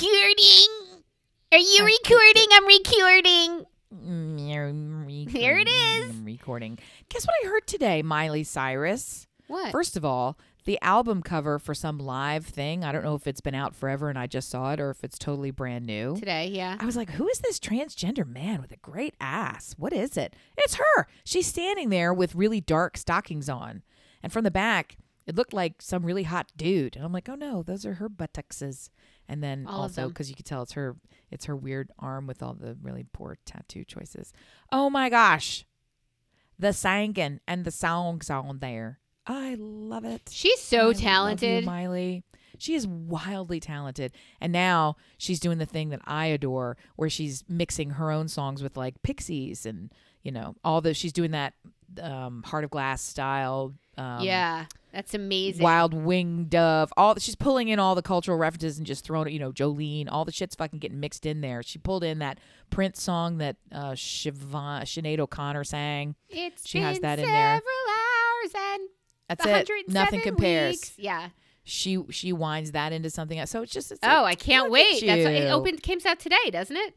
recording? 0.00 1.02
Are 1.52 1.58
you 1.58 1.84
recording? 1.84 2.46
I'm 2.52 2.66
recording. 2.66 3.64
Mm, 3.94 5.28
Here 5.30 5.58
it 5.58 5.68
is. 5.68 6.10
I'm 6.10 6.24
recording. 6.24 6.78
Guess 7.08 7.26
what 7.26 7.34
I 7.42 7.48
heard 7.48 7.66
today, 7.66 8.02
Miley 8.02 8.44
Cyrus? 8.44 9.26
What? 9.46 9.72
First 9.72 9.96
of 9.96 10.04
all, 10.04 10.36
the 10.66 10.78
album 10.82 11.22
cover 11.22 11.58
for 11.58 11.72
some 11.72 11.98
live 11.98 12.44
thing. 12.44 12.84
I 12.84 12.92
don't 12.92 13.04
know 13.04 13.14
if 13.14 13.26
it's 13.26 13.40
been 13.40 13.54
out 13.54 13.74
forever 13.74 14.10
and 14.10 14.18
I 14.18 14.26
just 14.26 14.50
saw 14.50 14.72
it 14.72 14.80
or 14.80 14.90
if 14.90 15.02
it's 15.02 15.18
totally 15.18 15.50
brand 15.50 15.86
new. 15.86 16.16
Today, 16.16 16.48
yeah. 16.48 16.76
I 16.78 16.84
was 16.84 16.96
like, 16.96 17.10
who 17.10 17.26
is 17.28 17.38
this 17.38 17.58
transgender 17.58 18.26
man 18.26 18.60
with 18.60 18.72
a 18.72 18.76
great 18.78 19.14
ass? 19.18 19.74
What 19.78 19.94
is 19.94 20.18
it? 20.18 20.34
It's 20.58 20.74
her. 20.74 21.06
She's 21.24 21.46
standing 21.46 21.88
there 21.88 22.12
with 22.12 22.34
really 22.34 22.60
dark 22.60 22.98
stockings 22.98 23.48
on. 23.48 23.82
And 24.22 24.30
from 24.30 24.44
the 24.44 24.50
back, 24.50 24.98
it 25.26 25.36
looked 25.36 25.52
like 25.54 25.80
some 25.80 26.04
really 26.04 26.24
hot 26.24 26.52
dude. 26.54 26.96
And 26.96 27.04
I'm 27.04 27.12
like, 27.12 27.28
oh 27.30 27.34
no, 27.34 27.62
those 27.62 27.86
are 27.86 27.94
her 27.94 28.08
buttocks. 28.10 28.90
And 29.28 29.42
then 29.42 29.66
All 29.66 29.82
also 29.82 30.08
because 30.08 30.28
you 30.30 30.36
could 30.36 30.46
tell 30.46 30.62
it's 30.62 30.72
her 30.72 30.96
it's 31.30 31.46
her 31.46 31.56
weird 31.56 31.90
arm 31.98 32.26
with 32.26 32.42
all 32.42 32.54
the 32.54 32.76
really 32.80 33.04
poor 33.12 33.38
tattoo 33.44 33.84
choices. 33.84 34.32
Oh 34.70 34.88
my 34.90 35.08
gosh. 35.08 35.64
The 36.58 36.72
singing 36.72 37.40
and 37.46 37.64
the 37.64 37.70
songs 37.70 38.30
on 38.30 38.60
there. 38.60 39.00
I 39.26 39.56
love 39.58 40.04
it. 40.04 40.30
She's 40.30 40.58
I 40.58 40.62
so 40.62 40.88
you, 40.88 40.94
talented. 40.94 41.64
Miley. 41.64 42.22
She 42.58 42.74
is 42.74 42.86
wildly 42.86 43.60
talented. 43.60 44.12
And 44.40 44.52
now 44.52 44.96
she's 45.18 45.40
doing 45.40 45.58
the 45.58 45.66
thing 45.66 45.90
that 45.90 46.00
I 46.04 46.26
adore 46.26 46.76
where 46.94 47.10
she's 47.10 47.44
mixing 47.48 47.90
her 47.90 48.10
own 48.10 48.28
songs 48.28 48.62
with 48.62 48.76
like 48.76 49.02
Pixies 49.02 49.66
and, 49.66 49.92
you 50.22 50.32
know, 50.32 50.54
all 50.64 50.80
the 50.80 50.94
she's 50.94 51.12
doing 51.12 51.32
that 51.32 51.54
um 52.00 52.42
Heart 52.44 52.64
of 52.64 52.70
Glass 52.70 53.02
style 53.02 53.74
um 53.98 54.20
yeah, 54.22 54.66
that's 54.92 55.14
amazing. 55.14 55.62
Wild 55.62 55.94
Wing 55.94 56.44
Dove, 56.48 56.92
all 56.96 57.14
she's 57.18 57.34
pulling 57.34 57.68
in 57.68 57.78
all 57.78 57.94
the 57.94 58.02
cultural 58.02 58.36
references 58.38 58.78
and 58.78 58.86
just 58.86 59.04
throwing 59.04 59.28
it, 59.28 59.32
you 59.32 59.38
know, 59.38 59.52
Jolene, 59.52 60.06
all 60.10 60.24
the 60.24 60.32
shit's 60.32 60.54
fucking 60.54 60.78
getting 60.78 61.00
mixed 61.00 61.24
in 61.26 61.40
there. 61.40 61.62
She 61.62 61.78
pulled 61.78 62.04
in 62.04 62.18
that 62.20 62.38
Prince 62.70 63.02
song 63.02 63.38
that 63.38 63.56
uh 63.72 63.92
Siobhan, 63.92 64.82
Sinead 64.82 65.18
O'Connor 65.18 65.64
sang. 65.64 66.14
It's 66.28 66.68
she 66.68 66.80
has 66.80 66.98
that 67.00 67.18
in 67.18 67.24
there. 67.26 67.56
several 67.56 67.72
hours 67.88 68.52
and 68.72 68.88
That's 69.28 69.70
it. 69.70 69.88
Nothing 69.88 70.20
compares. 70.20 70.72
weeks. 70.74 70.92
Yeah. 70.98 71.28
She 71.64 72.02
she 72.10 72.32
winds 72.32 72.72
that 72.72 72.92
into 72.92 73.10
something 73.10 73.38
else. 73.38 73.50
So 73.50 73.62
it's 73.62 73.72
just 73.72 73.90
it's 73.90 74.00
Oh, 74.02 74.22
like, 74.22 74.40
I 74.40 74.44
can't 74.44 74.70
wait. 74.70 75.02
at 75.02 75.06
That's 75.06 75.26
it 75.26 75.42
you. 75.44 75.48
opened 75.48 75.82
came 75.82 75.98
out 76.06 76.20
today, 76.20 76.50
doesn't 76.52 76.76
it? 76.76 76.96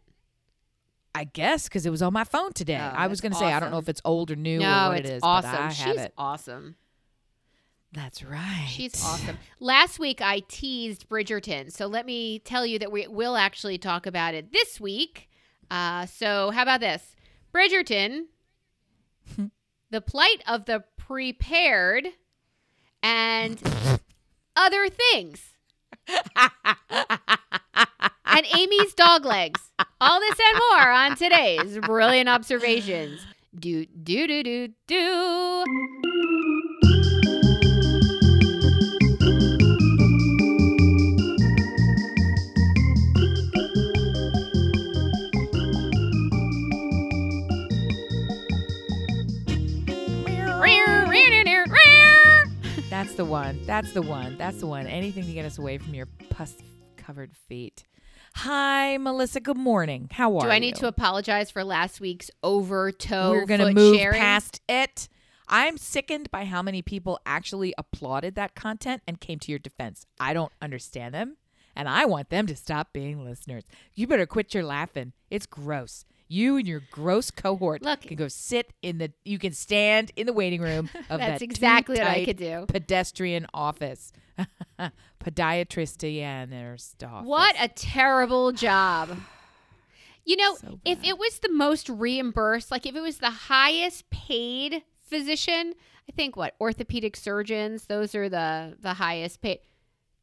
I 1.15 1.23
guess 1.23 1.63
because 1.67 1.87
it 1.87 1.89
was 1.89 2.03
on 2.03 2.13
my 2.13 2.23
phone 2.23 2.53
today. 2.53 2.77
Oh, 2.79 2.95
I 2.95 3.07
was 3.07 3.19
going 3.19 3.31
to 3.31 3.37
say 3.37 3.45
I 3.51 3.59
don't 3.59 3.71
know 3.71 3.79
if 3.79 3.89
it's 3.89 3.99
old 4.05 4.29
or 4.29 4.35
new 4.35 4.59
no, 4.59 4.85
or 4.85 4.89
what 4.89 4.99
it's 4.99 5.09
it 5.09 5.13
is, 5.15 5.19
awesome. 5.23 5.51
but 5.51 5.59
I 5.59 5.63
have 5.63 5.73
She's 5.73 6.01
it. 6.01 6.13
awesome. 6.17 6.75
That's 7.91 8.23
right. 8.23 8.67
She's 8.67 9.03
awesome. 9.03 9.37
Last 9.59 9.97
week 9.97 10.21
I 10.21 10.41
teased 10.47 11.09
Bridgerton, 11.09 11.71
so 11.71 11.87
let 11.87 12.05
me 12.05 12.39
tell 12.39 12.65
you 12.65 12.77
that 12.79 12.91
we 12.91 13.07
will 13.07 13.35
actually 13.35 13.79
talk 13.79 14.05
about 14.05 14.35
it 14.35 14.53
this 14.53 14.79
week. 14.79 15.27
Uh, 15.71 16.05
so 16.05 16.51
how 16.51 16.61
about 16.63 16.81
this, 16.81 17.15
Bridgerton? 17.53 18.25
the 19.91 20.01
plight 20.01 20.43
of 20.47 20.65
the 20.65 20.83
prepared 20.97 22.09
and 23.01 23.59
other 24.55 24.87
things. 24.89 25.41
and 28.25 28.45
Amy's 28.55 28.93
dog 28.93 29.25
legs. 29.25 29.61
All 29.99 30.19
this 30.19 30.37
and 30.39 30.61
more 30.71 30.91
on 30.91 31.15
today's 31.15 31.77
brilliant 31.79 32.29
observations. 32.29 33.21
Do 33.57 33.85
do 33.85 34.27
do 34.27 34.43
do 34.43 34.67
do. 34.87 36.38
The 53.19 53.25
one. 53.25 53.59
That's 53.65 53.91
the 53.91 54.01
one. 54.01 54.37
That's 54.37 54.61
the 54.61 54.67
one. 54.67 54.87
Anything 54.87 55.25
to 55.25 55.33
get 55.33 55.43
us 55.43 55.57
away 55.57 55.77
from 55.77 55.93
your 55.93 56.05
pus 56.29 56.55
covered 56.95 57.35
feet. 57.35 57.83
Hi, 58.35 58.97
Melissa. 58.97 59.41
Good 59.41 59.57
morning. 59.57 60.07
How 60.09 60.37
are 60.37 60.43
you? 60.43 60.49
Do? 60.49 60.49
I 60.49 60.59
need 60.59 60.75
to 60.75 60.87
apologize 60.87 61.51
for 61.51 61.65
last 61.65 61.99
week's 61.99 62.31
over 62.43 62.93
toe 62.93 63.31
We're 63.31 63.45
gonna 63.45 63.73
move 63.73 63.97
sharing? 63.97 64.21
past 64.21 64.61
it. 64.69 65.09
I'm 65.49 65.75
sickened 65.75 66.31
by 66.31 66.45
how 66.45 66.61
many 66.61 66.81
people 66.81 67.19
actually 67.25 67.73
applauded 67.77 68.35
that 68.35 68.55
content 68.55 69.01
and 69.05 69.19
came 69.19 69.39
to 69.39 69.51
your 69.51 69.59
defense. 69.59 70.05
I 70.17 70.31
don't 70.31 70.53
understand 70.61 71.13
them, 71.13 71.35
and 71.75 71.89
I 71.89 72.05
want 72.05 72.29
them 72.29 72.47
to 72.47 72.55
stop 72.55 72.93
being 72.93 73.25
listeners. 73.25 73.65
You 73.95 74.07
better 74.07 74.27
quit 74.27 74.53
your 74.53 74.63
laughing. 74.63 75.11
It's 75.29 75.45
gross. 75.45 76.05
You 76.31 76.57
and 76.57 76.67
your 76.67 76.83
gross 76.91 77.31
cohort 77.31 77.81
Look- 77.81 78.01
can 78.01 78.15
go 78.15 78.27
sit 78.27 78.71
in 78.83 78.99
the. 78.99 79.11
You 79.25 79.39
can 79.39 79.51
stand 79.53 80.11
in 80.15 80.27
the 80.27 80.33
waiting 80.33 80.61
room 80.61 80.89
of 81.09 81.19
That's 81.19 81.39
that 81.39 81.41
exactly 81.41 81.97
what 81.97 82.07
I 82.07 82.23
could 82.23 82.37
do. 82.37 82.65
Pedestrian 82.67 83.47
office, 83.53 84.13
podiatristianer's 85.19 86.95
office. 87.03 87.27
What 87.27 87.55
a 87.59 87.67
terrible 87.67 88.51
job. 88.51 89.09
You 90.25 90.35
know, 90.35 90.55
So 90.57 90.79
if 90.85 91.03
it 91.03 91.17
was 91.17 91.39
the 91.39 91.51
most 91.51 91.89
reimbursed, 91.89 92.69
like 92.69 92.85
if 92.85 92.95
it 92.95 93.01
was 93.01 93.17
the 93.17 93.31
highest 93.31 94.07
paid 94.11 94.83
physician, 95.01 95.73
I 96.07 96.11
think 96.15 96.35
what 96.35 96.53
orthopedic 96.61 97.15
surgeons, 97.15 97.85
those 97.85 98.13
are 98.13 98.29
the 98.29 98.75
the 98.79 98.93
highest 98.93 99.41
paid. 99.41 99.59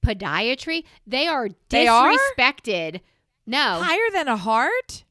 Podiatry, 0.06 0.84
they 1.08 1.26
are 1.26 1.48
They 1.70 1.88
are? 1.88 2.12
disrespected. 2.12 3.00
No, 3.46 3.80
higher 3.82 4.10
than 4.12 4.28
a 4.28 4.36
heart? 4.36 5.02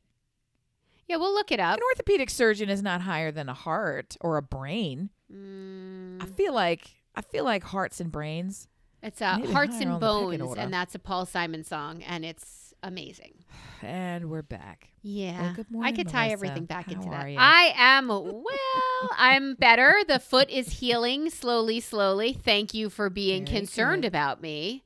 Yeah, 1.07 1.17
we'll 1.17 1.33
look 1.33 1.51
it 1.51 1.59
up. 1.59 1.77
An 1.77 1.83
orthopedic 1.91 2.29
surgeon 2.29 2.69
is 2.69 2.81
not 2.81 3.01
higher 3.01 3.31
than 3.31 3.49
a 3.49 3.53
heart 3.53 4.15
or 4.21 4.37
a 4.37 4.41
brain. 4.41 5.09
Mm, 5.31 6.21
I 6.21 6.25
feel 6.27 6.53
like 6.53 6.89
I 7.15 7.21
feel 7.21 7.43
like 7.45 7.63
hearts 7.63 7.99
and 7.99 8.11
brains. 8.11 8.67
it's 9.01 9.21
uh, 9.21 9.37
Hearts 9.51 9.79
and 9.79 9.91
on 9.91 9.99
the 9.99 10.05
pecking 10.07 10.39
Bones, 10.45 10.57
and 10.57 10.73
that's 10.73 10.95
a 10.95 10.99
Paul 10.99 11.25
Simon 11.25 11.63
song, 11.63 12.03
and 12.03 12.23
it's 12.25 12.73
amazing. 12.83 13.33
And 13.81 14.29
we're 14.29 14.41
back. 14.43 14.89
Yeah. 15.01 15.53
good 15.55 15.67
I 15.81 15.91
could 15.91 16.07
tie 16.07 16.27
Melissa. 16.27 16.33
everything 16.33 16.65
back 16.65 16.85
How 16.87 16.93
into 16.93 17.09
that. 17.09 17.23
are 17.25 17.29
ya? 17.29 17.37
I 17.39 17.73
am 17.75 18.07
well, 18.07 18.43
I'm 19.17 19.53
better. 19.55 19.95
The 20.07 20.19
foot 20.19 20.49
is 20.49 20.79
healing 20.79 21.29
slowly, 21.29 21.79
slowly. 21.79 22.33
Thank 22.33 22.73
you 22.73 22.89
for 22.89 23.09
being 23.09 23.45
Very 23.45 23.57
concerned 23.59 24.01
good. 24.03 24.07
about 24.09 24.41
me. 24.41 24.83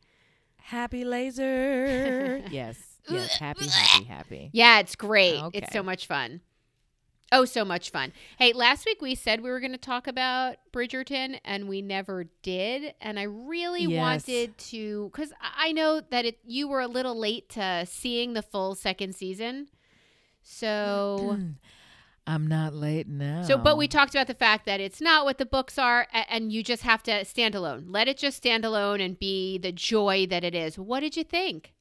Happy 0.57 1.03
laser. 1.05 2.43
yes. 2.51 2.88
Yes. 3.15 3.37
Happy, 3.37 3.67
happy, 3.67 4.03
happy. 4.05 4.49
Yeah, 4.53 4.79
it's 4.79 4.95
great. 4.95 5.41
It's 5.53 5.71
so 5.71 5.83
much 5.83 6.07
fun. 6.07 6.41
Oh, 7.31 7.45
so 7.45 7.63
much 7.63 7.91
fun. 7.91 8.11
Hey, 8.39 8.53
last 8.53 8.85
week 8.87 9.01
we 9.01 9.13
said 9.13 9.41
we 9.41 9.51
were 9.51 9.59
going 9.59 9.71
to 9.71 9.77
talk 9.77 10.07
about 10.07 10.55
Bridgerton 10.73 11.39
and 11.45 11.69
we 11.69 11.81
never 11.81 12.25
did. 12.41 12.95
And 13.01 13.19
I 13.19 13.23
really 13.23 13.83
Yes. 13.83 13.99
wanted 14.27 14.57
to, 14.57 15.09
because 15.11 15.31
I 15.41 15.71
know 15.71 16.01
that 16.09 16.25
it, 16.25 16.39
you 16.43 16.67
were 16.67 16.81
a 16.81 16.87
little 16.87 17.15
late 17.17 17.49
to 17.49 17.85
seeing 17.87 18.33
the 18.33 18.41
full 18.41 18.73
second 18.75 19.15
season. 19.15 19.67
So. 20.41 21.37
I'm 22.27 22.45
not 22.45 22.75
late 22.75 23.07
now. 23.07 23.41
So, 23.41 23.57
but 23.57 23.75
we 23.75 23.87
talked 23.87 24.13
about 24.13 24.27
the 24.27 24.35
fact 24.35 24.67
that 24.67 24.79
it's 24.79 25.01
not 25.01 25.25
what 25.25 25.39
the 25.39 25.47
books 25.47 25.79
are, 25.79 26.05
and 26.29 26.51
you 26.51 26.61
just 26.61 26.83
have 26.83 27.01
to 27.03 27.25
stand 27.25 27.55
alone. 27.55 27.85
Let 27.87 28.07
it 28.07 28.17
just 28.19 28.37
stand 28.37 28.63
alone 28.63 29.01
and 29.01 29.17
be 29.17 29.57
the 29.57 29.71
joy 29.71 30.27
that 30.27 30.43
it 30.43 30.53
is. 30.53 30.77
What 30.77 30.99
did 30.99 31.17
you 31.17 31.23
think? 31.23 31.73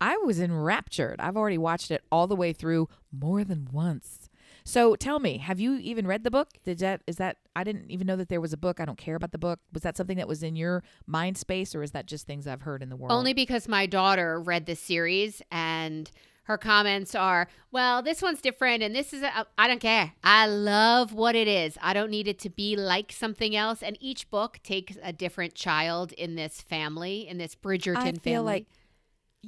I 0.00 0.16
was 0.18 0.40
enraptured. 0.40 1.16
I've 1.20 1.36
already 1.36 1.58
watched 1.58 1.90
it 1.90 2.02
all 2.10 2.26
the 2.26 2.36
way 2.36 2.52
through 2.52 2.88
more 3.12 3.44
than 3.44 3.68
once. 3.72 4.28
So 4.64 4.96
tell 4.96 5.18
me, 5.18 5.38
have 5.38 5.58
you 5.58 5.76
even 5.76 6.06
read 6.06 6.24
the 6.24 6.30
book? 6.30 6.48
Did 6.64 6.78
that 6.80 7.00
is 7.06 7.16
that 7.16 7.38
I 7.56 7.64
didn't 7.64 7.90
even 7.90 8.06
know 8.06 8.16
that 8.16 8.28
there 8.28 8.40
was 8.40 8.52
a 8.52 8.58
book. 8.58 8.80
I 8.80 8.84
don't 8.84 8.98
care 8.98 9.16
about 9.16 9.32
the 9.32 9.38
book. 9.38 9.60
Was 9.72 9.82
that 9.82 9.96
something 9.96 10.18
that 10.18 10.28
was 10.28 10.42
in 10.42 10.56
your 10.56 10.82
mind 11.06 11.38
space 11.38 11.74
or 11.74 11.82
is 11.82 11.92
that 11.92 12.06
just 12.06 12.26
things 12.26 12.46
I've 12.46 12.62
heard 12.62 12.82
in 12.82 12.90
the 12.90 12.96
world? 12.96 13.12
Only 13.12 13.32
because 13.32 13.66
my 13.66 13.86
daughter 13.86 14.38
read 14.40 14.66
this 14.66 14.80
series 14.80 15.40
and 15.50 16.10
her 16.42 16.58
comments 16.58 17.14
are, 17.14 17.48
well, 17.70 18.02
this 18.02 18.20
one's 18.22 18.40
different 18.40 18.82
and 18.82 18.94
this 18.94 19.12
is, 19.12 19.22
I 19.22 19.44
I 19.56 19.68
don't 19.68 19.80
care. 19.80 20.12
I 20.22 20.46
love 20.46 21.12
what 21.14 21.34
it 21.34 21.48
is. 21.48 21.78
I 21.80 21.94
don't 21.94 22.10
need 22.10 22.28
it 22.28 22.38
to 22.40 22.50
be 22.50 22.76
like 22.76 23.10
something 23.10 23.56
else. 23.56 23.82
And 23.82 23.96
each 24.00 24.30
book 24.30 24.60
takes 24.62 24.96
a 25.02 25.12
different 25.12 25.54
child 25.54 26.12
in 26.12 26.36
this 26.36 26.60
family, 26.60 27.26
in 27.26 27.38
this 27.38 27.54
Bridgerton 27.54 27.96
I 27.96 28.02
family. 28.04 28.20
feel 28.20 28.42
like 28.42 28.66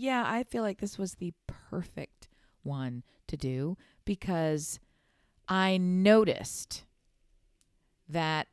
yeah, 0.00 0.24
I 0.26 0.44
feel 0.44 0.62
like 0.62 0.80
this 0.80 0.96
was 0.96 1.14
the 1.14 1.34
perfect 1.46 2.28
one 2.62 3.02
to 3.28 3.36
do 3.36 3.76
because 4.06 4.80
I 5.46 5.76
noticed 5.76 6.84
that 8.08 8.46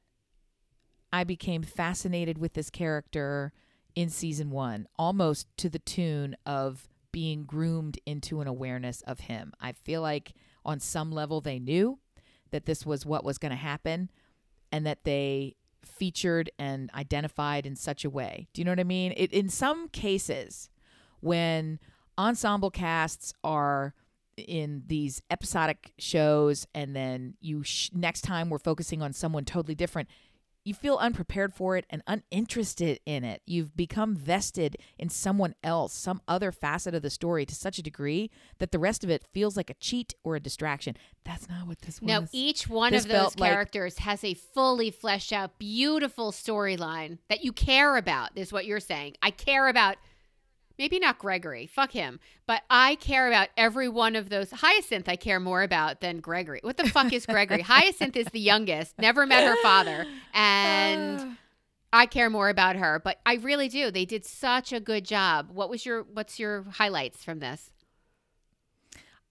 I 1.11 1.23
became 1.23 1.63
fascinated 1.63 2.37
with 2.37 2.53
this 2.53 2.69
character 2.69 3.53
in 3.95 4.09
season 4.09 4.51
1 4.51 4.87
almost 4.99 5.47
to 5.57 5.69
the 5.69 5.79
tune 5.79 6.35
of 6.45 6.89
being 7.13 7.45
groomed 7.45 7.97
into 8.05 8.41
an 8.41 8.47
awareness 8.47 9.01
of 9.03 9.21
him. 9.21 9.53
I 9.61 9.71
feel 9.71 10.01
like 10.01 10.33
on 10.65 10.81
some 10.81 11.13
level 11.13 11.39
they 11.39 11.59
knew 11.59 11.99
that 12.51 12.65
this 12.65 12.85
was 12.85 13.05
what 13.05 13.23
was 13.23 13.37
going 13.37 13.51
to 13.51 13.55
happen 13.55 14.11
and 14.69 14.85
that 14.85 15.05
they 15.05 15.55
featured 15.81 16.51
and 16.59 16.91
identified 16.93 17.65
in 17.65 17.77
such 17.77 18.03
a 18.03 18.09
way. 18.09 18.49
Do 18.51 18.59
you 18.59 18.65
know 18.65 18.71
what 18.71 18.81
I 18.81 18.83
mean? 18.83 19.13
It, 19.15 19.31
in 19.31 19.47
some 19.47 19.87
cases, 19.87 20.69
when 21.21 21.79
ensemble 22.17 22.71
casts 22.71 23.33
are 23.43 23.93
in 24.37 24.83
these 24.87 25.21
episodic 25.31 25.93
shows 25.97 26.67
and 26.75 26.95
then 26.95 27.33
you 27.41 27.63
sh- 27.63 27.89
next 27.93 28.21
time 28.21 28.49
we're 28.49 28.59
focusing 28.59 29.01
on 29.01 29.11
someone 29.13 29.43
totally 29.45 29.73
different 29.75 30.07
you 30.63 30.73
feel 30.73 30.97
unprepared 30.97 31.53
for 31.53 31.77
it 31.77 31.85
and 31.89 32.03
uninterested 32.07 32.99
in 33.05 33.23
it. 33.23 33.41
You've 33.45 33.77
become 33.77 34.17
vested 34.17 34.75
in 34.99 35.07
someone 35.07 35.55
else, 35.63 35.93
some 35.93 36.19
other 36.27 36.51
facet 36.51 36.93
of 36.93 37.01
the 37.01 37.09
story 37.09 37.45
to 37.45 37.55
such 37.55 37.79
a 37.79 37.81
degree 37.81 38.29
that 38.59 38.73
the 38.73 38.77
rest 38.79 39.01
of 39.05 39.09
it 39.09 39.23
feels 39.31 39.55
like 39.55 39.69
a 39.69 39.75
cheat 39.75 40.13
or 40.25 40.35
a 40.35 40.41
distraction. 40.41 40.97
That's 41.23 41.47
not 41.47 41.67
what 41.67 41.79
this 41.83 42.01
was. 42.01 42.09
No, 42.09 42.27
each 42.33 42.67
one 42.67 42.91
This 42.91 43.05
of 43.05 43.09
those 43.09 43.17
felt 43.17 43.39
like- 43.39 43.49
characters 43.49 43.99
has 43.99 44.25
a 44.25 44.33
fully 44.33 44.91
fleshed 44.91 45.31
out, 45.31 45.57
beautiful 45.57 46.33
storyline 46.33 47.19
that 47.29 47.45
you 47.45 47.53
care 47.53 47.95
about, 47.95 48.31
is 48.35 48.51
what 48.51 48.65
you're 48.65 48.81
saying. 48.81 49.15
I 49.21 49.31
care 49.31 49.69
about, 49.69 49.95
maybe 50.77 50.99
not 50.99 51.17
Gregory, 51.19 51.67
fuck 51.67 51.91
him, 51.91 52.19
but 52.45 52.63
I 52.69 52.95
care 52.95 53.27
about 53.27 53.49
every 53.57 53.89
one 53.89 54.15
of 54.15 54.29
those. 54.29 54.51
Hyacinth, 54.51 55.09
I 55.09 55.15
care 55.15 55.39
more 55.39 55.63
about 55.63 56.01
than 56.01 56.19
Gregory. 56.19 56.59
What 56.63 56.77
the 56.77 56.89
fuck 56.89 57.11
is 57.13 57.25
Gregory? 57.25 57.61
Hyacinth 57.63 58.15
is 58.15 58.27
the 58.27 58.39
youngest, 58.39 58.97
never 58.99 59.25
met 59.25 59.45
her 59.45 59.55
father, 59.61 60.05
and. 60.33 61.19
Uh. 61.19 61.25
I 61.93 62.05
care 62.05 62.29
more 62.29 62.49
about 62.49 62.75
her, 62.75 62.99
but 62.99 63.19
I 63.25 63.35
really 63.35 63.69
do. 63.69 63.91
They 63.91 64.03
did 64.03 64.25
such 64.25 64.73
a 64.73 64.79
good 64.81 65.05
job. 65.05 65.51
What 65.51 65.69
was 65.69 65.85
your 65.85 66.03
what's 66.03 66.37
your 66.37 66.63
highlights 66.63 67.23
from 67.23 67.39
this? 67.39 67.71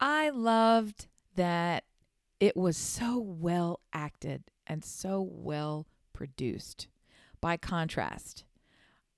I 0.00 0.31
loved 0.31 1.06
that 1.34 1.84
it 2.40 2.56
was 2.56 2.76
so 2.76 3.19
well 3.19 3.81
acted 3.92 4.44
and 4.66 4.84
so 4.84 5.20
well 5.31 5.87
produced. 6.12 6.88
By 7.40 7.56
contrast, 7.56 8.44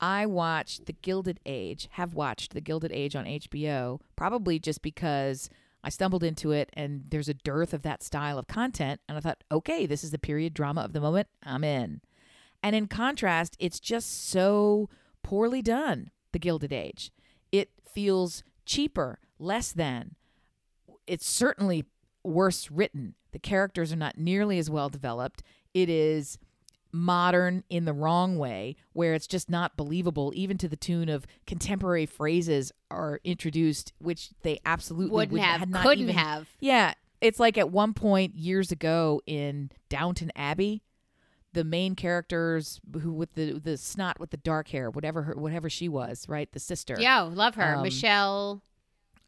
I 0.00 0.26
watched 0.26 0.86
The 0.86 0.92
Gilded 0.92 1.40
Age, 1.44 1.88
have 1.92 2.14
watched 2.14 2.54
The 2.54 2.60
Gilded 2.60 2.92
Age 2.92 3.16
on 3.16 3.24
HBO, 3.24 4.00
probably 4.16 4.58
just 4.58 4.82
because 4.82 5.50
I 5.82 5.90
stumbled 5.90 6.22
into 6.22 6.52
it 6.52 6.70
and 6.74 7.04
there's 7.08 7.28
a 7.28 7.34
dearth 7.34 7.72
of 7.72 7.82
that 7.82 8.02
style 8.02 8.38
of 8.38 8.46
content. 8.46 9.00
And 9.08 9.16
I 9.16 9.20
thought, 9.20 9.42
okay, 9.50 9.86
this 9.86 10.04
is 10.04 10.10
the 10.10 10.18
period 10.18 10.54
drama 10.54 10.82
of 10.82 10.92
the 10.92 11.00
moment. 11.00 11.28
I'm 11.42 11.64
in. 11.64 12.00
And 12.62 12.74
in 12.74 12.86
contrast, 12.86 13.56
it's 13.58 13.80
just 13.80 14.28
so 14.28 14.88
poorly 15.22 15.62
done, 15.62 16.10
The 16.32 16.38
Gilded 16.38 16.72
Age. 16.72 17.12
It 17.52 17.70
feels 17.92 18.42
cheaper, 18.66 19.18
less 19.38 19.72
than. 19.72 20.16
It's 21.06 21.26
certainly 21.26 21.84
worse 22.22 22.70
written. 22.70 23.14
The 23.32 23.38
characters 23.38 23.92
are 23.92 23.96
not 23.96 24.18
nearly 24.18 24.58
as 24.58 24.70
well 24.70 24.88
developed. 24.88 25.42
It 25.74 25.88
is 25.88 26.38
modern 26.92 27.64
in 27.68 27.84
the 27.84 27.92
wrong 27.92 28.38
way, 28.38 28.76
where 28.92 29.14
it's 29.14 29.26
just 29.26 29.50
not 29.50 29.76
believable, 29.76 30.32
even 30.34 30.56
to 30.58 30.68
the 30.68 30.76
tune 30.76 31.08
of 31.08 31.26
contemporary 31.46 32.06
phrases 32.06 32.72
are 32.90 33.20
introduced, 33.24 33.92
which 33.98 34.30
they 34.42 34.58
absolutely 34.64 35.14
Wouldn't 35.14 35.32
would- 35.32 35.40
have, 35.42 35.60
couldn't 35.82 36.04
even- 36.04 36.14
have. 36.16 36.48
yeah, 36.60 36.94
it's 37.20 37.38
like 37.40 37.58
at 37.58 37.70
one 37.70 37.92
point 37.94 38.36
years 38.36 38.70
ago 38.72 39.20
in 39.26 39.70
Downton 39.88 40.30
Abbey, 40.36 40.82
the 41.52 41.64
main 41.64 41.94
characters 41.94 42.80
who 43.00 43.12
with 43.12 43.34
the 43.34 43.58
the 43.58 43.76
snot 43.76 44.20
with 44.20 44.30
the 44.30 44.36
dark 44.36 44.68
hair, 44.68 44.90
whatever 44.90 45.22
her, 45.22 45.34
whatever 45.34 45.68
she 45.70 45.88
was, 45.88 46.26
right, 46.28 46.50
the 46.52 46.60
sister. 46.60 46.96
Yeah, 46.98 47.22
love 47.22 47.54
her, 47.56 47.76
Um, 47.76 47.82
Michelle 47.82 48.62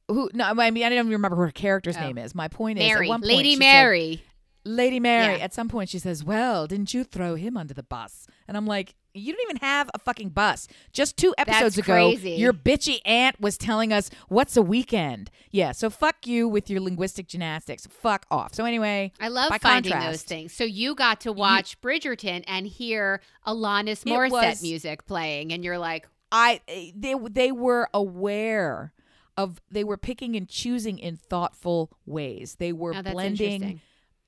Who? 0.08 0.28
No, 0.34 0.44
I 0.44 0.70
mean 0.70 0.82
I 0.84 0.88
don't 0.88 0.98
even 0.98 1.12
remember 1.12 1.36
who 1.36 1.42
her 1.42 1.50
character's 1.52 1.96
Oh. 1.96 2.00
name 2.00 2.18
is. 2.18 2.34
My 2.34 2.48
point 2.48 2.78
is, 2.80 2.90
at 2.90 2.98
one 3.06 3.20
point 3.20 3.24
Lady 3.26 3.50
she 3.50 3.54
said- 3.56 3.60
Mary. 3.60 4.22
Lady 4.64 5.00
Mary. 5.00 5.38
Yeah. 5.38 5.44
At 5.44 5.54
some 5.54 5.68
point, 5.68 5.88
she 5.88 5.98
says, 5.98 6.22
"Well, 6.22 6.66
didn't 6.66 6.92
you 6.94 7.04
throw 7.04 7.34
him 7.34 7.56
under 7.56 7.72
the 7.74 7.82
bus?" 7.82 8.26
And 8.46 8.56
I'm 8.56 8.66
like, 8.66 8.94
"You 9.14 9.32
don't 9.32 9.42
even 9.42 9.56
have 9.56 9.90
a 9.94 9.98
fucking 9.98 10.30
bus. 10.30 10.68
Just 10.92 11.16
two 11.16 11.34
episodes 11.38 11.76
That's 11.76 11.78
ago, 11.88 11.94
crazy. 11.94 12.32
your 12.32 12.52
bitchy 12.52 13.00
aunt 13.06 13.40
was 13.40 13.56
telling 13.56 13.92
us 13.92 14.10
what's 14.28 14.56
a 14.56 14.62
weekend. 14.62 15.30
Yeah, 15.50 15.72
so 15.72 15.88
fuck 15.88 16.26
you 16.26 16.46
with 16.48 16.68
your 16.68 16.80
linguistic 16.80 17.26
gymnastics. 17.28 17.86
Fuck 17.86 18.26
off. 18.30 18.54
So 18.54 18.64
anyway, 18.64 19.12
I 19.18 19.28
love 19.28 19.50
finding 19.62 19.98
those 19.98 20.22
things. 20.22 20.52
So 20.52 20.64
you 20.64 20.94
got 20.94 21.20
to 21.22 21.32
watch 21.32 21.80
Bridgerton 21.80 22.44
and 22.46 22.66
hear 22.66 23.20
Alanis 23.46 24.04
Morissette 24.04 24.30
was- 24.30 24.62
music 24.62 25.06
playing, 25.06 25.52
and 25.52 25.64
you're 25.64 25.78
like, 25.78 26.06
I 26.30 26.60
they 26.94 27.14
they 27.30 27.50
were 27.50 27.88
aware 27.94 28.92
of 29.36 29.60
they 29.70 29.84
were 29.84 29.96
picking 29.96 30.36
and 30.36 30.48
choosing 30.48 30.98
in 30.98 31.16
thoughtful 31.16 31.90
ways. 32.04 32.56
They 32.58 32.72
were 32.72 32.94
Oh, 32.94 33.02
blending. 33.02 33.80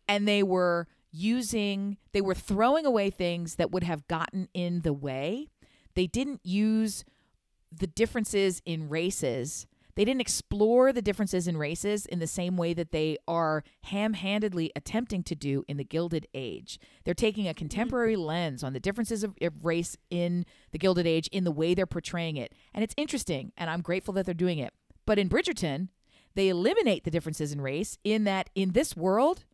And 0.09 0.27
they 0.27 0.43
were 0.43 0.89
using 1.11 1.99
they 2.13 2.21
were 2.21 2.35
throwing 2.35 2.87
away 2.87 3.11
things 3.11 3.57
that 3.57 3.71
would 3.71 3.85
have 3.85 4.09
gotten 4.09 4.49
in 4.55 4.81
the 4.81 4.93
way. 4.93 5.49
They 5.95 6.07
didn't 6.07 6.41
use 6.43 7.05
the 7.71 7.87
differences 7.87 8.63
in 8.65 8.89
races. 8.89 9.67
They 9.95 10.07
didn't 10.07 10.23
explore 10.23 10.91
the 10.91 11.03
differences 11.03 11.47
in 11.47 11.59
races 11.59 12.07
in 12.07 12.19
the 12.19 12.27
same 12.27 12.57
way 12.57 12.73
that 12.73 12.93
they 12.93 13.19
are 13.29 13.63
ham-handedly 13.85 14.73
attempting 14.75 15.23
to 15.25 15.35
do 15.35 15.65
in 15.69 15.77
the 15.77 15.85
Gilded 15.85 16.27
Age. 16.33 16.81
They're 17.05 17.13
taking 17.13 17.47
a 17.47 17.53
contemporary 17.53 18.17
lens 18.17 18.65
on 18.65 18.73
the 18.73 18.81
differences 18.81 19.23
of, 19.23 19.35
of 19.43 19.65
race 19.65 19.99
in 20.09 20.47
the 20.71 20.79
Gilded 20.79 21.07
Age 21.07 21.29
in 21.31 21.45
the 21.45 21.53
way 21.53 21.75
they're 21.75 21.85
portraying 21.85 22.39
it. 22.39 22.55
And 22.73 22.83
it's 22.83 22.95
interesting, 22.97 23.53
and 23.59 23.69
I'm 23.69 23.83
grateful 23.83 24.15
that 24.15 24.25
they're 24.25 24.35
doing 24.35 24.59
it. 24.59 24.73
But 25.05 25.19
in 25.19 25.29
Bridgerton, 25.29 25.89
they 26.35 26.49
eliminate 26.49 27.05
the 27.05 27.11
differences 27.11 27.53
in 27.53 27.61
race 27.61 27.99
in 28.03 28.25
that 28.25 28.49
in 28.55 28.73
this 28.73 28.97
world, 28.97 29.45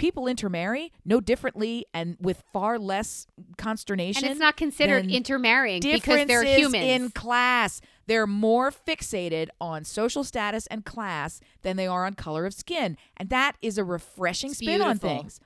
people 0.00 0.26
intermarry 0.26 0.92
no 1.04 1.20
differently 1.20 1.84
and 1.92 2.16
with 2.20 2.42
far 2.52 2.78
less 2.78 3.26
consternation. 3.58 4.24
and 4.24 4.32
it's 4.32 4.40
not 4.40 4.56
considered 4.56 5.10
intermarrying 5.10 5.80
because 5.82 6.26
they're 6.26 6.42
humans. 6.42 6.84
in 6.84 7.10
class. 7.10 7.80
They're 8.06 8.26
more 8.26 8.70
fixated 8.72 9.48
on 9.60 9.84
social 9.84 10.24
status 10.24 10.66
and 10.68 10.84
class 10.84 11.40
than 11.62 11.76
they 11.76 11.86
are 11.86 12.06
on 12.06 12.14
color 12.14 12.46
of 12.46 12.54
skin, 12.54 12.96
and 13.16 13.28
that 13.28 13.56
is 13.62 13.78
a 13.78 13.84
refreshing 13.84 14.54
spin 14.54 14.80
on 14.82 14.98
things. 14.98 15.38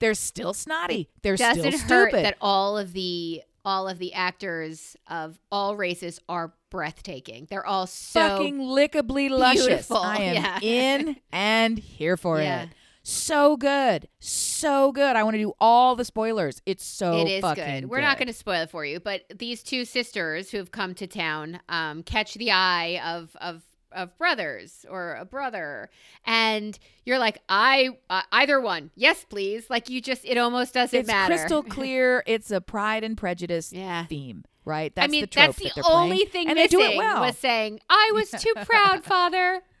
They're 0.00 0.14
still 0.14 0.52
snotty. 0.54 1.08
They're 1.22 1.36
Does 1.36 1.52
still 1.58 1.64
it 1.66 1.74
hurt 1.80 2.10
stupid. 2.10 2.24
that 2.26 2.36
all 2.40 2.78
of 2.78 2.92
the 2.92 3.42
all 3.64 3.88
of 3.88 3.98
the 3.98 4.12
actors 4.14 4.96
of 5.08 5.38
all 5.50 5.76
races 5.76 6.20
are 6.28 6.52
breathtaking? 6.70 7.46
They're 7.50 7.66
all 7.66 7.86
so 7.86 8.20
fucking 8.20 8.58
lickably 8.60 9.28
luscious. 9.28 9.66
beautiful. 9.66 9.96
I 9.96 10.16
am 10.18 10.34
Yeah. 10.42 10.58
in 10.62 11.16
and 11.32 11.78
here 11.78 12.16
for 12.16 12.40
Yeah. 12.40 12.62
it. 12.64 12.68
So 13.10 13.56
good, 13.56 14.06
so 14.18 14.92
good. 14.92 15.16
I 15.16 15.22
want 15.22 15.32
to 15.32 15.38
do 15.42 15.54
all 15.58 15.96
the 15.96 16.04
spoilers. 16.04 16.60
It's 16.66 16.84
so 16.84 17.16
it 17.16 17.26
is 17.30 17.40
fucking 17.40 17.80
good. 17.82 17.90
We're 17.90 18.02
not 18.02 18.18
going 18.18 18.26
to 18.28 18.34
spoil 18.34 18.60
it 18.64 18.70
for 18.70 18.84
you, 18.84 19.00
but 19.00 19.22
these 19.34 19.62
two 19.62 19.86
sisters 19.86 20.50
who 20.50 20.58
have 20.58 20.72
come 20.72 20.92
to 20.96 21.06
town 21.06 21.58
um, 21.70 22.02
catch 22.02 22.34
the 22.34 22.50
eye 22.50 23.00
of 23.02 23.34
of 23.40 23.62
of 23.92 24.14
brothers 24.18 24.84
or 24.90 25.14
a 25.14 25.24
brother, 25.24 25.88
and 26.26 26.78
you're 27.06 27.18
like, 27.18 27.38
I 27.48 27.96
uh, 28.10 28.20
either 28.30 28.60
one, 28.60 28.90
yes, 28.94 29.24
please. 29.24 29.70
Like 29.70 29.88
you 29.88 30.02
just, 30.02 30.26
it 30.26 30.36
almost 30.36 30.74
doesn't 30.74 31.00
It's 31.00 31.06
matter. 31.06 31.34
crystal 31.34 31.62
clear. 31.76 32.22
It's 32.26 32.50
a 32.50 32.60
Pride 32.60 33.04
and 33.04 33.16
Prejudice 33.16 33.72
Yeah. 33.72 34.04
theme, 34.04 34.44
right? 34.66 34.94
That's 34.94 35.08
I 35.08 35.10
mean, 35.10 35.22
the 35.22 35.28
trope 35.28 35.56
that's 35.56 35.74
the 35.74 35.80
that 35.80 35.90
only 35.90 36.26
playing, 36.26 36.28
thing 36.28 36.48
and 36.50 36.58
they 36.58 36.66
do 36.66 36.80
it 36.80 36.98
well. 36.98 37.22
was 37.22 37.38
saying, 37.38 37.80
"I 37.88 38.10
was 38.12 38.30
too 38.32 38.52
proud, 38.66 39.02
father, 39.06 39.62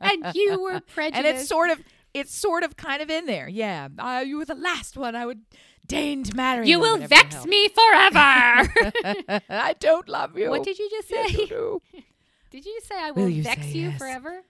and 0.00 0.34
you 0.34 0.62
were 0.62 0.80
prejudiced." 0.80 1.18
and 1.18 1.26
it's 1.26 1.46
sort 1.46 1.68
of, 1.68 1.82
it's 2.14 2.34
sort 2.34 2.62
of 2.62 2.76
kind 2.76 3.02
of 3.02 3.10
in 3.10 3.26
there. 3.26 3.48
Yeah, 3.48 3.88
uh, 3.98 4.24
you 4.26 4.38
were 4.38 4.44
the 4.44 4.54
last 4.54 4.96
one 4.96 5.14
I 5.14 5.26
would 5.26 5.42
deign 5.86 6.22
to 6.24 6.36
marry. 6.36 6.68
you 6.68 6.80
will 6.80 6.98
vex 6.98 7.34
hell. 7.34 7.46
me 7.46 7.68
forever. 7.68 8.18
I 9.48 9.74
don't 9.78 10.08
love 10.08 10.36
you. 10.38 10.50
what 10.50 10.62
did 10.62 10.78
you 10.78 10.88
just 10.90 11.10
Yes, 11.10 11.30
say? 11.32 11.42
you 11.42 11.46
do. 11.46 11.82
Did 12.50 12.64
you 12.64 12.74
just 12.76 12.88
say 12.88 12.94
I 12.98 13.10
Will 13.10 13.24
will, 13.24 13.28
you 13.28 13.42
vex 13.42 13.74
you 13.74 13.90
yes? 13.90 13.98
forever? 13.98 14.42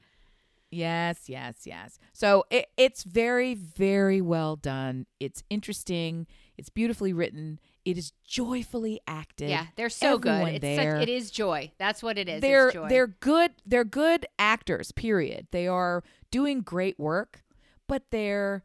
Yes, 0.70 1.28
yes, 1.28 1.62
yes. 1.64 1.98
So 2.12 2.44
it, 2.48 2.66
it's 2.76 3.02
very, 3.02 3.54
very 3.54 4.20
well 4.20 4.54
done. 4.54 5.06
It's 5.18 5.42
interesting. 5.50 6.28
It's 6.56 6.68
beautifully 6.68 7.12
written. 7.12 7.58
It 7.84 7.98
is 7.98 8.12
joyfully 8.24 9.00
acted. 9.08 9.48
Yeah, 9.50 9.66
they're 9.76 9.88
so 9.88 10.18
good. 10.18 10.46
It's 10.48 10.60
there. 10.62 11.00
such, 11.00 11.02
it 11.02 11.08
is 11.08 11.30
joy. 11.32 11.72
That's 11.78 12.02
what 12.02 12.18
it 12.18 12.28
is. 12.28 12.40
they're 12.40 12.66
it's 12.68 12.74
joy. 12.74 12.88
they're 12.88 13.06
good. 13.06 13.52
They're 13.66 13.84
good 13.84 14.26
actors. 14.38 14.92
Period. 14.92 15.48
They 15.50 15.66
are 15.66 16.04
doing 16.30 16.60
great 16.60 17.00
work, 17.00 17.42
but 17.88 18.04
they're 18.11 18.62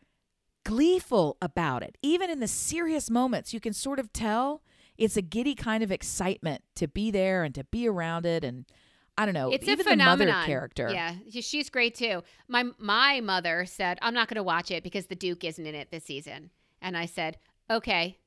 gleeful 0.64 1.38
about 1.42 1.84
it. 1.84 1.98
Even 2.02 2.30
in 2.30 2.40
the 2.40 2.48
serious 2.48 3.10
moments, 3.10 3.54
you 3.54 3.60
can 3.60 3.74
sort 3.74 4.00
of 4.00 4.14
tell 4.14 4.62
it's 4.98 5.18
a 5.18 5.22
giddy 5.22 5.56
kind 5.56 5.84
of 5.84 5.92
excitement 5.92 6.62
to 6.76 6.88
be 6.88 7.10
there 7.12 7.44
and 7.44 7.56
to 7.56 7.64
be 7.66 7.88
around 7.88 8.26
it. 8.26 8.44
And 8.44 8.66
I 9.18 9.26
don't 9.26 9.34
know. 9.34 9.52
it's 9.52 9.68
even 9.68 9.88
a 9.88 9.90
phenomenon. 9.90 10.20
the 10.20 10.26
mother 10.34 10.46
character. 10.46 10.90
Yeah, 10.94 11.16
she's 11.42 11.70
great 11.70 11.96
too. 11.96 12.24
My 12.48 12.66
my 12.78 13.20
mother 13.22 13.66
said, 13.66 13.98
"I'm 14.02 14.14
not 14.14 14.28
going 14.28 14.36
to 14.36 14.44
watch 14.44 14.72
it 14.72 14.84
because 14.84 15.08
the 15.08 15.16
Duke 15.16 15.44
isn't 15.44 15.66
in 15.66 15.76
it 15.76 15.90
this 15.92 16.04
season." 16.06 16.52
And 16.82 16.96
I 16.98 17.06
said, 17.06 17.38
"Okay, 17.70 18.20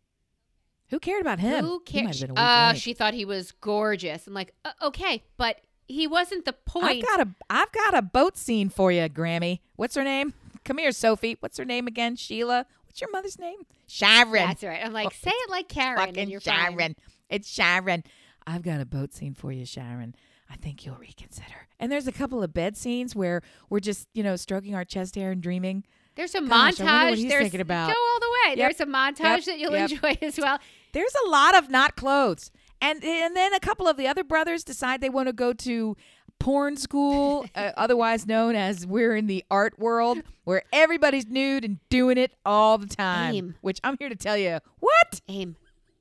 Who 0.90 0.98
cared 1.00 1.20
about 1.20 1.40
him? 1.40 1.64
who 1.64 1.82
He 1.86 2.02
might 2.02 2.06
cares?" 2.08 2.20
have 2.20 2.28
been 2.28 2.38
a 2.38 2.40
weak 2.40 2.48
Uh, 2.50 2.74
she 2.74 2.92
thought 2.94 3.14
he 3.14 3.24
was 3.24 3.52
gorgeous. 3.52 4.26
I'm 4.26 4.34
like, 4.34 4.54
uh, 4.64 4.72
"Okay, 4.82 5.24
but 5.36 5.60
he 5.88 6.06
wasn't 6.06 6.44
the 6.44 6.52
point. 6.52 6.84
I've 6.86 7.02
got 7.02 7.20
a 7.20 7.28
I've 7.50 7.72
got 7.72 7.94
a 7.96 8.02
boat 8.02 8.36
scene 8.36 8.68
for 8.68 8.90
you, 8.92 9.08
Grammy. 9.08 9.60
What's 9.76 9.94
her 9.96 10.04
name? 10.04 10.34
Come 10.66 10.78
here, 10.78 10.92
Sophie. 10.92 11.36
What's 11.40 11.56
her 11.56 11.64
name 11.64 11.86
again? 11.86 12.16
Sheila. 12.16 12.66
What's 12.84 13.00
your 13.00 13.10
mother's 13.10 13.38
name? 13.38 13.58
Sharon. 13.86 14.32
That's 14.32 14.62
right. 14.64 14.80
I'm 14.84 14.92
like, 14.92 15.06
oh, 15.06 15.16
say 15.18 15.30
it 15.30 15.50
like 15.50 15.68
Karen, 15.68 16.00
and 16.08 16.16
Fucking 16.16 16.40
Sharon. 16.40 16.76
fine. 16.76 16.96
It's 17.30 17.48
Sharon. 17.48 18.04
I've 18.46 18.62
got 18.62 18.80
a 18.80 18.84
boat 18.86 19.12
scene 19.14 19.32
for 19.34 19.50
you, 19.52 19.64
Sharon. 19.64 20.14
I 20.50 20.56
think 20.56 20.84
you'll 20.86 20.96
reconsider. 20.96 21.66
And 21.80 21.90
there's 21.90 22.06
a 22.06 22.12
couple 22.12 22.42
of 22.42 22.52
bed 22.54 22.76
scenes 22.76 23.16
where 23.16 23.42
we're 23.70 23.80
just, 23.80 24.08
you 24.14 24.22
know, 24.22 24.36
stroking 24.36 24.74
our 24.74 24.84
chest 24.84 25.14
hair 25.16 25.30
and 25.32 25.42
dreaming. 25.42 25.84
There's 26.14 26.34
a 26.34 26.40
Gosh, 26.40 26.76
montage. 26.76 27.28
There's 27.28 27.42
thinking 27.42 27.60
about. 27.60 27.88
go 27.88 27.94
all 27.98 28.20
the 28.20 28.26
way. 28.50 28.56
Yep. 28.56 28.76
There's 28.76 28.80
a 28.80 28.86
montage 28.90 29.18
Yep. 29.18 29.44
that 29.46 29.58
you'll 29.58 29.72
Yep. 29.72 29.90
enjoy 29.90 30.18
as 30.26 30.38
well. 30.38 30.58
There's 30.92 31.14
a 31.26 31.28
lot 31.28 31.56
of 31.56 31.68
not 31.70 31.96
clothes. 31.96 32.50
And 32.80 33.02
and 33.04 33.34
then 33.34 33.54
a 33.54 33.60
couple 33.60 33.88
of 33.88 33.96
the 33.96 34.06
other 34.06 34.22
brothers 34.24 34.62
decide 34.62 35.00
they 35.00 35.08
want 35.10 35.28
to 35.28 35.32
go 35.32 35.52
to 35.52 35.96
porn 36.38 36.76
school, 36.76 37.46
uh, 37.54 37.72
otherwise 37.76 38.26
known 38.26 38.54
as 38.54 38.86
we're 38.86 39.16
in 39.16 39.26
the 39.26 39.44
art 39.50 39.78
world, 39.78 40.18
where 40.44 40.62
everybody's 40.72 41.26
nude 41.26 41.64
and 41.64 41.78
doing 41.88 42.18
it 42.18 42.32
all 42.44 42.78
the 42.78 42.86
time. 42.86 43.34
Aim. 43.34 43.54
Which 43.60 43.80
I'm 43.84 43.96
here 43.98 44.08
to 44.08 44.16
tell 44.16 44.36
you, 44.36 44.60
what? 44.78 45.20
Aim. 45.28 45.56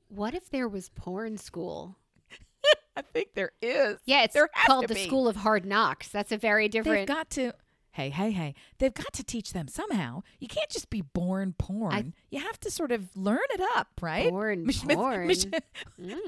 What 0.08 0.34
if 0.34 0.50
there 0.50 0.68
was 0.68 0.88
porn 0.90 1.36
school? 1.36 1.96
I 2.96 3.02
think 3.02 3.34
there 3.34 3.52
is. 3.60 3.98
Yeah, 4.04 4.22
it's 4.22 4.36
called 4.66 4.88
the 4.88 4.94
be. 4.94 5.04
School 5.04 5.28
of 5.28 5.36
Hard 5.36 5.66
Knocks. 5.66 6.08
That's 6.08 6.32
a 6.32 6.38
very 6.38 6.68
different. 6.68 7.06
They've 7.06 7.16
got 7.16 7.30
to. 7.30 7.52
Hey, 7.90 8.10
hey, 8.10 8.30
hey! 8.30 8.54
They've 8.78 8.92
got 8.92 9.14
to 9.14 9.24
teach 9.24 9.54
them 9.54 9.68
somehow. 9.68 10.22
You 10.38 10.48
can't 10.48 10.68
just 10.68 10.90
be 10.90 11.00
born 11.00 11.54
porn. 11.56 12.12
you 12.30 12.40
have 12.40 12.60
to 12.60 12.70
sort 12.70 12.92
of 12.92 13.08
learn 13.16 13.38
it 13.54 13.60
up, 13.74 13.88
right? 14.02 14.28
Born 14.28 14.66
Mich- 14.66 14.82
porn. 14.86 15.26
Mich- 15.26 15.46
Mm. 16.00 16.18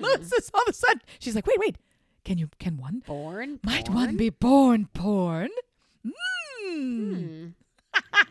All 0.54 0.62
of 0.62 0.68
a 0.68 0.72
sudden. 0.72 1.02
She's 1.18 1.34
like, 1.34 1.46
wait, 1.46 1.58
wait. 1.58 1.76
Can 2.28 2.36
you? 2.36 2.50
Can 2.58 2.76
one? 2.76 3.02
born. 3.06 3.58
Might 3.62 3.86
porn? 3.86 3.96
one 3.96 4.16
be 4.18 4.28
born 4.28 4.86
porn? 4.92 5.48
Mm. 6.06 6.12
Hmm. 6.62 7.46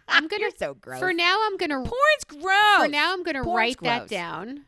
I'm 0.08 0.28
gonna 0.28 0.42
You're 0.42 0.52
so 0.56 0.76
gross. 0.76 1.00
for 1.00 1.12
now. 1.14 1.40
I'm 1.48 1.58
gonna 1.58 1.78
Porn's 1.78 2.24
gross. 2.28 2.78
for 2.78 2.88
now. 2.90 3.12
I'm 3.12 3.24
gonna 3.24 3.44
Porn's 3.44 3.58
write 3.58 3.80
that 3.82 3.98
gross. 4.02 4.10
down, 4.12 4.48
Stop 4.58 4.64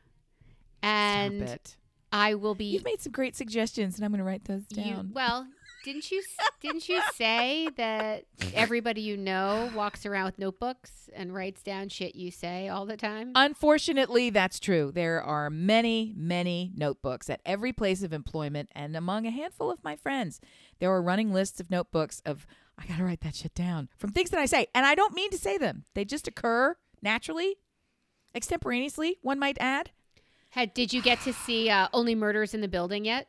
and 0.81 1.41
it. 1.43 1.75
I 2.11 2.35
will 2.35 2.55
be. 2.55 2.65
You've 2.65 2.83
made 2.83 3.01
some 3.01 3.11
great 3.11 3.35
suggestions, 3.35 3.95
and 3.95 4.05
I'm 4.05 4.11
going 4.11 4.19
to 4.19 4.23
write 4.25 4.45
those 4.45 4.63
you- 4.69 4.83
down. 4.83 5.11
well, 5.13 5.47
didn't 5.85 6.11
you 6.11 6.21
didn't 6.61 6.89
you 6.89 7.01
say 7.15 7.69
that 7.77 8.25
everybody 8.53 9.01
you 9.01 9.15
know 9.15 9.71
walks 9.73 10.05
around 10.05 10.25
with 10.25 10.37
notebooks 10.39 11.09
and 11.13 11.33
writes 11.33 11.63
down 11.63 11.87
shit 11.89 12.15
you 12.15 12.31
say 12.31 12.67
all 12.67 12.85
the 12.85 12.97
time? 12.97 13.31
Unfortunately, 13.35 14.29
that's 14.29 14.59
true. 14.59 14.91
There 14.93 15.21
are 15.21 15.49
many, 15.49 16.13
many 16.17 16.73
notebooks 16.75 17.29
at 17.29 17.41
every 17.45 17.71
place 17.71 18.03
of 18.03 18.11
employment 18.11 18.69
and 18.73 18.95
among 18.95 19.25
a 19.25 19.31
handful 19.31 19.71
of 19.71 19.83
my 19.83 19.95
friends. 19.95 20.41
There 20.79 20.91
are 20.91 21.01
running 21.01 21.31
lists 21.33 21.59
of 21.61 21.71
notebooks 21.71 22.21
of, 22.25 22.45
I 22.77 22.85
got 22.85 22.97
to 22.97 23.03
write 23.05 23.21
that 23.21 23.35
shit 23.35 23.53
down 23.53 23.87
from 23.97 24.11
things 24.11 24.31
that 24.31 24.39
I 24.39 24.45
say. 24.47 24.67
And 24.75 24.85
I 24.85 24.95
don't 24.95 25.15
mean 25.15 25.31
to 25.31 25.37
say 25.37 25.57
them, 25.57 25.85
they 25.93 26.03
just 26.03 26.27
occur 26.27 26.75
naturally, 27.01 27.55
extemporaneously, 28.35 29.17
one 29.21 29.39
might 29.39 29.57
add. 29.59 29.91
Had 30.49 30.73
did 30.73 30.93
you 30.93 31.01
get 31.01 31.21
to 31.21 31.33
see 31.33 31.69
uh, 31.69 31.87
Only 31.93 32.15
Murders 32.15 32.53
in 32.53 32.61
the 32.61 32.67
Building 32.67 33.05
yet? 33.05 33.27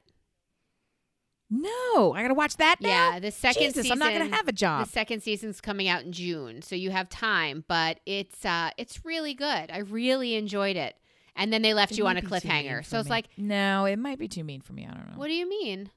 No, 1.53 2.13
I 2.15 2.23
got 2.23 2.29
to 2.29 2.35
watch 2.35 2.57
that 2.59 2.77
now. 2.81 2.89
Yeah, 3.15 3.19
the 3.19 3.33
second 3.33 3.63
Jesus, 3.63 3.83
season. 3.83 3.93
I'm 3.93 3.99
not 3.99 4.15
going 4.17 4.31
to 4.31 4.37
have 4.37 4.47
a 4.47 4.53
job. 4.53 4.87
The 4.87 4.93
second 4.93 5.23
season's 5.23 5.61
coming 5.61 5.89
out 5.89 6.05
in 6.05 6.13
June, 6.13 6.63
so 6.63 6.77
you 6.77 6.91
have 6.93 7.09
time. 7.09 7.65
But 7.67 7.99
it's 8.07 8.45
uh, 8.45 8.71
it's 8.79 9.05
really 9.05 9.35
good. 9.35 9.71
I 9.71 9.79
really 9.79 10.37
enjoyed 10.37 10.77
it. 10.77 10.95
And 11.35 11.53
then 11.53 11.63
they 11.63 11.75
left 11.75 11.93
It 11.93 11.99
you 11.99 12.07
on 12.07 12.13
a 12.13 12.15
might 12.15 12.23
be 12.23 12.29
too 12.41 12.49
mean 12.49 12.65
cliffhanger. 12.67 12.85
So 12.87 12.99
it's 13.01 13.09
like, 13.09 13.27
no, 13.37 13.85
it 13.87 13.99
might 13.99 14.19
be 14.19 14.29
too 14.29 14.45
mean 14.45 14.61
for 14.61 14.73
me. 14.75 14.87
I 14.89 14.95
don't 14.95 15.11
know. 15.11 15.17
what 15.19 15.29
do 15.29 15.35
you 15.35 15.49
mean? 15.49 15.91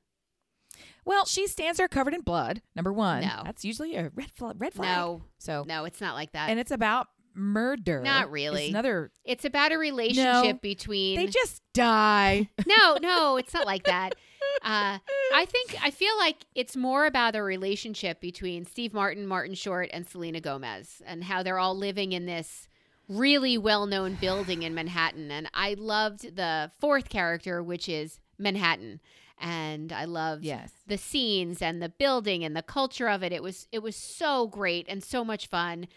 Well, 1.06 1.26
she 1.26 1.48
stands 1.48 1.78
there 1.80 1.88
covered 1.88 2.14
in 2.14 2.22
blood. 2.22 2.62
Number 2.76 2.94
one, 2.94 3.22
No. 3.22 3.42
that's 3.44 3.66
usually 3.66 3.96
a 3.96 4.10
red 4.16 4.32
flag. 4.36 4.56
Red 4.58 4.74
flag. 4.74 4.96
No, 4.96 5.24
So, 5.38 5.66
no, 5.68 5.84
it's 5.86 6.00
not 6.00 6.14
like 6.16 6.32
that. 6.32 6.50
and 6.50 6.60
it's 6.60 6.72
about 6.72 7.08
murder. 7.36 8.02
Not 8.02 8.24
It's 8.26 8.32
really. 8.32 8.70
another. 8.70 9.12
it's 9.24 9.46
about 9.46 9.72
a 9.72 9.78
relationship 9.78 10.56
No, 10.56 10.60
between. 10.62 11.18
They 11.18 11.28
just 11.28 11.62
die. 11.74 12.50
no, 12.66 12.98
no, 13.02 13.38
it's 13.38 13.54
not 13.54 13.66
like 13.66 13.84
that. 13.86 14.16
Uh, 14.62 15.00
I 15.34 15.46
think 15.46 15.76
I 15.84 15.90
feel 15.92 16.16
like 16.18 16.46
it's 16.56 16.76
more 16.76 17.06
about 17.06 17.36
a 17.36 17.44
relationship 17.44 18.22
between 18.22 18.66
Steve 18.66 18.94
Martin, 18.94 19.26
Martin 19.26 19.56
Short, 19.56 19.90
and 19.92 20.08
Selena 20.08 20.40
Gomez, 20.42 21.02
and 21.06 21.24
how 21.24 21.44
they're 21.44 21.60
all 21.60 21.76
living 21.76 22.12
in 22.12 22.26
this 22.26 22.68
really 23.10 23.58
well-known 23.58 24.16
building 24.16 24.64
in 24.64 24.74
Manhattan. 24.74 25.32
And 25.32 25.50
I 25.54 25.76
loved 25.78 26.36
the 26.36 26.72
fourth 26.80 27.10
character, 27.10 27.62
which 27.62 27.90
is 27.90 28.20
Manhattan, 28.38 29.02
and 29.40 29.92
I 29.92 30.06
loved 30.06 30.46
yes. 30.46 30.72
the 30.88 30.98
scenes 30.98 31.62
and 31.62 31.82
the 31.82 31.90
building 31.90 32.44
and 32.44 32.56
the 32.56 32.62
culture 32.62 33.10
of 33.10 33.24
it. 33.24 33.32
It 33.32 33.44
was 33.44 33.68
it 33.72 33.82
was 33.84 33.96
so 33.96 34.48
great 34.48 34.86
and 34.88 35.04
so 35.04 35.26
much 35.26 35.48
fun. 35.48 35.88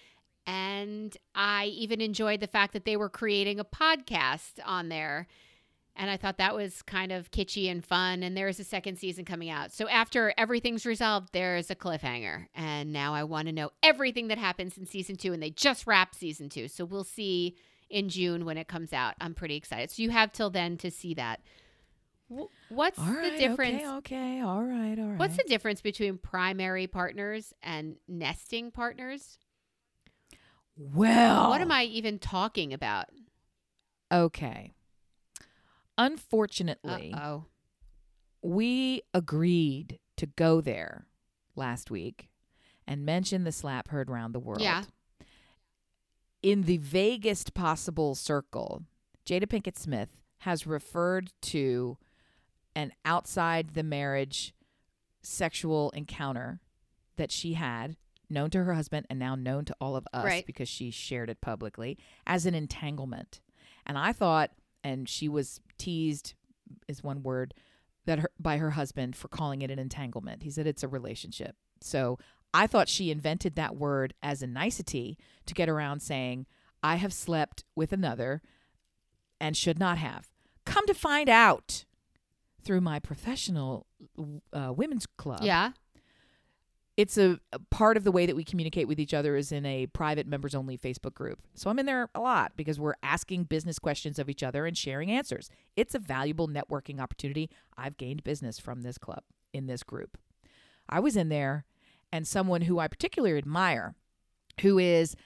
And 0.46 1.16
I 1.34 1.66
even 1.66 2.00
enjoyed 2.00 2.40
the 2.40 2.46
fact 2.46 2.72
that 2.74 2.84
they 2.84 2.96
were 2.96 3.08
creating 3.08 3.58
a 3.58 3.64
podcast 3.64 4.60
on 4.64 4.88
there. 4.88 5.26
And 5.98 6.10
I 6.10 6.16
thought 6.16 6.38
that 6.38 6.54
was 6.54 6.82
kind 6.82 7.10
of 7.10 7.30
kitschy 7.30 7.70
and 7.70 7.84
fun. 7.84 8.22
And 8.22 8.36
there's 8.36 8.60
a 8.60 8.64
second 8.64 8.98
season 8.98 9.24
coming 9.24 9.48
out. 9.50 9.72
So 9.72 9.88
after 9.88 10.32
everything's 10.36 10.84
resolved, 10.86 11.30
there's 11.32 11.70
a 11.70 11.74
cliffhanger. 11.74 12.46
And 12.54 12.92
now 12.92 13.14
I 13.14 13.24
want 13.24 13.48
to 13.48 13.52
know 13.52 13.70
everything 13.82 14.28
that 14.28 14.38
happens 14.38 14.76
in 14.76 14.86
season 14.86 15.16
two. 15.16 15.32
And 15.32 15.42
they 15.42 15.50
just 15.50 15.86
wrapped 15.86 16.14
season 16.14 16.48
two. 16.48 16.68
So 16.68 16.84
we'll 16.84 17.02
see 17.02 17.56
in 17.88 18.08
June 18.08 18.44
when 18.44 18.58
it 18.58 18.68
comes 18.68 18.92
out. 18.92 19.14
I'm 19.20 19.34
pretty 19.34 19.56
excited. 19.56 19.90
So 19.90 20.02
you 20.02 20.10
have 20.10 20.32
till 20.32 20.50
then 20.50 20.76
to 20.78 20.90
see 20.90 21.14
that. 21.14 21.40
What's 22.68 22.98
the 22.98 23.34
difference? 23.38 23.82
Okay. 23.82 23.88
Okay. 23.96 24.40
All 24.40 24.62
right. 24.64 24.98
All 24.98 25.06
right. 25.06 25.18
What's 25.18 25.36
the 25.36 25.44
difference 25.44 25.80
between 25.80 26.18
primary 26.18 26.86
partners 26.88 27.54
and 27.62 27.96
nesting 28.08 28.70
partners? 28.70 29.38
Well? 30.76 31.50
What 31.50 31.60
am 31.60 31.72
I 31.72 31.84
even 31.84 32.18
talking 32.18 32.72
about? 32.72 33.06
Okay. 34.12 34.72
Unfortunately, 35.98 37.14
oh. 37.16 37.46
we 38.42 39.02
agreed 39.14 39.98
to 40.16 40.26
go 40.26 40.60
there 40.60 41.06
last 41.54 41.90
week 41.90 42.28
and 42.86 43.04
mention 43.04 43.44
the 43.44 43.52
slap 43.52 43.88
heard 43.88 44.10
round 44.10 44.34
the 44.34 44.38
world. 44.38 44.60
Yeah. 44.60 44.84
In 46.42 46.62
the 46.62 46.78
vaguest 46.78 47.54
possible 47.54 48.14
circle, 48.14 48.82
Jada 49.26 49.46
Pinkett 49.46 49.76
Smith 49.76 50.10
has 50.40 50.66
referred 50.66 51.32
to 51.42 51.98
an 52.76 52.92
outside 53.04 53.74
the 53.74 53.82
marriage 53.82 54.54
sexual 55.22 55.90
encounter 55.90 56.60
that 57.16 57.32
she 57.32 57.54
had, 57.54 57.96
known 58.28 58.50
to 58.50 58.64
her 58.64 58.74
husband 58.74 59.06
and 59.08 59.18
now 59.18 59.34
known 59.34 59.64
to 59.66 59.76
all 59.80 59.96
of 59.96 60.06
us 60.12 60.24
Right. 60.24 60.46
because 60.46 60.68
she 60.68 60.90
shared 60.90 61.30
it 61.30 61.40
publicly, 61.40 61.98
as 62.26 62.46
an 62.46 62.54
entanglement. 62.54 63.40
And 63.86 63.96
I 63.96 64.12
thought, 64.12 64.50
and 64.82 65.08
she 65.08 65.28
was 65.28 65.60
teased, 65.78 66.34
is 66.88 67.02
one 67.02 67.22
word, 67.22 67.54
that 68.04 68.18
her, 68.20 68.30
by 68.38 68.58
her 68.58 68.70
husband 68.70 69.16
for 69.16 69.28
calling 69.28 69.62
it 69.62 69.70
an 69.70 69.78
entanglement. 69.78 70.42
He 70.42 70.50
said 70.50 70.66
it's 70.66 70.82
a 70.82 70.88
relationship. 70.88 71.56
So 71.80 72.18
I 72.54 72.66
thought 72.66 72.88
she 72.88 73.10
invented 73.10 73.54
that 73.56 73.76
word 73.76 74.14
as 74.22 74.42
a 74.42 74.46
nicety 74.46 75.18
to 75.46 75.54
get 75.54 75.68
around 75.68 76.00
saying, 76.00 76.46
I 76.82 76.96
have 76.96 77.12
slept 77.12 77.64
with 77.74 77.92
another 77.92 78.42
and 79.40 79.56
should 79.56 79.78
not 79.78 79.98
have. 79.98 80.28
Come 80.64 80.86
to 80.86 80.94
find 80.94 81.28
out 81.28 81.84
through 82.64 82.80
my 82.80 82.98
professional 82.98 83.86
uh, 84.52 84.72
women's 84.74 85.06
club. 85.06 85.40
Yeah. 85.42 85.72
It's 86.96 87.18
a, 87.18 87.38
a 87.52 87.58
part 87.58 87.98
of 87.98 88.04
the 88.04 88.12
way 88.12 88.24
that 88.24 88.36
we 88.36 88.42
communicate 88.42 88.88
with 88.88 88.98
each 88.98 89.12
other 89.12 89.36
is 89.36 89.52
in 89.52 89.66
a 89.66 89.86
private 89.88 90.26
members 90.26 90.54
only 90.54 90.78
Facebook 90.78 91.12
group. 91.12 91.40
So 91.54 91.68
I'm 91.68 91.78
in 91.78 91.84
there 91.84 92.08
a 92.14 92.20
lot 92.20 92.52
because 92.56 92.80
we're 92.80 92.94
asking 93.02 93.44
business 93.44 93.78
questions 93.78 94.18
of 94.18 94.30
each 94.30 94.42
other 94.42 94.64
and 94.64 94.76
sharing 94.76 95.10
answers. 95.10 95.50
It's 95.76 95.94
a 95.94 95.98
valuable 95.98 96.48
networking 96.48 96.98
opportunity. 96.98 97.50
I've 97.76 97.98
gained 97.98 98.24
business 98.24 98.58
from 98.58 98.80
this 98.80 98.96
club 98.96 99.24
in 99.52 99.66
this 99.66 99.82
group. 99.82 100.16
I 100.88 101.00
was 101.00 101.16
in 101.16 101.28
there 101.28 101.66
and 102.12 102.26
someone 102.26 102.62
who 102.62 102.78
I 102.78 102.88
particularly 102.88 103.36
admire, 103.36 103.94
who 104.62 104.78
is, 104.78 105.16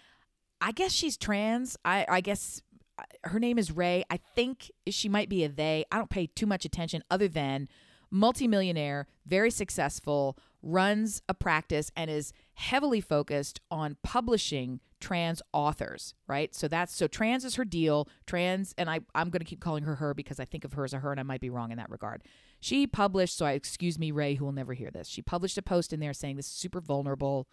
I 0.61 0.73
guess 0.73 0.93
she's 0.93 1.17
trans. 1.17 1.77
I, 1.85 2.05
I 2.09 2.21
guess 2.21 2.63
uh, 2.99 3.05
her 3.25 3.39
name 3.39 3.59
is 3.59 3.71
Ray. 3.71 4.05
I 4.11 4.19
think 4.35 4.73
she 4.89 5.09
might 5.09 5.29
be 5.29 5.45
a 5.45 5.49
they. 5.49 5.85
I 5.93 5.99
don't 5.99 6.11
pay 6.11 6.27
too 6.27 6.47
much 6.47 6.65
attention 6.65 7.05
other 7.11 7.29
than 7.29 7.69
multimillionaire, 8.11 9.07
very 9.27 9.51
successful, 9.51 10.37
runs 10.63 11.23
a 11.29 11.35
practice 11.35 11.91
and 11.97 12.11
is 12.11 12.33
heavily 12.55 13.01
focused 13.01 13.61
on 13.71 13.97
publishing 14.03 14.81
trans 15.01 15.41
authors, 15.53 16.15
right? 16.27 16.55
So 16.55 16.69
that's 16.69 16.95
so 16.95 17.07
trans 17.07 17.45
is 17.45 17.55
her 17.55 17.65
deal. 17.65 18.09
Trans 18.27 18.75
and 18.77 18.91
I 18.91 19.01
I'm 19.15 19.31
going 19.31 19.41
to 19.41 19.47
keep 19.47 19.61
calling 19.61 19.85
her 19.85 19.97
her 19.97 20.13
because 20.13 20.39
I 20.39 20.45
think 20.45 20.65
of 20.65 20.75
her 20.75 20.85
as 20.85 20.93
a 20.93 20.99
her 20.99 21.11
and 21.11 21.19
I 21.19 21.23
might 21.23 21.41
be 21.41 21.51
wrong 21.51 21.71
in 21.71 21.79
that 21.79 21.91
regard. 21.91 22.23
She 22.61 22.87
published, 22.87 23.37
so 23.37 23.47
I 23.47 23.53
excuse 23.53 23.99
me 23.99 24.11
Ray 24.11 24.35
who 24.35 24.45
will 24.45 24.53
never 24.53 24.75
hear 24.75 24.91
this. 24.91 25.09
She 25.09 25.23
published 25.23 25.57
a 25.57 25.63
post 25.63 25.93
in 25.93 26.01
there 26.01 26.13
saying 26.13 26.37
this 26.37 26.47
is 26.47 26.53
super 26.53 26.81
vulnerable. 26.81 27.49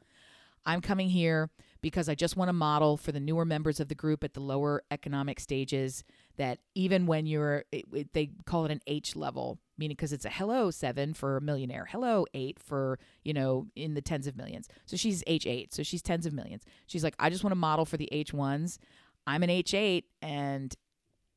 I'm 0.66 0.82
coming 0.82 1.10
here 1.10 1.50
because 1.82 2.10
I 2.10 2.16
just 2.16 2.36
want 2.36 2.50
to 2.50 2.54
model 2.54 2.98
for 2.98 3.12
the 3.12 3.20
newer 3.20 3.46
members 3.46 3.80
of 3.80 3.88
the 3.88 3.96
group 3.96 4.24
at 4.24 4.34
the 4.34 4.40
lower 4.40 4.84
economic 4.92 5.40
stages 5.40 6.04
that 6.38 6.60
even 6.76 7.06
when 7.06 7.26
you're, 7.26 7.64
it, 7.72 7.86
it- 7.94 8.14
they 8.14 8.32
call 8.46 8.66
it 8.66 8.72
an 8.72 8.82
H 8.88 9.16
level, 9.16 9.60
meaning 9.78 9.96
because 9.96 10.12
it's 10.12 10.26
a 10.26 10.30
hello 10.30 10.72
seven 10.72 11.14
for 11.14 11.38
a 11.38 11.42
millionaire, 11.42 11.88
hello 11.90 12.26
eight 12.34 12.60
for, 12.60 13.00
you 13.24 13.34
know, 13.34 13.68
in 13.76 13.94
the 13.94 14.02
tens 14.02 14.28
of 14.28 14.36
millions. 14.36 14.68
So 14.86 14.98
she's 14.98 15.24
H8, 15.26 15.74
so 15.74 15.84
she's 15.84 16.02
tens 16.02 16.26
of 16.26 16.34
millions. 16.34 16.64
She's 16.88 17.04
like, 17.04 17.16
I 17.20 17.30
just 17.30 17.44
want 17.44 17.52
to 17.52 17.56
model 17.58 17.86
for 17.86 17.98
the 17.98 18.10
H1s. 18.12 18.80
I'm 19.26 19.44
an 19.44 19.50
H8 19.50 20.04
and 20.22 20.74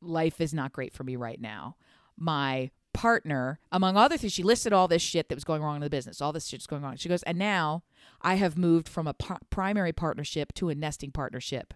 life 0.01 0.41
is 0.41 0.55
not 0.55 0.73
great 0.73 0.95
for 0.95 1.05
me 1.05 1.17
right 1.17 1.41
now. 1.41 1.77
My 2.17 2.71
partner, 2.93 3.59
among 3.71 3.97
other 3.97 4.17
things, 4.17 4.33
she 4.33 4.43
listed 4.43 4.73
all 4.73 4.89
this 4.89 5.03
shit 5.03 5.29
that 5.29 5.35
was 5.35 5.45
going 5.45 5.63
wrong 5.63 5.77
in 5.77 5.83
the 5.83 5.91
business. 5.91 6.21
All 6.21 6.33
this 6.33 6.47
shit's 6.47 6.67
going 6.67 6.85
on. 6.85 6.97
She 6.97 7.09
goes, 7.09 7.23
and 7.25 7.39
now 7.39 7.83
I 8.21 8.35
have 8.35 8.59
moved 8.59 8.89
from 8.89 9.07
a 9.07 9.15
primary 9.51 9.93
partnership 9.93 10.53
to 10.55 10.69
a 10.69 10.75
nesting 10.75 11.11
partnership. 11.11 11.75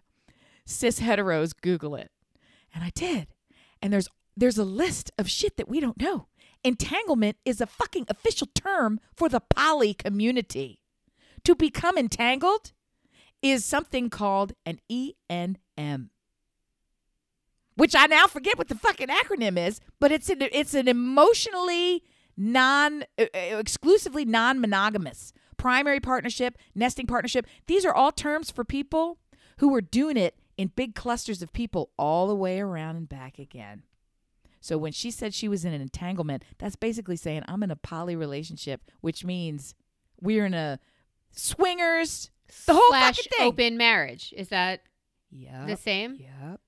Cis 0.66 1.00
heteros, 1.00 1.52
Google 1.60 1.94
it. 1.94 2.10
And 2.74 2.82
I 2.82 2.90
did. 2.90 3.28
And 3.80 3.92
there's 3.92 4.08
there's 4.36 4.58
a 4.58 4.64
list 4.64 5.12
of 5.16 5.30
shit 5.30 5.56
that 5.56 5.68
we 5.68 5.78
don't 5.78 6.00
know. 6.00 6.26
Entanglement 6.64 7.36
is 7.44 7.60
a 7.60 7.66
fucking 7.66 8.06
official 8.08 8.48
term 8.54 8.98
for 9.14 9.28
the 9.28 9.40
poly 9.40 9.94
community. 9.94 10.80
To 11.44 11.54
become 11.54 11.96
entangled 11.98 12.72
is 13.42 13.64
something 13.64 14.10
called 14.10 14.54
an 14.64 14.80
ENM 14.90 16.08
which 17.76 17.94
I 17.94 18.06
now 18.06 18.26
forget 18.26 18.58
what 18.58 18.68
the 18.68 18.74
fucking 18.74 19.08
acronym 19.08 19.58
is, 19.58 19.80
but 20.00 20.12
it's 20.12 20.28
an 20.28 20.38
it's 20.40 20.74
an 20.74 20.88
emotionally 20.88 22.02
non 22.36 23.04
uh, 23.18 23.24
exclusively 23.34 24.24
non-monogamous 24.24 25.32
primary 25.56 26.00
partnership, 26.00 26.58
nesting 26.74 27.06
partnership. 27.06 27.46
These 27.66 27.84
are 27.84 27.94
all 27.94 28.12
terms 28.12 28.50
for 28.50 28.64
people 28.64 29.18
who 29.58 29.74
are 29.74 29.80
doing 29.80 30.16
it 30.16 30.38
in 30.56 30.68
big 30.68 30.94
clusters 30.94 31.42
of 31.42 31.52
people 31.52 31.90
all 31.98 32.26
the 32.28 32.34
way 32.34 32.60
around 32.60 32.96
and 32.96 33.08
back 33.08 33.38
again. 33.38 33.82
So 34.60 34.78
when 34.78 34.92
she 34.92 35.10
said 35.10 35.34
she 35.34 35.48
was 35.48 35.64
in 35.64 35.72
an 35.72 35.80
entanglement, 35.80 36.44
that's 36.58 36.76
basically 36.76 37.16
saying 37.16 37.42
I'm 37.46 37.62
in 37.62 37.70
a 37.70 37.76
poly 37.76 38.16
relationship, 38.16 38.90
which 39.00 39.24
means 39.24 39.74
we're 40.20 40.46
in 40.46 40.54
a 40.54 40.80
swingers 41.32 42.30
the 42.66 42.74
whole 42.74 42.82
Slash 42.88 43.16
fucking 43.16 43.32
thing. 43.36 43.46
open 43.46 43.76
marriage. 43.76 44.32
Is 44.36 44.48
that 44.48 44.82
the 45.30 45.76
same? 45.76 46.16
Yep. 46.18 46.60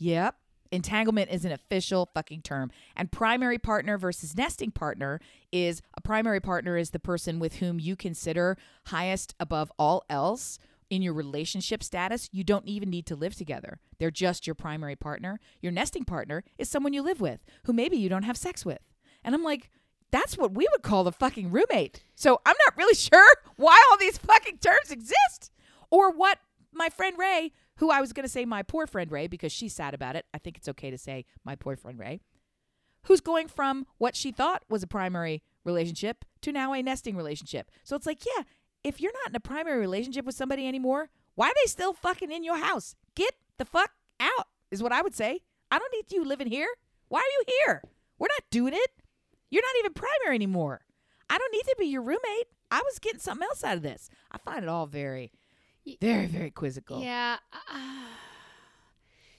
Yep. 0.00 0.34
Entanglement 0.72 1.30
is 1.30 1.44
an 1.44 1.52
official 1.52 2.10
fucking 2.14 2.42
term. 2.42 2.70
And 2.96 3.10
primary 3.10 3.58
partner 3.58 3.98
versus 3.98 4.36
nesting 4.36 4.70
partner 4.70 5.20
is 5.52 5.82
a 5.96 6.00
primary 6.00 6.40
partner 6.40 6.76
is 6.76 6.90
the 6.90 7.00
person 7.00 7.38
with 7.38 7.56
whom 7.56 7.80
you 7.80 7.96
consider 7.96 8.56
highest 8.86 9.34
above 9.40 9.72
all 9.78 10.04
else 10.08 10.58
in 10.88 11.02
your 11.02 11.12
relationship 11.12 11.82
status. 11.82 12.28
You 12.32 12.44
don't 12.44 12.66
even 12.66 12.88
need 12.88 13.06
to 13.06 13.16
live 13.16 13.34
together. 13.34 13.78
They're 13.98 14.10
just 14.10 14.46
your 14.46 14.54
primary 14.54 14.96
partner. 14.96 15.40
Your 15.60 15.72
nesting 15.72 16.04
partner 16.04 16.44
is 16.56 16.68
someone 16.68 16.92
you 16.92 17.02
live 17.02 17.20
with 17.20 17.40
who 17.64 17.72
maybe 17.72 17.96
you 17.96 18.08
don't 18.08 18.24
have 18.24 18.36
sex 18.36 18.64
with. 18.64 18.80
And 19.24 19.34
I'm 19.34 19.44
like, 19.44 19.70
that's 20.12 20.38
what 20.38 20.54
we 20.54 20.66
would 20.70 20.82
call 20.82 21.04
the 21.04 21.12
fucking 21.12 21.50
roommate. 21.50 22.04
So 22.14 22.40
I'm 22.46 22.56
not 22.66 22.76
really 22.76 22.94
sure 22.96 23.36
why 23.56 23.80
all 23.90 23.98
these 23.98 24.18
fucking 24.18 24.58
terms 24.58 24.90
exist 24.90 25.50
or 25.90 26.12
what 26.12 26.38
my 26.72 26.88
friend 26.88 27.16
Ray, 27.18 27.52
who 27.80 27.90
I 27.90 28.00
was 28.00 28.12
going 28.12 28.24
to 28.24 28.30
say 28.30 28.44
my 28.44 28.62
poor 28.62 28.86
friend 28.86 29.10
Ray 29.10 29.26
because 29.26 29.52
she's 29.52 29.74
sad 29.74 29.94
about 29.94 30.14
it. 30.14 30.26
I 30.34 30.38
think 30.38 30.58
it's 30.58 30.68
okay 30.68 30.90
to 30.90 30.98
say 30.98 31.24
my 31.44 31.56
poor 31.56 31.76
friend 31.76 31.98
Ray, 31.98 32.20
who's 33.04 33.22
going 33.22 33.48
from 33.48 33.86
what 33.96 34.14
she 34.14 34.30
thought 34.30 34.62
was 34.68 34.82
a 34.82 34.86
primary 34.86 35.42
relationship 35.64 36.26
to 36.42 36.52
now 36.52 36.74
a 36.74 36.82
nesting 36.82 37.16
relationship. 37.16 37.70
So 37.82 37.96
it's 37.96 38.06
like, 38.06 38.24
yeah, 38.26 38.44
if 38.84 39.00
you're 39.00 39.12
not 39.24 39.30
in 39.30 39.36
a 39.36 39.40
primary 39.40 39.78
relationship 39.78 40.26
with 40.26 40.34
somebody 40.34 40.68
anymore, 40.68 41.08
why 41.36 41.48
are 41.48 41.54
they 41.64 41.68
still 41.68 41.94
fucking 41.94 42.30
in 42.30 42.44
your 42.44 42.58
house? 42.58 42.94
Get 43.14 43.34
the 43.56 43.64
fuck 43.64 43.92
out, 44.20 44.48
is 44.70 44.82
what 44.82 44.92
I 44.92 45.00
would 45.00 45.14
say. 45.14 45.40
I 45.70 45.78
don't 45.78 45.92
need 45.92 46.12
you 46.12 46.22
living 46.22 46.48
here. 46.48 46.68
Why 47.08 47.20
are 47.20 47.22
you 47.22 47.44
here? 47.64 47.82
We're 48.18 48.28
not 48.28 48.50
doing 48.50 48.74
it. 48.74 48.90
You're 49.50 49.62
not 49.62 49.78
even 49.78 49.94
primary 49.94 50.34
anymore. 50.34 50.82
I 51.30 51.38
don't 51.38 51.52
need 51.52 51.62
to 51.62 51.76
be 51.78 51.86
your 51.86 52.02
roommate. 52.02 52.48
I 52.70 52.82
was 52.84 52.98
getting 52.98 53.20
something 53.20 53.46
else 53.48 53.64
out 53.64 53.78
of 53.78 53.82
this. 53.82 54.10
I 54.30 54.36
find 54.36 54.64
it 54.64 54.68
all 54.68 54.86
very, 54.86 55.32
very, 56.00 56.26
very 56.26 56.50
quizzical. 56.50 57.02
Yeah. 57.02 57.36
uh, 57.52 57.78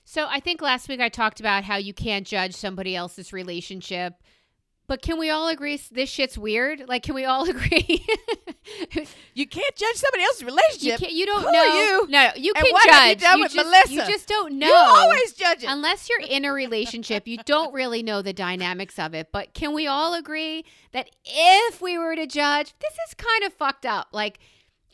so 0.04 0.28
I 0.30 0.40
think 0.40 0.62
last 0.62 0.90
week 0.90 1.00
I 1.00 1.10
talked 1.10 1.40
about 1.40 1.64
how 1.64 1.78
you 1.78 1.94
can't 1.94 2.28
judge 2.28 2.54
somebody 2.54 2.96
else's 2.96 3.32
relationship. 3.32 4.16
But 4.88 5.02
can 5.02 5.18
we 5.18 5.30
all 5.30 5.48
agree 5.48 5.80
this 5.90 6.10
shit's 6.10 6.38
weird? 6.38 6.84
Like, 6.90 7.04
can 7.04 7.16
we 7.16 7.24
all 7.24 7.50
agree? 7.50 8.06
You 9.34 9.48
can't 9.48 9.76
judge 9.76 9.96
somebody 9.96 10.24
else's 10.24 10.42
you 10.42 10.48
relationship. 10.48 11.00
can't. 11.00 11.14
You 11.14 11.26
don't 11.26 11.44
Who 11.44 11.52
know. 11.52 11.64
you? 11.64 12.08
No, 12.10 12.30
you 12.36 12.54
can 12.54 12.72
what 12.72 12.84
judge. 12.84 12.92
have 12.94 13.10
you 13.10 13.16
done 13.16 13.40
with 13.40 13.54
just, 13.54 13.66
Melissa? 13.66 13.94
You 13.94 14.02
just 14.02 14.28
don't 14.28 14.60
know. 14.60 14.68
You 14.68 14.74
always 14.74 15.32
judge 15.34 15.64
it. 15.64 15.68
Unless 15.70 16.10
you're 16.10 16.20
in 16.20 16.44
a 16.44 16.52
relationship, 16.52 17.26
you 17.26 17.38
don't 17.46 17.74
really 17.74 18.04
know 18.04 18.22
the 18.22 18.34
dynamics 18.34 19.00
of 19.00 19.14
it. 19.14 19.30
But 19.32 19.54
can 19.54 19.74
we 19.74 19.88
all 19.88 20.14
agree 20.14 20.66
that 20.92 21.10
if 21.24 21.82
we 21.82 21.98
were 21.98 22.16
to 22.18 22.28
judge, 22.28 22.74
this 22.80 22.94
is 23.08 23.14
kind 23.14 23.44
of 23.46 23.54
fucked 23.54 23.86
up? 23.86 24.10
Like, 24.12 24.40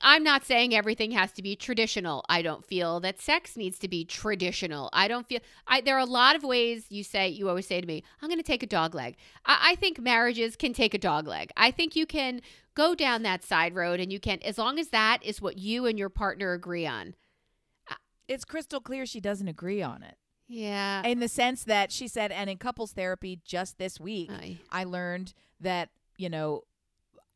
I'm 0.02 0.24
not 0.24 0.46
saying 0.46 0.76
everything 0.76 1.12
has 1.12 1.32
to 1.34 1.42
be 1.42 1.56
traditional. 1.56 2.24
I 2.30 2.42
don't 2.42 2.66
feel 2.66 3.00
that 3.02 3.20
sex 3.22 3.56
needs 3.58 3.80
to 3.80 3.88
be 3.88 4.06
traditional. 4.06 4.90
I 4.94 5.08
don't 5.08 5.28
feel 5.28 5.40
I 5.68 5.82
there 5.82 5.96
are 5.96 6.00
a 6.00 6.06
lot 6.06 6.36
of 6.36 6.44
ways 6.44 6.86
you 6.90 7.04
say 7.04 7.30
you 7.30 7.50
always 7.50 7.68
say 7.68 7.82
to 7.82 7.88
me, 7.88 8.04
I'm 8.22 8.30
gonna 8.30 8.44
take 8.44 8.64
a 8.64 8.68
dog 8.68 8.94
leg. 8.96 9.16
I, 9.46 9.72
I 9.72 9.76
think 9.76 10.00
marriages 10.00 10.56
can 10.56 10.74
take 10.74 10.94
a 10.94 10.98
dog 11.00 11.28
leg. 11.28 11.52
I 11.58 11.72
think 11.72 11.96
you 11.96 12.06
can 12.06 12.42
go 12.76 12.94
down 12.96 13.24
that 13.24 13.44
side 13.44 13.74
road 13.76 14.00
and 14.00 14.12
you 14.14 14.20
can 14.20 14.40
as 14.44 14.58
long 14.58 14.78
as 14.80 14.90
that 14.90 15.20
is 15.24 15.42
what 15.42 15.58
you 15.58 15.86
and 15.86 15.98
your 15.98 16.10
partner 16.10 16.54
agree 16.54 16.86
on. 16.86 17.16
it's 18.28 18.44
crystal 18.46 18.82
clear 18.82 19.06
she 19.06 19.20
doesn't 19.22 19.48
agree 19.48 19.82
on 19.82 20.04
it. 20.04 20.16
Yeah. 20.50 21.02
In 21.06 21.20
the 21.20 21.28
sense 21.28 21.64
that 21.66 21.92
she 21.92 22.08
said, 22.08 22.32
and 22.32 22.50
in 22.50 22.58
couples 22.58 22.92
therapy 22.94 23.40
just 23.46 23.78
this 23.78 24.00
week, 24.00 24.30
I- 24.32 24.58
I 24.72 24.84
learned 24.86 25.34
that, 25.60 25.90
you 26.18 26.30
know, 26.30 26.64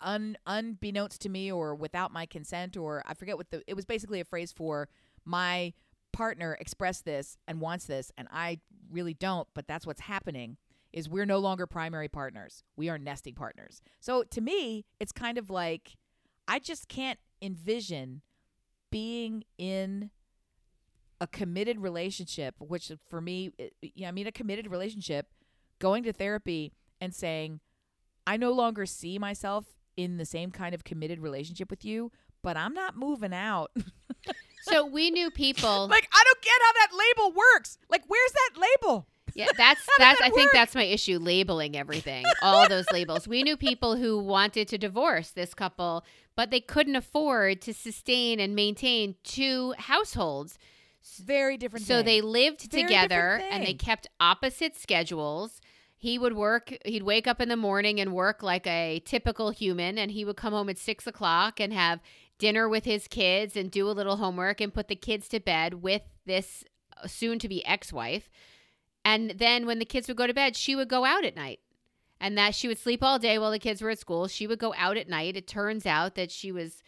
un, 0.01 0.37
unbeknownst 0.45 1.21
to 1.21 1.29
me 1.29 1.51
or 1.51 1.75
without 1.75 2.11
my 2.11 2.25
consent, 2.25 2.77
or 2.77 3.03
I 3.05 3.13
forget 3.13 3.37
what 3.37 3.51
the, 3.51 3.63
it 3.67 3.75
was 3.75 3.85
basically 3.85 4.19
a 4.19 4.25
phrase 4.25 4.51
for 4.51 4.89
my 5.25 5.73
partner 6.11 6.57
expressed 6.59 7.05
this 7.05 7.37
and 7.47 7.61
wants 7.61 7.85
this, 7.85 8.11
and 8.17 8.27
I 8.31 8.59
really 8.91 9.13
don't, 9.13 9.47
but 9.53 9.67
that's 9.67 9.85
what's 9.85 10.01
happening. 10.01 10.57
Is 10.93 11.07
we're 11.07 11.25
no 11.25 11.39
longer 11.39 11.65
primary 11.67 12.09
partners. 12.09 12.65
We 12.75 12.89
are 12.89 12.97
nesting 12.97 13.33
partners. 13.33 13.81
So 14.01 14.23
to 14.23 14.41
me, 14.41 14.83
it's 14.99 15.13
kind 15.13 15.37
of 15.37 15.49
like 15.49 15.95
I 16.49 16.59
just 16.59 16.89
can't 16.89 17.17
envision 17.41 18.21
being 18.91 19.45
in 19.57 20.11
a 21.21 21.27
committed 21.27 21.79
relationship, 21.79 22.55
which 22.59 22.91
for 23.07 23.21
me, 23.21 23.51
it, 23.57 23.73
yeah, 23.81 24.09
I 24.09 24.11
mean, 24.11 24.27
a 24.27 24.33
committed 24.33 24.69
relationship, 24.69 25.27
going 25.79 26.03
to 26.03 26.11
therapy 26.11 26.73
and 26.99 27.13
saying, 27.13 27.61
I 28.27 28.37
no 28.37 28.51
longer 28.51 28.85
see 28.85 29.17
myself 29.17 29.65
in 29.97 30.17
the 30.17 30.25
same 30.25 30.51
kind 30.51 30.73
of 30.75 30.83
committed 30.83 31.19
relationship 31.19 31.69
with 31.69 31.85
you, 31.85 32.11
but 32.41 32.57
I'm 32.57 32.73
not 32.73 32.97
moving 32.97 33.33
out. 33.33 33.71
So 34.61 34.85
we 34.85 35.11
knew 35.11 35.31
people. 35.31 35.87
like, 35.89 36.07
I 36.11 36.23
don't 36.23 36.41
get 36.41 36.53
how 36.61 36.73
that 36.73 36.89
label 36.93 37.35
works. 37.35 37.77
Like, 37.89 38.03
where's 38.07 38.31
that 38.31 38.61
label? 38.61 39.07
Yeah, 39.33 39.47
that's 39.57 39.81
that's. 39.97 40.19
that 40.19 40.27
I 40.27 40.29
think 40.29 40.51
that's 40.51 40.75
my 40.75 40.83
issue. 40.83 41.17
Labeling 41.19 41.75
everything, 41.75 42.25
all 42.41 42.67
those 42.67 42.85
labels. 42.91 43.27
We 43.27 43.43
knew 43.43 43.57
people 43.57 43.95
who 43.95 44.19
wanted 44.19 44.67
to 44.69 44.77
divorce 44.77 45.31
this 45.31 45.53
couple, 45.53 46.05
but 46.35 46.51
they 46.51 46.59
couldn't 46.59 46.95
afford 46.95 47.61
to 47.61 47.73
sustain 47.73 48.39
and 48.39 48.55
maintain 48.55 49.15
two 49.23 49.73
households. 49.77 50.57
Very 51.23 51.57
different. 51.57 51.85
So 51.85 51.97
thing. 51.97 52.05
they 52.05 52.21
lived 52.21 52.71
Very 52.71 52.83
together 52.83 53.41
and 53.49 53.65
they 53.65 53.73
kept 53.73 54.07
opposite 54.19 54.75
schedules. 54.75 55.59
He 56.01 56.17
would 56.17 56.33
work, 56.33 56.75
he'd 56.83 57.03
wake 57.03 57.27
up 57.27 57.39
in 57.39 57.47
the 57.47 57.55
morning 57.55 57.99
and 57.99 58.11
work 58.11 58.41
like 58.41 58.65
a 58.65 59.03
typical 59.05 59.51
human, 59.51 59.99
and 59.99 60.09
he 60.09 60.25
would 60.25 60.35
come 60.35 60.51
home 60.51 60.67
at 60.67 60.79
six 60.79 61.05
o'clock 61.05 61.59
and 61.59 61.71
have 61.71 61.99
dinner 62.39 62.67
with 62.67 62.85
his 62.85 63.07
kids 63.07 63.55
and 63.55 63.69
do 63.69 63.87
a 63.87 63.93
little 63.93 64.17
homework 64.17 64.59
and 64.59 64.73
put 64.73 64.87
the 64.87 64.95
kids 64.95 65.27
to 65.27 65.39
bed 65.39 65.83
with 65.83 66.01
this 66.25 66.63
uh, 66.97 67.05
soon 67.05 67.37
to 67.37 67.47
be 67.47 67.63
ex 67.67 67.93
wife. 67.93 68.31
And 69.05 69.35
then 69.37 69.67
when 69.67 69.77
the 69.77 69.85
kids 69.85 70.07
would 70.07 70.17
go 70.17 70.25
to 70.25 70.33
bed, 70.33 70.55
she 70.55 70.75
would 70.75 70.89
go 70.89 71.05
out 71.05 71.23
at 71.23 71.35
night. 71.35 71.59
And 72.19 72.35
that 72.35 72.55
she 72.55 72.67
would 72.67 72.79
sleep 72.79 73.03
all 73.03 73.19
day 73.19 73.37
while 73.37 73.51
the 73.51 73.59
kids 73.59 73.79
were 73.79 73.91
at 73.91 73.99
school. 73.99 74.27
She 74.27 74.47
would 74.47 74.57
go 74.57 74.73
out 74.75 74.97
at 74.97 75.07
night. 75.07 75.37
It 75.37 75.45
turns 75.45 75.85
out 75.85 76.15
that 76.15 76.31
she 76.31 76.51
was 76.51 76.81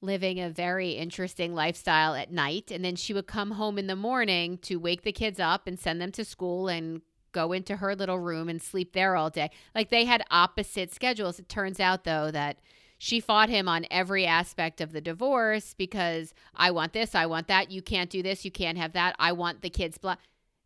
living 0.00 0.40
a 0.40 0.48
very 0.48 0.92
interesting 0.92 1.54
lifestyle 1.54 2.14
at 2.14 2.32
night. 2.32 2.70
And 2.70 2.82
then 2.82 2.96
she 2.96 3.12
would 3.12 3.26
come 3.26 3.50
home 3.50 3.76
in 3.76 3.86
the 3.86 3.96
morning 3.96 4.56
to 4.62 4.76
wake 4.76 5.02
the 5.02 5.12
kids 5.12 5.38
up 5.38 5.66
and 5.66 5.78
send 5.78 6.00
them 6.00 6.12
to 6.12 6.24
school 6.24 6.68
and 6.68 7.02
go 7.32 7.52
into 7.52 7.76
her 7.76 7.94
little 7.94 8.18
room 8.18 8.48
and 8.48 8.60
sleep 8.60 8.92
there 8.92 9.16
all 9.16 9.30
day. 9.30 9.50
Like 9.74 9.90
they 9.90 10.04
had 10.04 10.22
opposite 10.30 10.92
schedules. 10.92 11.38
It 11.38 11.48
turns 11.48 11.80
out, 11.80 12.04
though, 12.04 12.30
that 12.30 12.58
she 12.98 13.18
fought 13.18 13.48
him 13.48 13.68
on 13.68 13.86
every 13.90 14.26
aspect 14.26 14.80
of 14.80 14.92
the 14.92 15.00
divorce 15.00 15.74
because 15.74 16.34
I 16.54 16.70
want 16.70 16.92
this, 16.92 17.14
I 17.14 17.26
want 17.26 17.48
that. 17.48 17.70
You 17.70 17.80
can't 17.80 18.10
do 18.10 18.22
this, 18.22 18.44
you 18.44 18.50
can't 18.50 18.76
have 18.76 18.92
that. 18.92 19.16
I 19.18 19.32
want 19.32 19.62
the 19.62 19.70
kids. 19.70 19.96
Blah. 19.96 20.16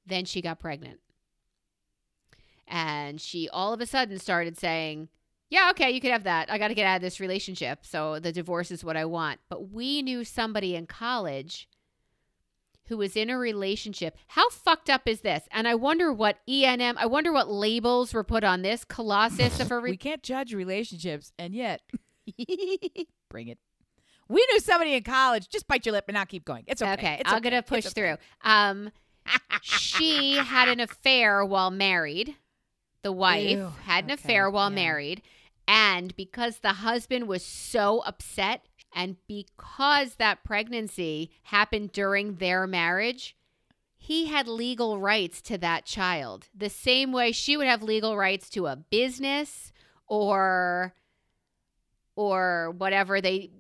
Then 0.05 0.25
she 0.25 0.43
got 0.43 0.59
pregnant. 0.59 0.99
And 2.67 3.21
she 3.21 3.49
all 3.49 3.73
of 3.73 3.81
a 3.81 3.87
sudden 3.87 4.19
started 4.19 4.59
saying, 4.59 5.11
yeah, 5.49 5.71
okay, 5.71 5.91
you 5.91 6.01
could 6.01 6.11
have 6.11 6.25
that. 6.25 6.51
I 6.51 6.59
got 6.59 6.69
to 6.69 6.75
get 6.75 6.87
out 6.87 6.97
of 6.97 7.03
this 7.03 7.21
relationship. 7.21 7.87
So 7.87 8.19
the 8.19 8.33
divorce 8.33 8.73
is 8.73 8.83
what 8.83 8.97
I 8.97 9.05
want. 9.05 9.39
But 9.49 9.71
we 9.71 10.03
knew 10.03 10.25
somebody 10.25 10.75
in 10.75 10.87
college 10.87 11.69
who 12.89 12.99
was 12.99 13.17
in 13.17 13.31
a 13.31 13.39
relationship. 13.39 14.17
How 14.29 14.49
fucked 14.51 14.91
up 14.91 15.09
is 15.09 15.21
this? 15.21 15.45
And 15.51 15.67
I 15.67 15.75
wonder 15.75 16.13
what 16.13 16.39
ENM, 16.49 16.95
I 16.99 17.07
wonder 17.07 17.33
what 17.33 17.49
labels 17.51 18.13
were 18.15 18.25
put 18.25 18.45
on 18.45 18.63
this 18.63 18.85
colossus 18.85 19.59
of 19.61 19.71
a 19.73 19.81
we 19.81 19.97
can't 19.97 20.23
judge 20.23 20.53
relationships, 20.55 21.33
and 21.39 21.55
yet, 21.55 21.81
bring 23.31 23.49
it. 23.49 23.59
We 24.29 24.47
knew 24.51 24.61
somebody 24.61 24.95
in 24.95 25.03
college. 25.03 25.49
Just 25.49 25.69
bite 25.69 25.85
your 25.85 25.93
lip 25.93 26.05
and 26.09 26.15
not 26.15 26.29
keep 26.29 26.45
going. 26.45 26.65
It's 26.67 26.81
okay. 26.81 26.93
Okay, 26.95 27.17
It's 27.21 27.31
I'm 27.31 27.39
okay. 27.39 27.51
gonna 27.51 27.63
push 27.63 27.85
It's 27.85 27.95
through. 27.95 28.13
okay. 28.13 28.23
Um, 28.43 28.91
she 29.63 30.35
had 30.37 30.69
an 30.69 30.81
affair 30.81 31.45
while 31.45 31.71
married. 31.71 32.35
the 33.03 33.13
wife, 33.13 33.51
Ew, 33.51 33.73
had 33.85 34.05
an 34.05 34.13
okay, 34.13 34.23
affair 34.23 34.49
while 34.51 34.71
yeah. 34.71 34.75
married. 34.77 35.23
And 35.69 36.15
because 36.17 36.59
the 36.59 36.75
husband 36.75 37.27
was 37.29 37.45
so 37.45 38.01
upset, 38.01 38.67
and 38.95 39.17
because 39.27 40.15
that 40.15 40.45
pregnancy 40.45 41.31
happened 41.43 41.93
during 41.93 42.37
their 42.37 42.67
marriage, 42.67 43.37
he 43.97 44.27
had 44.27 44.47
legal 44.47 45.01
rights 45.01 45.41
to 45.43 45.59
that 45.59 45.85
child. 45.85 46.49
The 46.55 46.71
same 46.71 47.11
way 47.11 47.33
she 47.33 47.57
would 47.57 47.67
have 47.67 47.83
legal 47.83 48.17
rights 48.17 48.49
to 48.51 48.67
a 48.67 48.77
business 48.77 49.73
or 50.07 50.95
or 52.17 52.73
whatever 52.77 53.21
they 53.21 53.51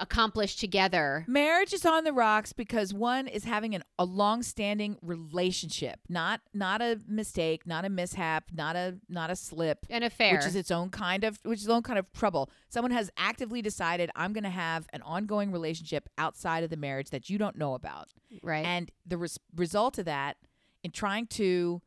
accomplished 0.00 0.58
together. 0.60 1.24
Marriage 1.28 1.72
is 1.72 1.84
on 1.86 2.04
the 2.04 2.12
rocks 2.12 2.52
because 2.52 2.92
one 2.94 3.26
is 3.28 3.44
having 3.44 3.74
an, 3.74 3.82
a 3.98 4.04
long-standing 4.04 4.96
relationship, 5.02 6.00
not 6.08 6.40
not 6.54 6.80
a 6.82 6.98
mistake, 7.08 7.66
not 7.66 7.84
a 7.84 7.88
mishap, 7.88 8.44
not 8.52 8.76
a 8.76 8.96
not 9.08 9.30
a 9.30 9.36
slip, 9.36 9.86
An 9.90 10.02
affair. 10.02 10.34
which 10.36 10.46
is 10.46 10.56
its 10.56 10.70
own 10.70 10.90
kind 10.90 11.24
of 11.24 11.38
which 11.44 11.58
is 11.60 11.64
its 11.66 11.72
own 11.72 11.82
kind 11.82 11.98
of 11.98 12.10
trouble. 12.12 12.50
Someone 12.68 12.90
has 12.92 13.10
actively 13.16 13.62
decided 13.62 14.10
I'm 14.14 14.32
going 14.32 14.44
to 14.44 14.50
have 14.50 14.86
an 14.92 15.02
ongoing 15.02 15.52
relationship 15.52 16.08
outside 16.18 16.64
of 16.64 16.70
the 16.70 16.76
marriage 16.76 17.10
that 17.10 17.28
you 17.30 17.38
don't 17.38 17.56
know 17.56 17.74
about. 17.74 18.08
right. 18.42 18.64
And 18.64 18.90
the 19.06 19.18
res- 19.18 19.38
result 19.56 19.98
of 19.98 20.04
that, 20.06 20.36
in 20.84 20.90
trying 20.90 21.26
to 21.28 21.80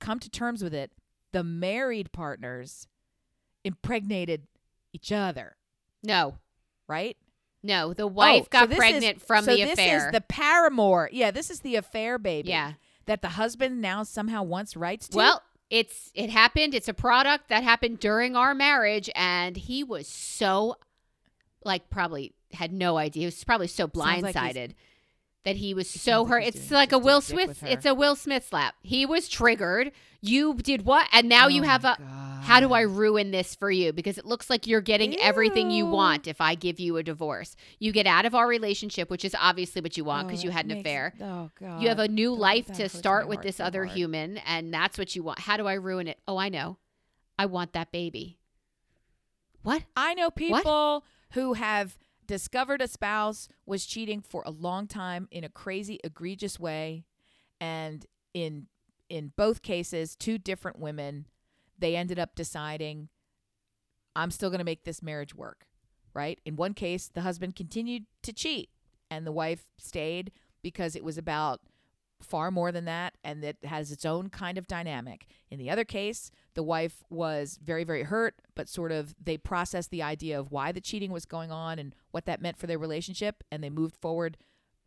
come 0.00 0.18
to 0.20 0.28
terms 0.30 0.62
with 0.62 0.74
it, 0.74 0.92
the 1.32 1.42
married 1.44 2.12
partners 2.12 2.86
impregnated 3.64 4.46
each 4.92 5.10
other, 5.12 5.56
no. 6.02 6.38
right? 6.88 7.16
No, 7.66 7.92
the 7.92 8.04
oh, 8.04 8.06
wife 8.08 8.42
Oh, 8.42 8.44
so 8.44 8.48
got 8.50 8.70
is- 8.70 8.76
pregnant 8.76 9.20
from 9.22 9.44
so 9.44 9.50
the 9.54 9.62
this 9.64 9.72
affair. 9.74 10.06
is 10.06 10.12
the 10.12 10.20
paramour. 10.20 11.08
Yeah, 11.12 11.30
this 11.30 11.50
is 11.50 11.60
the 11.60 11.76
affair 11.76 12.18
baby. 12.18 12.48
yeah. 12.50 12.74
That 13.06 13.22
the 13.22 13.28
husband 13.30 13.80
now 13.80 14.02
somehow 14.02 14.42
wants 14.42 14.76
rights 14.76 15.08
to. 15.10 15.16
Well, 15.16 15.42
it's 15.70 16.10
it 16.14 16.30
happened. 16.30 16.74
It's 16.74 16.88
a 16.88 16.94
product 16.94 17.48
that 17.50 17.62
happened 17.62 18.00
during 18.00 18.34
our 18.36 18.52
marriage, 18.54 19.08
and 19.14 19.56
he 19.56 19.84
was 19.84 20.08
so, 20.08 20.76
like, 21.64 21.88
probably 21.90 22.32
had 22.52 22.72
no 22.72 22.96
idea. 22.96 23.20
He 23.20 23.26
was 23.26 23.44
probably 23.44 23.68
so 23.68 23.88
Sounds 23.94 24.22
like 24.22 24.34
blindsided 24.34 24.74
that 25.46 25.56
he 25.56 25.72
was 25.74 25.88
so 25.88 26.22
like 26.22 26.30
hurt. 26.30 26.42
It's 26.44 26.70
like 26.72 26.90
a 26.92 26.98
Will 26.98 27.20
Smith. 27.22 27.62
It's 27.64 27.86
a 27.86 27.94
Will 27.94 28.16
Smith 28.16 28.46
slap. 28.48 28.74
He 28.82 29.06
was 29.06 29.28
triggered. 29.28 29.92
You 30.20 30.54
did 30.54 30.84
what? 30.84 31.06
And 31.12 31.28
now 31.28 31.46
you 31.46 31.62
Oh 31.62 31.66
have 31.66 31.84
my 31.84 31.92
a. 31.98 32.42
How 32.42 32.58
do 32.60 32.72
I 32.72 32.80
ruin 32.82 33.30
this 33.30 33.54
for 33.54 33.70
you? 33.70 33.92
Because 33.92 34.18
it 34.18 34.26
looks 34.26 34.50
like 34.50 34.66
you're 34.66 34.80
getting 34.80 35.18
everything 35.20 35.70
you 35.70 35.86
want 35.86 36.26
if 36.26 36.40
I 36.40 36.54
give 36.56 36.78
you 36.80 36.96
a 36.96 37.02
divorce. 37.02 37.54
You 37.78 37.92
get 37.92 38.06
out 38.06 38.24
of 38.26 38.34
our 38.34 38.46
relationship, 38.48 39.08
which 39.08 39.24
is 39.24 39.34
obviously 39.40 39.82
what 39.82 39.96
you 39.96 40.04
want 40.04 40.24
Oh, 40.24 40.28
because 40.28 40.42
you 40.44 40.50
had 40.50 40.64
an 40.64 40.72
makes- 40.72 40.80
affair. 40.80 41.14
Oh 41.20 41.50
god. 41.58 41.80
You 41.80 41.88
have 41.88 41.98
a 42.00 42.08
new 42.08 42.30
God, 42.30 42.38
life 42.40 42.66
that 42.66 42.76
to 42.76 42.88
start 42.88 43.28
with 43.28 43.42
this 43.42 43.56
so 43.56 43.64
other 43.64 43.84
hard. 43.84 43.96
human, 43.96 44.38
and 44.38 44.74
that's 44.74 44.98
what 44.98 45.14
you 45.14 45.22
want. 45.22 45.38
How 45.38 45.56
do 45.56 45.66
I 45.68 45.74
ruin 45.74 46.08
it? 46.08 46.18
Oh, 46.26 46.36
I 46.36 46.48
know. 46.48 46.78
I 47.38 47.46
want 47.46 47.72
that 47.74 47.92
baby. 47.92 48.38
What? 49.62 49.82
I 49.96 50.14
know 50.14 50.30
people 50.30 51.04
who 51.32 51.54
have 51.54 51.96
discovered 52.26 52.82
a 52.82 52.88
spouse 52.88 53.48
was 53.64 53.86
cheating 53.86 54.20
for 54.20 54.42
a 54.44 54.50
long 54.50 54.86
time 54.86 55.28
in 55.30 55.44
a 55.44 55.48
crazy 55.48 56.00
egregious 56.04 56.58
way 56.58 57.04
and 57.60 58.06
in 58.34 58.66
in 59.08 59.32
both 59.36 59.62
cases 59.62 60.16
two 60.16 60.36
different 60.36 60.78
women 60.78 61.26
they 61.78 61.96
ended 61.96 62.18
up 62.18 62.34
deciding 62.34 63.08
I'm 64.14 64.30
still 64.30 64.48
going 64.48 64.60
to 64.60 64.64
make 64.64 64.84
this 64.84 65.02
marriage 65.02 65.34
work, 65.34 65.66
right? 66.14 66.40
In 66.46 66.56
one 66.56 66.72
case 66.72 67.08
the 67.12 67.20
husband 67.20 67.54
continued 67.54 68.06
to 68.22 68.32
cheat 68.32 68.70
and 69.10 69.26
the 69.26 69.32
wife 69.32 69.66
stayed 69.76 70.32
because 70.62 70.96
it 70.96 71.04
was 71.04 71.18
about 71.18 71.60
far 72.22 72.50
more 72.50 72.72
than 72.72 72.86
that 72.86 73.14
and 73.22 73.42
that 73.42 73.56
has 73.64 73.92
its 73.92 74.04
own 74.04 74.28
kind 74.30 74.58
of 74.58 74.66
dynamic. 74.66 75.26
In 75.50 75.58
the 75.58 75.70
other 75.70 75.84
case, 75.84 76.30
the 76.54 76.62
wife 76.62 77.04
was 77.10 77.58
very 77.62 77.84
very 77.84 78.02
hurt, 78.04 78.34
but 78.54 78.68
sort 78.68 78.90
of 78.92 79.14
they 79.22 79.36
processed 79.36 79.90
the 79.90 80.02
idea 80.02 80.38
of 80.40 80.50
why 80.50 80.72
the 80.72 80.80
cheating 80.80 81.12
was 81.12 81.24
going 81.26 81.52
on 81.52 81.78
and 81.78 81.94
what 82.10 82.24
that 82.26 82.40
meant 82.40 82.56
for 82.58 82.66
their 82.66 82.78
relationship 82.78 83.44
and 83.52 83.62
they 83.62 83.70
moved 83.70 83.96
forward 83.96 84.36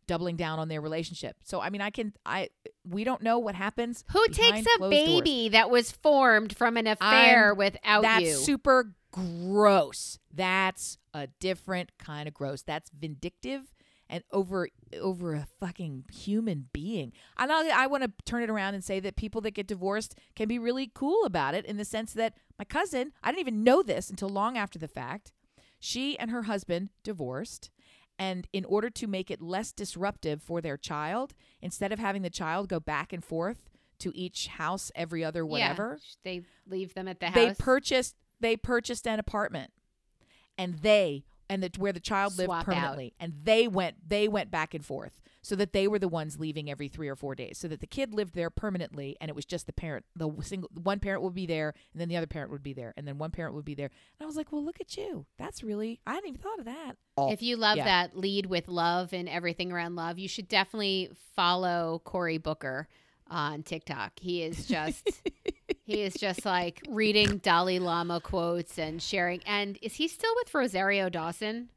doubling 0.06 0.34
down 0.36 0.58
on 0.58 0.68
their 0.68 0.80
relationship. 0.80 1.36
So 1.44 1.60
I 1.60 1.70
mean 1.70 1.80
I 1.80 1.90
can 1.90 2.12
I 2.26 2.50
we 2.88 3.04
don't 3.04 3.22
know 3.22 3.38
what 3.38 3.54
happens 3.54 4.04
Who 4.12 4.26
takes 4.28 4.66
a 4.66 4.78
closed 4.78 4.78
doors. 4.78 4.90
baby 4.90 5.48
that 5.50 5.70
was 5.70 5.92
formed 5.92 6.56
from 6.56 6.76
an 6.76 6.86
affair 6.88 7.48
I'm- 7.48 7.56
without 7.56 8.02
That's 8.02 8.24
you? 8.24 8.32
super 8.34 8.92
gross. 9.12 10.18
That's 10.32 10.98
a 11.14 11.26
different 11.38 11.90
kind 11.98 12.26
of 12.28 12.34
gross. 12.34 12.62
That's 12.62 12.90
vindictive 12.90 13.72
and 14.10 14.22
over 14.32 14.68
over 15.00 15.34
a 15.34 15.46
fucking 15.60 16.04
human 16.12 16.66
being. 16.72 17.12
I 17.38 17.46
know 17.46 17.66
I 17.74 17.86
want 17.86 18.02
to 18.02 18.12
turn 18.26 18.42
it 18.42 18.50
around 18.50 18.74
and 18.74 18.84
say 18.84 19.00
that 19.00 19.16
people 19.16 19.40
that 19.42 19.52
get 19.52 19.66
divorced 19.68 20.16
can 20.36 20.48
be 20.48 20.58
really 20.58 20.90
cool 20.92 21.24
about 21.24 21.54
it 21.54 21.64
in 21.64 21.76
the 21.78 21.84
sense 21.84 22.12
that 22.14 22.34
my 22.58 22.64
cousin, 22.64 23.12
I 23.22 23.30
didn't 23.30 23.40
even 23.40 23.64
know 23.64 23.82
this 23.82 24.10
until 24.10 24.28
long 24.28 24.58
after 24.58 24.78
the 24.78 24.88
fact. 24.88 25.32
She 25.78 26.18
and 26.18 26.30
her 26.30 26.42
husband 26.42 26.90
divorced 27.04 27.70
and 28.18 28.46
in 28.52 28.66
order 28.66 28.90
to 28.90 29.06
make 29.06 29.30
it 29.30 29.40
less 29.40 29.72
disruptive 29.72 30.42
for 30.42 30.60
their 30.60 30.76
child, 30.76 31.32
instead 31.62 31.90
of 31.90 31.98
having 31.98 32.20
the 32.20 32.28
child 32.28 32.68
go 32.68 32.78
back 32.78 33.14
and 33.14 33.24
forth 33.24 33.70
to 34.00 34.12
each 34.14 34.48
house 34.48 34.90
every 34.94 35.24
other 35.24 35.46
whatever, 35.46 35.98
Yeah, 36.00 36.14
they 36.24 36.42
leave 36.68 36.92
them 36.94 37.08
at 37.08 37.20
the 37.20 37.26
house. 37.26 37.34
they 37.34 37.54
purchased 37.54 38.16
they 38.40 38.56
purchased 38.56 39.06
an 39.06 39.18
apartment 39.20 39.70
and 40.58 40.80
they 40.80 41.24
and 41.50 41.62
the, 41.62 41.70
where 41.78 41.92
the 41.92 42.00
child 42.00 42.38
lived 42.38 42.46
Swap 42.46 42.60
out. 42.60 42.64
permanently 42.64 43.12
and 43.20 43.34
they 43.42 43.68
went 43.68 43.96
they 44.08 44.26
went 44.28 44.50
back 44.50 44.72
and 44.72 44.84
forth 44.84 45.20
so 45.42 45.56
that 45.56 45.72
they 45.72 45.88
were 45.88 45.98
the 45.98 46.06
ones 46.08 46.38
leaving 46.38 46.70
every 46.70 46.86
3 46.88 47.08
or 47.08 47.16
4 47.16 47.34
days 47.34 47.58
so 47.58 47.66
that 47.68 47.80
the 47.80 47.86
kid 47.86 48.14
lived 48.14 48.34
there 48.34 48.50
permanently 48.50 49.16
and 49.20 49.28
it 49.28 49.34
was 49.34 49.44
just 49.44 49.66
the 49.66 49.72
parent 49.72 50.04
the 50.16 50.30
single 50.42 50.70
one 50.82 51.00
parent 51.00 51.22
would 51.22 51.34
be 51.34 51.46
there 51.46 51.74
and 51.92 52.00
then 52.00 52.08
the 52.08 52.16
other 52.16 52.26
parent 52.26 52.50
would 52.50 52.62
be 52.62 52.72
there 52.72 52.94
and 52.96 53.06
then 53.06 53.18
one 53.18 53.30
parent 53.30 53.54
would 53.54 53.64
be 53.64 53.74
there 53.74 53.90
and 54.18 54.24
I 54.24 54.26
was 54.26 54.36
like 54.36 54.52
well 54.52 54.64
look 54.64 54.80
at 54.80 54.96
you 54.96 55.26
that's 55.38 55.62
really 55.62 56.00
I 56.06 56.14
hadn't 56.14 56.28
even 56.28 56.40
thought 56.40 56.58
of 56.60 56.64
that 56.66 56.92
if 57.30 57.42
you 57.42 57.56
love 57.56 57.76
Yeah. 57.76 57.84
that 57.84 58.16
lead 58.16 58.46
with 58.46 58.68
love 58.68 59.12
and 59.12 59.28
everything 59.28 59.72
around 59.72 59.94
love, 59.94 60.18
you 60.18 60.26
should 60.28 60.48
definitely 60.48 61.10
follow 61.36 62.00
Cory 62.04 62.38
Booker 62.38 62.88
on 63.28 63.62
TikTok. 63.62 64.12
He 64.18 64.42
is 64.42 64.66
just 64.66 65.06
he 65.90 66.02
is 66.02 66.14
just 66.14 66.44
like 66.44 66.82
reading 66.88 67.38
Dalai 67.38 67.78
Lama 67.78 68.20
quotes 68.20 68.78
and 68.78 69.02
sharing. 69.02 69.40
And 69.46 69.78
is 69.82 69.94
he 69.94 70.08
still 70.08 70.32
with 70.36 70.54
Rosario 70.54 71.08
Dawson? 71.08 71.70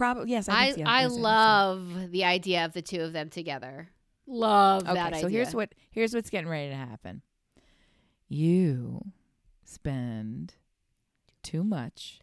probably 0.00 0.30
yes 0.30 0.48
I 0.48 0.54
I 0.54 0.60
I 0.86 1.02
think 1.02 1.12
so. 1.12 1.20
love 1.20 2.10
the 2.10 2.24
idea 2.24 2.64
of 2.64 2.72
the 2.72 2.80
two 2.80 3.02
of 3.02 3.12
them 3.12 3.28
together. 3.28 3.90
Love 4.26 4.84
okay, 4.84 4.94
that 4.94 5.12
so 5.16 5.26
idea. 5.26 5.30
here's 5.30 5.54
what 5.54 5.74
here's 5.90 6.14
what's 6.14 6.30
getting 6.30 6.48
ready 6.48 6.70
to 6.70 6.76
happen. 6.76 7.20
You 8.28 9.12
spend 9.62 10.54
too 11.42 11.62
much 11.62 12.20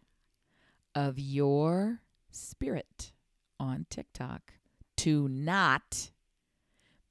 of 0.96 1.20
your 1.20 2.02
spirit 2.32 3.12
on 3.60 3.86
TikTok 3.92 4.54
to 4.98 5.28
not 5.28 6.10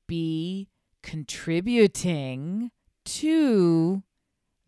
be 0.08 0.68
contributing 1.02 2.72
to 3.06 4.02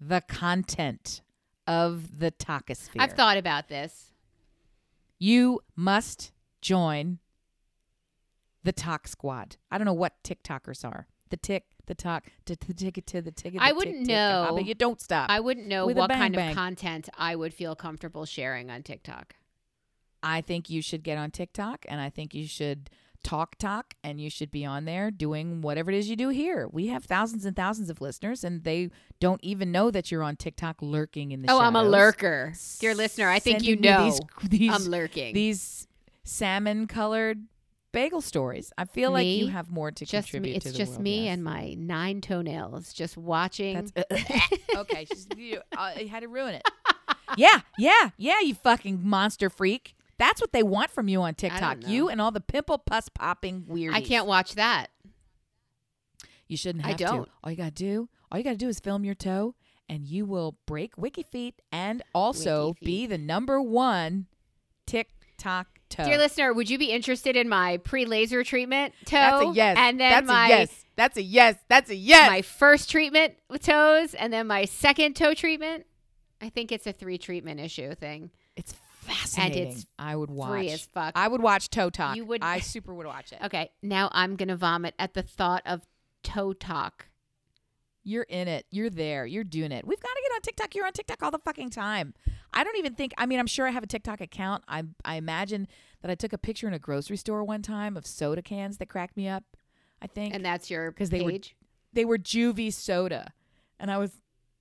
the 0.00 0.20
content 0.22 1.20
of 1.66 2.18
the 2.18 2.30
Talkosphere. 2.30 3.00
I've 3.00 3.12
thought 3.12 3.36
about 3.36 3.68
this. 3.68 4.12
you 5.18 5.60
must 5.76 6.32
join 6.62 7.18
the 8.64 8.72
Talk 8.72 9.06
Squad. 9.08 9.56
I 9.70 9.78
don't 9.78 9.84
know 9.84 9.92
what 9.92 10.22
TikTokers 10.22 10.84
are. 10.84 11.06
The 11.30 11.36
tick, 11.36 11.64
the 11.86 11.94
talk, 11.94 12.24
the 12.46 12.56
the 12.66 12.72
ticket 12.72 13.06
to 13.08 13.20
the 13.20 13.30
ticket. 13.30 13.60
I 13.60 13.72
wouldn't 13.72 14.06
tick, 14.06 14.16
uh, 14.16 14.46
know. 14.46 14.54
but 14.56 14.64
you 14.64 14.74
don't 14.74 14.98
stop. 15.00 15.28
I 15.28 15.40
wouldn't 15.40 15.66
know 15.66 15.86
what 15.86 16.10
kind 16.10 16.34
of 16.36 16.54
content 16.54 17.10
I 17.18 17.36
would 17.36 17.52
feel 17.52 17.76
comfortable 17.76 18.24
sharing 18.24 18.70
on 18.70 18.82
TikTok. 18.82 19.34
I 20.22 20.40
think 20.40 20.70
you 20.70 20.80
should 20.80 21.02
get 21.02 21.18
on 21.18 21.30
TikTok 21.30 21.84
and 21.88 22.00
I 22.00 22.08
think 22.10 22.34
you 22.34 22.46
should 22.46 22.88
talk 23.28 23.56
talk 23.58 23.92
and 24.02 24.18
you 24.20 24.30
should 24.30 24.50
be 24.50 24.64
on 24.64 24.86
there 24.86 25.10
doing 25.10 25.60
whatever 25.60 25.90
it 25.90 25.96
is 25.98 26.08
you 26.08 26.16
do 26.16 26.30
here. 26.30 26.66
We 26.72 26.86
have 26.86 27.04
thousands 27.04 27.44
and 27.44 27.54
thousands 27.54 27.90
of 27.90 28.00
listeners 28.00 28.42
and 28.42 28.64
they 28.64 28.88
don't 29.20 29.42
even 29.44 29.70
know 29.70 29.90
that 29.90 30.10
you're 30.10 30.22
on 30.22 30.36
TikTok 30.36 30.76
lurking 30.80 31.32
in 31.32 31.42
the 31.42 31.52
Oh, 31.52 31.60
I'm 31.60 31.76
a 31.76 31.80
shadows. 31.80 31.92
lurker. 31.92 32.52
Dear 32.80 32.94
listener, 32.94 33.28
I 33.28 33.38
think 33.38 33.62
you 33.62 33.74
Sending 33.74 33.82
me 33.82 33.96
know 33.98 34.04
these, 34.04 34.20
these, 34.50 34.72
I'm 34.86 34.90
lurking. 34.90 35.34
these 35.34 35.86
salmon 36.24 36.86
colored 36.86 37.44
bagel 37.92 38.22
stories. 38.22 38.72
I 38.78 38.86
feel 38.86 39.10
like 39.10 39.26
you 39.26 39.48
have 39.48 39.70
more 39.70 39.90
to 39.90 40.06
just 40.06 40.28
contribute 40.28 40.52
me. 40.52 40.56
It's 40.56 40.64
to 40.66 40.72
the 40.72 40.78
just 40.78 40.92
world, 40.92 41.02
me 41.02 41.24
yes. 41.26 41.34
and 41.34 41.44
my 41.44 41.74
nine 41.76 42.22
toenails 42.22 42.94
just 42.94 43.18
watching. 43.18 43.90
That's 43.94 44.10
okay. 44.74 45.04
She's, 45.04 45.26
you, 45.36 45.60
uh, 45.76 45.92
you 46.00 46.08
had 46.08 46.20
to 46.20 46.28
ruin 46.28 46.54
it. 46.54 46.62
yeah, 47.36 47.60
yeah, 47.76 48.10
yeah. 48.16 48.40
You 48.40 48.54
fucking 48.54 49.00
monster 49.02 49.50
freak. 49.50 49.96
That's 50.18 50.40
what 50.40 50.52
they 50.52 50.62
want 50.62 50.90
from 50.90 51.08
you 51.08 51.22
on 51.22 51.34
TikTok. 51.34 51.86
You 51.86 52.08
and 52.08 52.20
all 52.20 52.30
the 52.30 52.40
pimple 52.40 52.78
pus 52.78 53.08
popping 53.08 53.62
weirdies. 53.70 53.94
I 53.94 54.00
can't 54.00 54.26
watch 54.26 54.56
that. 54.56 54.88
You 56.48 56.56
shouldn't 56.56 56.84
I 56.84 56.94
don't. 56.94 57.24
to. 57.24 57.30
All 57.44 57.50
you 57.50 57.56
gotta 57.56 57.70
do, 57.70 58.08
all 58.32 58.38
you 58.38 58.44
gotta 58.44 58.56
do 58.56 58.68
is 58.68 58.80
film 58.80 59.04
your 59.04 59.14
toe, 59.14 59.54
and 59.88 60.06
you 60.06 60.24
will 60.24 60.56
break 60.66 60.96
Wiki 60.96 61.22
Feet 61.22 61.60
and 61.70 62.02
also 62.14 62.68
Wiki 62.68 62.86
be 62.86 63.06
the 63.06 63.18
number 63.18 63.60
one 63.60 64.26
TikTok 64.86 65.68
toe. 65.88 66.04
Dear 66.04 66.18
listener, 66.18 66.52
would 66.52 66.70
you 66.70 66.78
be 66.78 66.86
interested 66.86 67.36
in 67.36 67.48
my 67.48 67.76
pre-laser 67.78 68.42
treatment 68.44 68.94
toe? 69.04 69.16
That's 69.16 69.44
a 69.44 69.52
yes. 69.54 69.76
And 69.78 70.00
then 70.00 70.26
That's 70.26 70.30
a 70.30 70.48
yes. 70.48 70.84
That's 70.96 71.16
a 71.16 71.22
yes. 71.22 71.56
That's 71.68 71.90
a 71.90 71.96
yes. 71.96 72.30
My 72.30 72.42
first 72.42 72.90
treatment 72.90 73.34
with 73.48 73.62
toes, 73.62 74.14
and 74.14 74.32
then 74.32 74.46
my 74.46 74.64
second 74.64 75.16
toe 75.16 75.34
treatment. 75.34 75.84
I 76.40 76.48
think 76.48 76.72
it's 76.72 76.86
a 76.86 76.92
three 76.92 77.18
treatment 77.18 77.60
issue 77.60 77.94
thing. 77.94 78.30
Fascinating. 79.08 79.68
it's 79.72 79.86
I 79.98 80.14
would 80.16 80.30
watch. 80.30 80.50
Free 80.50 80.70
as 80.70 80.84
fuck. 80.86 81.12
I 81.16 81.28
would 81.28 81.42
watch 81.42 81.70
Toe 81.70 81.90
Talk. 81.90 82.16
You 82.16 82.24
would- 82.26 82.42
I 82.42 82.60
super 82.74 82.94
would 82.94 83.06
watch 83.06 83.32
it. 83.32 83.38
okay, 83.44 83.70
now 83.82 84.08
I'm 84.12 84.36
gonna 84.36 84.56
vomit 84.56 84.94
at 84.98 85.14
the 85.14 85.22
thought 85.22 85.62
of 85.66 85.86
toe 86.22 86.52
talk. 86.52 87.06
You're 88.04 88.22
in 88.24 88.48
it. 88.48 88.64
You're 88.70 88.88
there. 88.90 89.26
You're 89.26 89.44
doing 89.44 89.70
it. 89.70 89.86
We've 89.86 90.00
got 90.00 90.08
to 90.14 90.22
get 90.22 90.34
on 90.34 90.40
TikTok. 90.40 90.74
You're 90.74 90.86
on 90.86 90.92
TikTok 90.92 91.22
all 91.22 91.30
the 91.30 91.38
fucking 91.40 91.68
time. 91.70 92.14
I 92.54 92.64
don't 92.64 92.78
even 92.78 92.94
think. 92.94 93.12
I 93.18 93.26
mean, 93.26 93.38
I'm 93.38 93.46
sure 93.46 93.66
I 93.66 93.70
have 93.70 93.82
a 93.82 93.86
TikTok 93.88 94.20
account. 94.22 94.64
I 94.66 94.84
I 95.04 95.16
imagine 95.16 95.68
that 96.00 96.10
I 96.10 96.14
took 96.14 96.32
a 96.32 96.38
picture 96.38 96.66
in 96.68 96.72
a 96.74 96.78
grocery 96.78 97.16
store 97.18 97.44
one 97.44 97.60
time 97.60 97.96
of 97.96 98.06
soda 98.06 98.40
cans 98.40 98.78
that 98.78 98.86
cracked 98.88 99.16
me 99.16 99.28
up. 99.28 99.44
I 100.00 100.06
think 100.06 100.32
And 100.34 100.44
that's 100.44 100.70
your 100.70 100.90
'Cause 100.92 101.10
they 101.10 101.20
were- 101.22 101.32
they 101.92 102.04
were 102.04 102.18
Juvie 102.18 102.72
soda, 102.72 103.32
and 103.80 103.90
I 103.90 103.98
was 103.98 104.12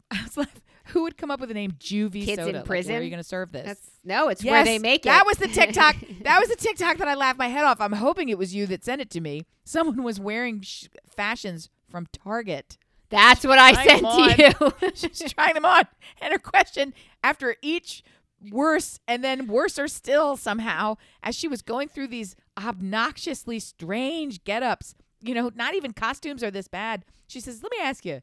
I 0.12 0.24
was 0.24 0.38
like, 0.38 0.50
who 0.86 1.04
would 1.04 1.18
come 1.18 1.32
up 1.32 1.40
with 1.40 1.50
the 1.50 1.56
name 1.56 1.72
Juvie 1.74 2.26
Kids 2.26 2.30
in 2.30 2.36
soda? 2.38 2.46
Like, 2.46 2.54
where 2.54 2.64
prison? 2.64 2.96
are 2.96 3.02
you 3.02 3.10
going 3.10 3.22
to 3.22 3.28
serve 3.28 3.52
this? 3.52 3.66
That's 3.66 3.92
no, 4.04 4.30
it's 4.30 4.44
where 4.44 4.64
they 4.64 4.80
make 4.80 5.06
it. 5.06 5.10
That 5.10 5.26
was 5.26 5.38
the 5.38 5.48
TikTok. 5.48 5.96
that 6.24 6.40
was 6.40 6.50
the 6.50 6.56
TikTok 6.56 6.98
that 6.98 7.08
I 7.08 7.16
laughed 7.16 7.40
my 7.40 7.48
head 7.48 7.66
off. 7.66 7.82
I'm 7.82 7.94
hoping 7.94 8.30
it 8.30 8.38
was 8.38 8.56
you 8.56 8.66
that 8.68 8.84
sent 8.84 9.02
it 9.02 9.10
to 9.12 9.22
me. 9.22 9.46
Someone 9.66 10.04
was 10.04 10.20
wearing 10.20 10.62
sh- 10.62 10.86
fashions 11.16 11.70
from 11.90 12.08
Target. 12.12 12.78
That's 13.10 13.46
what 13.46 13.58
I 13.58 13.74
sent 13.86 14.02
to 14.02 14.74
you. 14.82 14.92
She's 14.96 15.32
trying 15.34 15.54
them 15.54 15.66
on. 15.66 15.84
And 16.22 16.34
her 16.34 16.40
question 16.40 16.94
after 17.24 17.56
each 17.62 18.04
worse 18.52 19.00
and 19.08 19.24
then 19.24 19.48
worser 19.48 19.88
still 19.88 20.38
somehow 20.38 20.98
as 21.24 21.36
she 21.36 21.48
was 21.48 21.62
going 21.62 21.88
through 21.88 22.08
these 22.08 22.36
obnoxiously 22.58 23.60
strange 23.60 24.44
get-ups, 24.44 24.96
you 25.22 25.34
know, 25.34 25.52
not 25.56 25.74
even 25.74 25.94
costumes 25.94 26.44
are 26.44 26.52
this 26.52 26.68
bad. 26.68 27.06
She 27.28 27.40
says, 27.40 27.64
"Let 27.64 27.72
me 27.72 27.78
ask 27.82 28.06
you, 28.06 28.22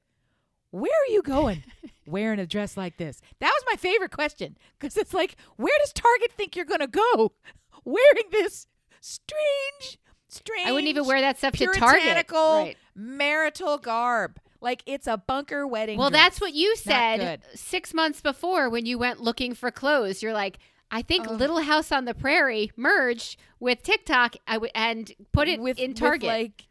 where 0.75 0.93
are 0.93 1.13
you 1.13 1.23
going 1.23 1.63
wearing 2.07 2.39
a 2.39 2.47
dress 2.47 2.77
like 2.77 2.97
this?" 2.97 3.21
That 3.41 3.53
was 3.55 3.65
my 3.71 3.77
favorite 3.77 4.11
question 4.11 4.57
because 4.79 4.97
it's 4.97 5.15
like, 5.15 5.37
where 5.57 5.75
does 5.81 5.93
Target 5.93 6.33
think 6.33 6.57
you're 6.57 6.65
going 6.65 6.81
to 6.81 6.87
go 6.87 7.33
wearing 7.85 8.31
this 8.31 8.67
strange 9.01 9.99
strange 10.29 10.67
I 10.67 10.73
wouldn't 10.73 10.89
even 10.89 11.07
wear 11.07 11.21
that 11.21 11.39
stuff 11.39 11.55
to 11.55 11.67
Target. 11.67 12.29
Right. 12.31 12.77
marital 12.95 13.79
garb. 13.79 14.41
Like 14.61 14.83
it's 14.87 15.07
a 15.07 15.19
bunker 15.19 15.67
wedding. 15.67 15.99
Well, 15.99 16.11
dress. 16.11 16.23
that's 16.23 16.41
what 16.41 16.55
you 16.55 16.75
said 16.77 17.43
six 17.55 17.93
months 17.93 18.21
before 18.21 18.71
when 18.71 18.87
you 18.87 18.99
went 18.99 19.21
looking 19.21 19.55
for 19.55 19.71
clothes. 19.71 20.23
You're 20.23 20.33
like, 20.33 20.59
I 20.91 21.03
think. 21.03 21.29
Little 21.29 21.61
House 21.61 21.93
on 21.93 22.05
the 22.07 22.15
Prairie 22.15 22.73
merged 22.77 23.39
with 23.61 23.83
TikTok 23.83 24.37
and 24.75 25.13
put 25.33 25.49
it 25.49 25.61
with 25.61 25.79
in 25.79 25.91
with, 25.91 25.99
Target. 25.99 26.29
like 26.29 26.67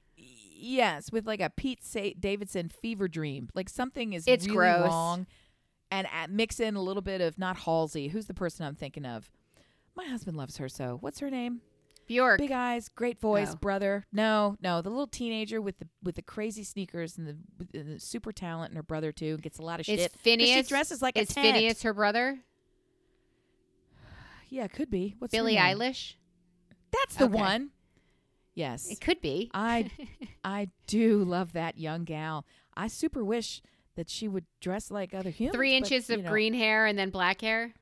yes, 0.63 1.11
with 1.11 1.25
like 1.27 1.41
a 1.41 1.49
Pete 1.49 1.83
Sa- 1.83 2.13
Davidson 2.19 2.69
fever 2.69 3.07
dream. 3.07 3.49
Like 3.53 3.69
something 3.69 4.13
is 4.13 4.23
It's 4.27 4.45
really 4.47 4.57
gross. 4.57 4.87
wrong, 4.89 5.27
and 5.91 6.07
at, 6.11 6.29
mix 6.29 6.59
in 6.59 6.75
a 6.75 6.81
little 6.81 7.01
bit 7.03 7.21
of 7.21 7.37
not 7.37 7.57
Halsey. 7.57 8.07
Who's 8.09 8.25
the 8.27 8.33
person 8.33 8.65
I'm 8.65 8.75
thinking 8.75 9.05
of? 9.05 9.29
My 9.95 10.05
husband 10.05 10.37
loves 10.37 10.57
her 10.57 10.67
so. 10.69 10.97
What's 11.01 11.19
her 11.19 11.29
name? 11.29 11.61
Bjork. 12.07 12.39
Big 12.39 12.51
eyes, 12.51 12.89
great 12.89 13.19
voice, 13.21 13.51
Oh. 13.53 13.55
brother. 13.57 14.05
No, 14.11 14.57
no, 14.61 14.81
the 14.81 14.89
little 14.89 15.07
teenager 15.07 15.61
with 15.61 15.77
the 15.79 15.87
with 16.01 16.15
the 16.15 16.21
crazy 16.21 16.63
sneakers 16.63 17.17
and 17.17 17.27
the, 17.27 17.37
the 17.83 17.99
super 17.99 18.31
talent, 18.33 18.71
and 18.71 18.75
her 18.77 18.83
brother 18.83 19.11
too 19.11 19.37
gets 19.37 19.57
a 19.57 19.61
lot 19.61 19.79
of 19.79 19.87
Is 19.87 19.99
shit. 20.01 20.15
Finneas 20.25 20.53
She 20.55 20.61
dresses 20.63 21.01
like 21.01 21.17
is 21.17 21.29
a 21.29 21.33
tent. 21.33 21.55
Finneas 21.57 21.83
her 21.83 21.93
brother? 21.93 22.39
Yeah, 24.49 24.67
could 24.67 24.89
be. 24.89 25.15
What's 25.19 25.31
Billie? 25.31 25.55
Eilish? 25.55 26.15
That's 26.91 27.15
the 27.15 27.25
Okay. 27.25 27.33
one. 27.33 27.71
Yes. 28.55 28.89
It 28.89 29.01
could 29.01 29.19
be. 29.21 29.49
I 29.53 29.89
I 30.43 30.69
do 30.87 31.23
love 31.23 31.53
that 31.53 31.77
young 31.77 32.03
gal. 32.03 32.45
I 32.75 32.87
super 32.87 33.23
wish 33.23 33.61
that 33.95 34.09
she 34.09 34.27
would 34.27 34.45
dress 34.61 34.89
like 34.91 35.13
other 35.13 35.29
humans. 35.29 35.55
Three 35.55 35.75
inches 35.75 36.09
you 36.09 36.15
of 36.15 36.23
know, 36.23 36.29
green 36.29 36.53
hair 36.53 36.85
and 36.85 36.97
then 36.97 37.09
black 37.09 37.41
hair. 37.41 37.73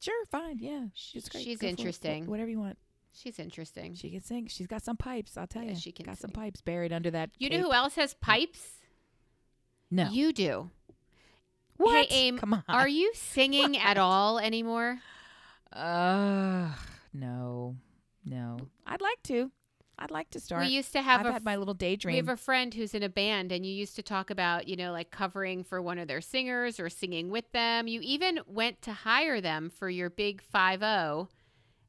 Sure, 0.00 0.26
fine, 0.30 0.58
yeah. 0.58 0.86
She's 0.94 1.28
great. 1.28 1.44
she's 1.44 1.58
Go 1.58 1.66
it. 1.68 1.70
Interesting. 1.70 2.26
Whatever 2.26 2.50
you 2.50 2.58
want. 2.58 2.76
She's 3.14 3.38
interesting. 3.38 3.94
She 3.94 4.10
can 4.10 4.22
sing. 4.22 4.46
She's 4.48 4.66
got 4.66 4.82
some 4.82 4.96
pipes. 4.96 5.36
I'll 5.36 5.46
tell 5.46 5.62
Yeah, 5.62 5.70
you. 5.72 5.76
she 5.76 5.92
can 5.92 6.06
got 6.06 6.18
some 6.18 6.30
pipes 6.30 6.60
buried 6.60 6.92
under 6.92 7.10
that. 7.10 7.30
You 7.38 7.50
know 7.50 7.60
who 7.60 7.72
else 7.72 7.94
has 7.96 8.14
pipes? 8.14 8.78
No. 9.90 10.08
You 10.08 10.32
do. 10.32 10.70
what? 11.76 12.06
Hey, 12.06 12.26
Aim, 12.28 12.38
Come 12.38 12.54
on. 12.54 12.64
Are 12.68 12.88
you 12.88 13.12
singing 13.14 13.76
at 13.76 13.98
all 13.98 14.38
anymore? 14.38 15.00
Uh, 15.72 16.70
no, 17.12 17.76
no. 18.24 18.58
I'd 18.86 19.00
like 19.00 19.22
to. 19.24 19.50
I'd 19.98 20.10
like 20.10 20.30
to 20.30 20.40
start. 20.40 20.64
We 20.66 20.72
used 20.72 20.92
to 20.92 21.02
have 21.02 21.20
I've 21.20 21.26
a 21.26 21.32
had 21.32 21.44
my 21.44 21.56
little 21.56 21.74
daydream. 21.74 22.14
We 22.14 22.16
have 22.16 22.28
a 22.28 22.36
friend 22.36 22.72
who's 22.74 22.94
in 22.94 23.02
a 23.02 23.08
band, 23.08 23.52
and 23.52 23.64
you 23.64 23.72
used 23.72 23.94
to 23.96 24.02
talk 24.02 24.30
about, 24.30 24.66
you 24.66 24.74
know, 24.74 24.90
like 24.90 25.10
covering 25.10 25.62
for 25.62 25.80
one 25.80 25.98
of 25.98 26.08
their 26.08 26.20
singers 26.20 26.80
or 26.80 26.88
singing 26.88 27.30
with 27.30 27.50
them. 27.52 27.86
You 27.86 28.00
even 28.02 28.40
went 28.46 28.82
to 28.82 28.92
hire 28.92 29.40
them 29.40 29.70
for 29.70 29.88
your 29.88 30.10
big 30.10 30.42
five 30.42 30.80
zero, 30.80 31.28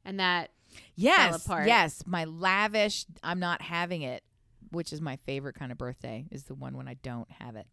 and 0.04 0.20
that, 0.20 0.50
yes, 0.94 1.44
apart. 1.44 1.66
yes. 1.66 2.04
My 2.06 2.24
lavish. 2.24 3.06
I'm 3.22 3.40
not 3.40 3.62
having 3.62 4.02
it, 4.02 4.22
which 4.70 4.92
is 4.92 5.00
my 5.00 5.16
favorite 5.16 5.56
kind 5.56 5.72
of 5.72 5.78
birthday. 5.78 6.26
Is 6.30 6.44
the 6.44 6.54
one 6.54 6.76
when 6.76 6.86
I 6.86 6.94
don't 6.94 7.30
have 7.30 7.56
it. 7.56 7.66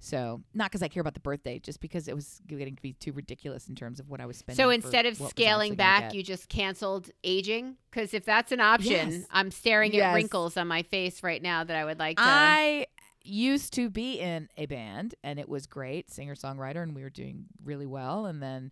So 0.00 0.42
not 0.54 0.70
because 0.70 0.82
I 0.82 0.88
care 0.88 1.00
about 1.00 1.14
the 1.14 1.20
birthday, 1.20 1.58
just 1.58 1.80
because 1.80 2.06
it 2.06 2.14
was 2.14 2.40
getting 2.46 2.76
to 2.76 2.82
be 2.82 2.92
too 2.92 3.12
ridiculous 3.12 3.68
in 3.68 3.74
terms 3.74 3.98
of 3.98 4.08
what 4.08 4.20
I 4.20 4.26
was 4.26 4.36
spending. 4.36 4.62
so 4.62 4.70
instead 4.70 5.06
of 5.06 5.16
scaling 5.16 5.74
back, 5.74 6.14
you 6.14 6.22
just 6.22 6.48
canceled 6.48 7.10
aging? 7.24 7.76
Because 7.90 8.14
if 8.14 8.24
that's 8.24 8.52
an 8.52 8.60
option, 8.60 9.10
Yes. 9.10 9.26
I'm 9.30 9.50
staring 9.50 9.92
Yes. 9.92 10.04
at 10.04 10.14
wrinkles 10.14 10.56
on 10.56 10.68
my 10.68 10.82
face 10.82 11.22
right 11.22 11.42
now 11.42 11.64
that 11.64 11.76
I 11.76 11.84
would 11.84 11.98
like 11.98 12.16
to. 12.16 12.22
I 12.24 12.86
used 13.22 13.72
to 13.74 13.90
be 13.90 14.20
in 14.20 14.48
a 14.56 14.66
band 14.66 15.16
and 15.24 15.38
it 15.40 15.48
was 15.48 15.66
great, 15.66 16.10
singer 16.10 16.36
songwriter, 16.36 16.82
and 16.82 16.94
we 16.94 17.02
were 17.02 17.10
doing 17.10 17.46
really 17.64 17.86
well. 17.86 18.26
And 18.26 18.40
then 18.40 18.70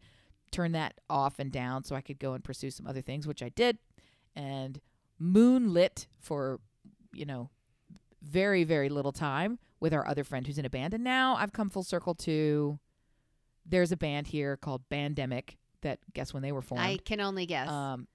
turned 0.52 0.76
that 0.76 0.94
off 1.10 1.40
and 1.40 1.50
down 1.50 1.82
so 1.82 1.96
I 1.96 2.00
could 2.00 2.20
go 2.20 2.34
and 2.34 2.42
pursue 2.44 2.70
some 2.70 2.86
other 2.86 3.02
things, 3.02 3.26
which 3.26 3.42
I 3.42 3.48
did, 3.48 3.78
and 4.36 4.80
moonlit 5.18 6.06
for 6.20 6.60
you 7.12 7.24
know 7.24 7.50
very 8.22 8.64
very 8.64 8.88
little 8.90 9.12
time 9.12 9.58
with 9.80 9.92
our 9.92 10.06
other 10.06 10.24
friend 10.24 10.46
who's 10.46 10.58
in 10.58 10.64
a 10.64 10.70
band. 10.70 10.94
And 10.94 11.04
now 11.04 11.36
I've 11.36 11.52
come 11.52 11.68
full 11.70 11.82
circle 11.82 12.14
to 12.16 12.78
there's 13.64 13.92
a 13.92 13.96
band 13.96 14.28
here 14.28 14.56
called 14.56 14.82
Bandemic 14.90 15.56
that 15.82 15.98
guess 16.14 16.32
when 16.32 16.42
they 16.42 16.52
were 16.52 16.62
formed. 16.62 16.84
I 16.84 16.98
can 16.98 17.20
only 17.20 17.46
guess. 17.46 17.68
Um, 17.68 18.08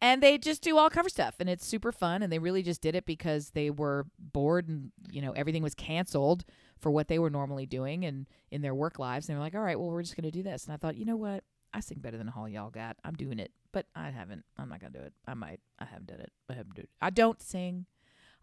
and 0.00 0.22
they 0.22 0.36
just 0.38 0.62
do 0.62 0.76
all 0.76 0.90
cover 0.90 1.08
stuff, 1.08 1.36
and 1.40 1.48
it's 1.48 1.66
super 1.66 1.90
fun. 1.90 2.22
And 2.22 2.30
they 2.32 2.38
really 2.38 2.62
just 2.62 2.80
did 2.82 2.94
it 2.94 3.06
because 3.06 3.50
they 3.50 3.70
were 3.70 4.06
bored, 4.18 4.68
and 4.68 4.92
you 5.10 5.22
know 5.22 5.32
everything 5.32 5.62
was 5.62 5.74
canceled 5.74 6.44
for 6.78 6.90
what 6.90 7.08
they 7.08 7.18
were 7.18 7.30
normally 7.30 7.64
doing 7.64 8.04
and 8.04 8.26
in 8.50 8.60
their 8.60 8.74
work 8.74 8.98
lives. 8.98 9.28
And 9.28 9.34
they 9.34 9.38
were 9.38 9.44
like, 9.44 9.54
"All 9.54 9.62
right, 9.62 9.78
well, 9.78 9.88
we're 9.90 10.02
just 10.02 10.16
gonna 10.16 10.30
do 10.30 10.42
this." 10.42 10.64
And 10.66 10.74
I 10.74 10.76
thought, 10.76 10.96
you 10.96 11.04
know 11.06 11.16
what? 11.16 11.44
I 11.72 11.80
sing 11.80 11.98
better 12.00 12.18
than 12.18 12.28
all 12.28 12.48
y'all 12.48 12.70
got. 12.70 12.96
I'm 13.04 13.14
doing 13.14 13.38
it, 13.38 13.50
but 13.72 13.86
I 13.94 14.10
haven't. 14.10 14.44
I'm 14.58 14.68
not 14.68 14.80
gonna 14.80 14.92
do 14.92 15.04
it. 15.04 15.14
I 15.26 15.34
might. 15.34 15.60
I 15.78 15.86
haven't 15.86 16.06
done 16.08 16.20
it. 16.20 16.32
I 16.50 16.54
haven't 16.54 16.74
done 16.74 16.84
it. 16.84 16.90
I 17.00 17.10
don't 17.10 17.40
sing. 17.40 17.86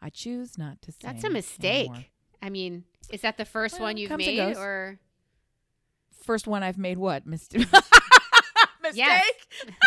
I 0.01 0.09
choose 0.09 0.57
not 0.57 0.81
to 0.81 0.91
sing. 0.91 0.99
That's 1.03 1.23
a 1.23 1.29
mistake. 1.29 1.89
anymore. 1.89 2.05
I 2.41 2.49
mean, 2.49 2.83
is 3.09 3.21
that 3.21 3.37
the 3.37 3.45
first 3.45 3.75
Well, 3.75 3.83
one 3.83 3.97
you've 3.97 4.11
made, 4.17 4.57
or 4.57 4.99
First 6.23 6.47
one 6.47 6.63
I've 6.63 6.77
made. 6.77 6.97
What 6.97 7.25
mistake? 7.27 7.67
mistake. 8.81 9.47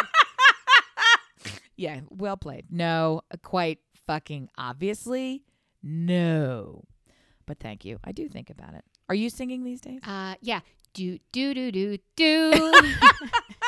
Yeah, 1.77 2.01
well 2.09 2.37
played. 2.37 2.67
No, 2.71 3.23
quite 3.43 3.81
fucking 4.07 4.49
obviously, 4.57 5.43
no. 5.83 6.85
But 7.47 7.59
thank 7.59 7.85
you. 7.85 7.99
I 8.05 8.13
do 8.13 8.29
think 8.29 8.49
about 8.49 8.75
it. 8.75 8.85
Are 9.09 9.15
you 9.15 9.29
singing 9.29 9.65
these 9.65 9.81
days? 9.81 10.01
uh, 10.07 10.37
yeah, 10.41 10.61
do 10.93 11.19
do 11.33 11.53
do 11.53 11.73
do 11.73 11.99
do. 12.15 12.83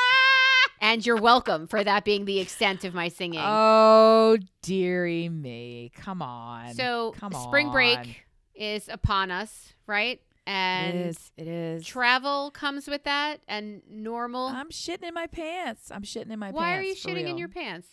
and 0.81 1.05
you're 1.05 1.21
welcome 1.21 1.67
for 1.67 1.83
that 1.83 2.05
being 2.05 2.27
the 2.27 2.39
extent 2.39 2.85
of 2.85 2.95
my 2.95 3.09
singing. 3.09 3.41
Oh, 3.43 4.39
dearie 4.63 5.29
me. 5.29 5.91
Come 5.97 6.23
on. 6.23 6.75
so 6.75 7.13
come 7.19 7.33
spring 7.33 7.67
on. 7.67 7.73
break 7.73 8.26
is 8.57 8.89
upon 8.89 9.31
us, 9.31 9.73
right? 9.87 10.21
And 10.47 10.97
it 10.97 11.07
is. 11.07 11.33
It 11.37 11.49
is. 11.49 11.85
travel 11.85 12.51
comes 12.53 12.87
with 12.87 13.05
that, 13.05 13.41
and 13.49 13.83
normal. 13.89 14.47
I'm 14.47 14.71
shitting 14.71 15.09
in 15.09 15.15
my 15.15 15.27
pants. 15.27 15.91
I'm 15.91 16.03
shitting 16.03 16.31
in 16.31 16.39
my 16.39 16.51
Why 16.51 16.75
pants. 16.75 16.81
are 16.81 16.85
you 16.85 16.95
shitting 16.95 17.29
in 17.29 17.37
your 17.39 17.49
pants? 17.49 17.89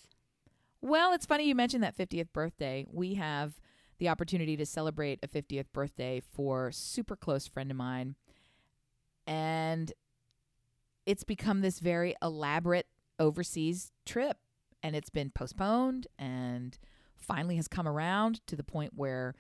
Well, 0.82 1.14
it's 1.14 1.26
funny 1.26 1.48
you 1.48 1.56
mentioned 1.56 1.84
that 1.84 1.98
50th 1.98 2.32
birthday. 2.34 2.86
We 2.92 3.16
have 3.16 3.54
the 3.98 4.10
opportunity 4.10 4.58
to 4.58 4.66
celebrate 4.66 5.20
a 5.24 5.28
50th 5.28 5.68
birthday 5.74 6.22
for 6.34 6.68
a 6.68 6.74
super 6.74 7.16
close 7.16 7.48
friend 7.48 7.72
of 7.72 7.78
mine. 7.78 8.16
And 9.26 9.94
it's 11.06 11.24
become 11.24 11.62
this 11.62 11.80
very 11.80 12.16
elaborate 12.22 12.88
overseas 13.20 13.92
trip 14.06 14.38
and 14.82 14.96
it's 14.96 15.10
been 15.10 15.30
postponed 15.30 16.08
and 16.20 16.78
finally 17.16 17.56
has 17.56 17.68
come 17.68 17.88
around 17.88 18.46
to 18.48 18.56
the 18.56 18.64
point 18.64 18.92
where 18.96 19.34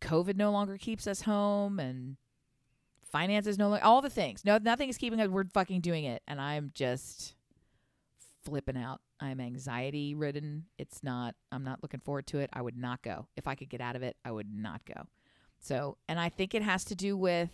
COVID 0.00 0.36
no 0.36 0.50
longer 0.50 0.76
keeps 0.76 1.06
us 1.06 1.22
home 1.22 1.78
and 1.78 2.16
finances 3.10 3.58
no 3.58 3.68
longer 3.68 3.84
all 3.84 4.02
the 4.02 4.10
things. 4.10 4.44
No 4.44 4.58
nothing 4.58 4.88
is 4.88 4.98
keeping 4.98 5.20
us 5.20 5.28
we're 5.28 5.44
fucking 5.44 5.80
doing 5.80 6.04
it 6.04 6.22
and 6.26 6.40
I'm 6.40 6.70
just 6.74 7.34
flipping 8.44 8.76
out. 8.76 9.00
I'm 9.18 9.40
anxiety 9.40 10.14
ridden. 10.14 10.66
It's 10.78 11.02
not, 11.02 11.34
I'm 11.50 11.64
not 11.64 11.82
looking 11.82 12.00
forward 12.00 12.26
to 12.28 12.38
it. 12.38 12.50
I 12.52 12.62
would 12.62 12.76
not 12.76 13.02
go. 13.02 13.26
If 13.36 13.48
I 13.48 13.54
could 13.54 13.68
get 13.68 13.80
out 13.80 13.96
of 13.96 14.02
it, 14.02 14.16
I 14.24 14.30
would 14.30 14.52
not 14.52 14.82
go. 14.84 15.06
So, 15.58 15.96
and 16.08 16.20
I 16.20 16.28
think 16.28 16.54
it 16.54 16.62
has 16.62 16.84
to 16.84 16.94
do 16.94 17.16
with, 17.16 17.50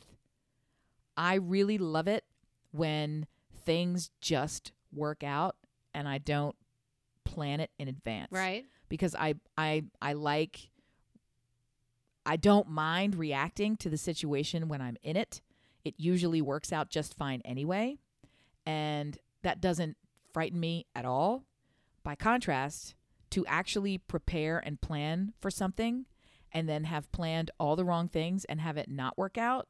I 1.16 1.34
really 1.36 1.78
love 1.78 2.08
it 2.08 2.24
when 2.72 3.26
things 3.64 4.10
just 4.20 4.72
work 4.92 5.22
out 5.22 5.56
and 5.94 6.08
I 6.08 6.18
don't 6.18 6.56
plan 7.24 7.60
it 7.60 7.70
in 7.78 7.88
advance. 7.88 8.32
Right. 8.32 8.64
Because 8.88 9.14
I, 9.14 9.34
I, 9.56 9.84
I 10.00 10.14
like, 10.14 10.68
I 12.24 12.36
don't 12.36 12.68
mind 12.68 13.16
reacting 13.16 13.76
to 13.78 13.90
the 13.90 13.96
situation 13.96 14.68
when 14.68 14.80
I'm 14.80 14.96
in 15.02 15.16
it. 15.16 15.40
It 15.84 15.94
usually 15.96 16.40
works 16.40 16.72
out 16.72 16.90
just 16.90 17.16
fine 17.16 17.42
anyway. 17.44 17.98
And 18.64 19.18
that 19.42 19.60
doesn't 19.60 19.96
frighten 20.32 20.60
me 20.60 20.86
at 20.94 21.04
all. 21.04 21.44
By 22.04 22.14
contrast, 22.14 22.94
to 23.30 23.46
actually 23.46 23.98
prepare 23.98 24.58
and 24.58 24.80
plan 24.80 25.32
for 25.40 25.50
something 25.50 26.04
and 26.52 26.68
then 26.68 26.84
have 26.84 27.10
planned 27.12 27.50
all 27.58 27.76
the 27.76 27.84
wrong 27.84 28.08
things 28.08 28.44
and 28.44 28.60
have 28.60 28.76
it 28.76 28.90
not 28.90 29.16
work 29.16 29.38
out 29.38 29.68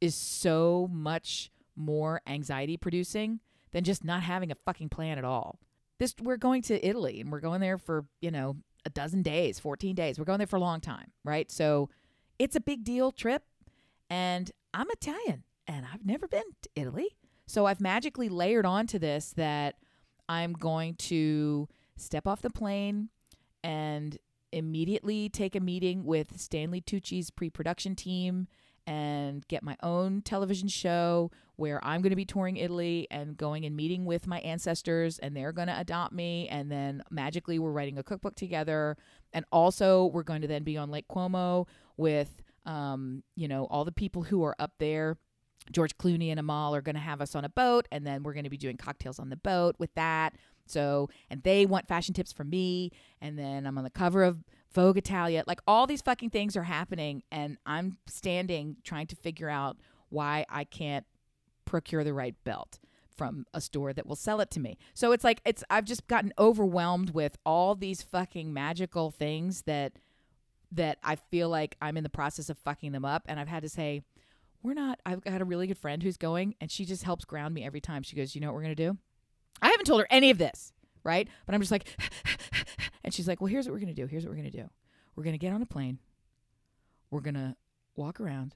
is 0.00 0.14
so 0.14 0.88
much 0.90 1.50
more 1.76 2.22
anxiety 2.26 2.76
producing 2.76 3.40
than 3.72 3.84
just 3.84 4.04
not 4.04 4.22
having 4.22 4.50
a 4.50 4.56
fucking 4.64 4.88
plan 4.88 5.18
at 5.18 5.24
all. 5.24 5.58
This 5.98 6.14
we're 6.20 6.36
going 6.36 6.62
to 6.62 6.86
Italy 6.86 7.20
and 7.20 7.30
we're 7.30 7.40
going 7.40 7.60
there 7.60 7.76
for, 7.76 8.06
you 8.20 8.30
know, 8.30 8.56
a 8.88 8.90
dozen 8.90 9.22
days, 9.22 9.60
14 9.60 9.94
days. 9.94 10.18
We're 10.18 10.24
going 10.24 10.38
there 10.38 10.46
for 10.46 10.56
a 10.56 10.60
long 10.60 10.80
time, 10.80 11.12
right? 11.24 11.50
So 11.50 11.90
it's 12.38 12.56
a 12.56 12.60
big 12.60 12.82
deal 12.82 13.12
trip 13.12 13.42
and 14.10 14.50
I'm 14.74 14.88
Italian 14.90 15.44
and 15.66 15.86
I've 15.92 16.04
never 16.04 16.26
been 16.26 16.42
to 16.62 16.70
Italy. 16.74 17.16
So 17.46 17.66
I've 17.66 17.80
magically 17.80 18.28
layered 18.28 18.66
onto 18.66 18.98
this 18.98 19.32
that 19.36 19.76
I'm 20.28 20.52
going 20.52 20.94
to 20.94 21.68
step 21.96 22.26
off 22.26 22.42
the 22.42 22.50
plane 22.50 23.10
and 23.62 24.18
immediately 24.52 25.28
take 25.28 25.54
a 25.54 25.60
meeting 25.60 26.04
with 26.04 26.40
Stanley 26.40 26.80
Tucci's 26.80 27.30
pre-production 27.30 27.94
team 27.94 28.48
and 28.88 29.46
get 29.48 29.62
my 29.62 29.76
own 29.82 30.22
television 30.22 30.66
show 30.66 31.30
where 31.56 31.84
I'm 31.84 32.00
going 32.00 32.10
to 32.10 32.16
be 32.16 32.24
touring 32.24 32.56
Italy 32.56 33.06
and 33.10 33.36
going 33.36 33.66
and 33.66 33.76
meeting 33.76 34.06
with 34.06 34.26
my 34.26 34.38
ancestors 34.40 35.18
and 35.18 35.36
they're 35.36 35.52
going 35.52 35.68
to 35.68 35.78
adopt 35.78 36.14
me 36.14 36.48
and 36.50 36.72
then 36.72 37.02
magically 37.10 37.58
we're 37.58 37.70
writing 37.70 37.98
a 37.98 38.02
cookbook 38.02 38.34
together. 38.34 38.96
And 39.34 39.44
also 39.52 40.06
we're 40.06 40.22
going 40.22 40.40
to 40.40 40.48
then 40.48 40.62
be 40.62 40.78
on 40.78 40.90
Lake 40.90 41.06
Como 41.06 41.66
with 41.98 42.42
um, 42.64 43.22
you 43.36 43.46
know 43.46 43.66
all 43.66 43.84
the 43.84 43.92
people 43.92 44.22
who 44.22 44.42
are 44.44 44.56
up 44.58 44.72
there. 44.78 45.18
George 45.70 45.98
Clooney 45.98 46.30
and 46.30 46.40
Amal 46.40 46.74
are 46.74 46.80
going 46.80 46.94
to 46.94 47.00
have 47.00 47.20
us 47.20 47.34
on 47.34 47.44
a 47.44 47.48
boat, 47.50 47.86
and 47.92 48.06
then 48.06 48.22
we're 48.22 48.32
going 48.32 48.44
to 48.44 48.50
be 48.50 48.56
doing 48.56 48.78
cocktails 48.78 49.18
on 49.18 49.28
the 49.28 49.36
boat 49.36 49.76
with 49.78 49.94
that. 49.96 50.34
So, 50.64 51.10
and 51.28 51.42
they 51.42 51.66
want 51.66 51.88
fashion 51.88 52.14
tips 52.14 52.32
from 52.32 52.48
me, 52.48 52.90
and 53.20 53.38
then 53.38 53.66
I'm 53.66 53.76
on 53.76 53.84
the 53.84 53.90
cover 53.90 54.24
of 54.24 54.38
Vogue 54.72 54.98
Italia. 54.98 55.44
Like 55.46 55.60
all 55.66 55.86
these 55.86 56.02
fucking 56.02 56.30
things 56.30 56.56
are 56.56 56.64
happening, 56.64 57.22
and 57.30 57.58
I'm 57.66 57.98
standing 58.06 58.76
trying 58.84 59.06
to 59.08 59.16
figure 59.16 59.48
out 59.48 59.78
why 60.10 60.46
I 60.48 60.64
can't 60.64 61.06
procure 61.64 62.04
the 62.04 62.14
right 62.14 62.34
belt 62.44 62.78
from 63.18 63.44
a 63.52 63.60
store 63.60 63.92
that 63.92 64.06
will 64.06 64.16
sell 64.16 64.40
it 64.40 64.50
to 64.52 64.60
me. 64.60 64.78
So 64.94 65.12
it's 65.12 65.24
like 65.24 65.40
it's 65.44 65.64
I've 65.68 65.84
just 65.84 66.06
gotten 66.06 66.32
overwhelmed 66.38 67.10
with 67.10 67.36
all 67.44 67.74
these 67.74 68.02
fucking 68.02 68.52
magical 68.52 69.10
things 69.10 69.62
that 69.62 69.94
that 70.72 70.98
I 71.02 71.16
feel 71.16 71.48
like 71.48 71.76
I'm 71.82 71.96
in 71.96 72.04
the 72.04 72.10
process 72.10 72.48
of 72.48 72.58
fucking 72.58 72.92
them 72.92 73.04
up 73.04 73.24
and 73.26 73.40
I've 73.40 73.48
had 73.48 73.62
to 73.62 73.68
say 73.68 74.02
we're 74.62 74.74
not 74.74 75.00
I've 75.04 75.22
got 75.22 75.40
a 75.40 75.44
really 75.44 75.66
good 75.66 75.78
friend 75.78 76.02
who's 76.02 76.16
going 76.16 76.54
and 76.60 76.70
she 76.70 76.84
just 76.84 77.02
helps 77.02 77.24
ground 77.24 77.54
me 77.54 77.64
every 77.64 77.80
time. 77.80 78.02
She 78.02 78.16
goes, 78.16 78.34
"You 78.34 78.40
know 78.40 78.48
what 78.48 78.54
we're 78.54 78.62
going 78.62 78.76
to 78.76 78.86
do?" 78.90 78.98
I 79.60 79.70
haven't 79.70 79.86
told 79.86 80.00
her 80.00 80.06
any 80.10 80.30
of 80.30 80.38
this, 80.38 80.72
right? 81.08 81.26
But 81.46 81.54
I'm 81.54 81.60
just 81.60 81.72
like 81.72 81.88
and 83.04 83.12
she's 83.12 83.26
like, 83.26 83.40
"Well, 83.40 83.48
here's 83.48 83.66
what 83.66 83.72
we're 83.72 83.80
going 83.80 83.94
to 83.94 84.00
do. 84.00 84.06
Here's 84.06 84.24
what 84.24 84.30
we're 84.30 84.36
going 84.40 84.50
to 84.50 84.56
do. 84.56 84.68
We're 85.16 85.24
going 85.24 85.34
to 85.34 85.38
get 85.38 85.52
on 85.52 85.62
a 85.62 85.66
plane. 85.66 85.98
We're 87.10 87.20
going 87.22 87.34
to 87.34 87.56
walk 87.96 88.20
around 88.20 88.54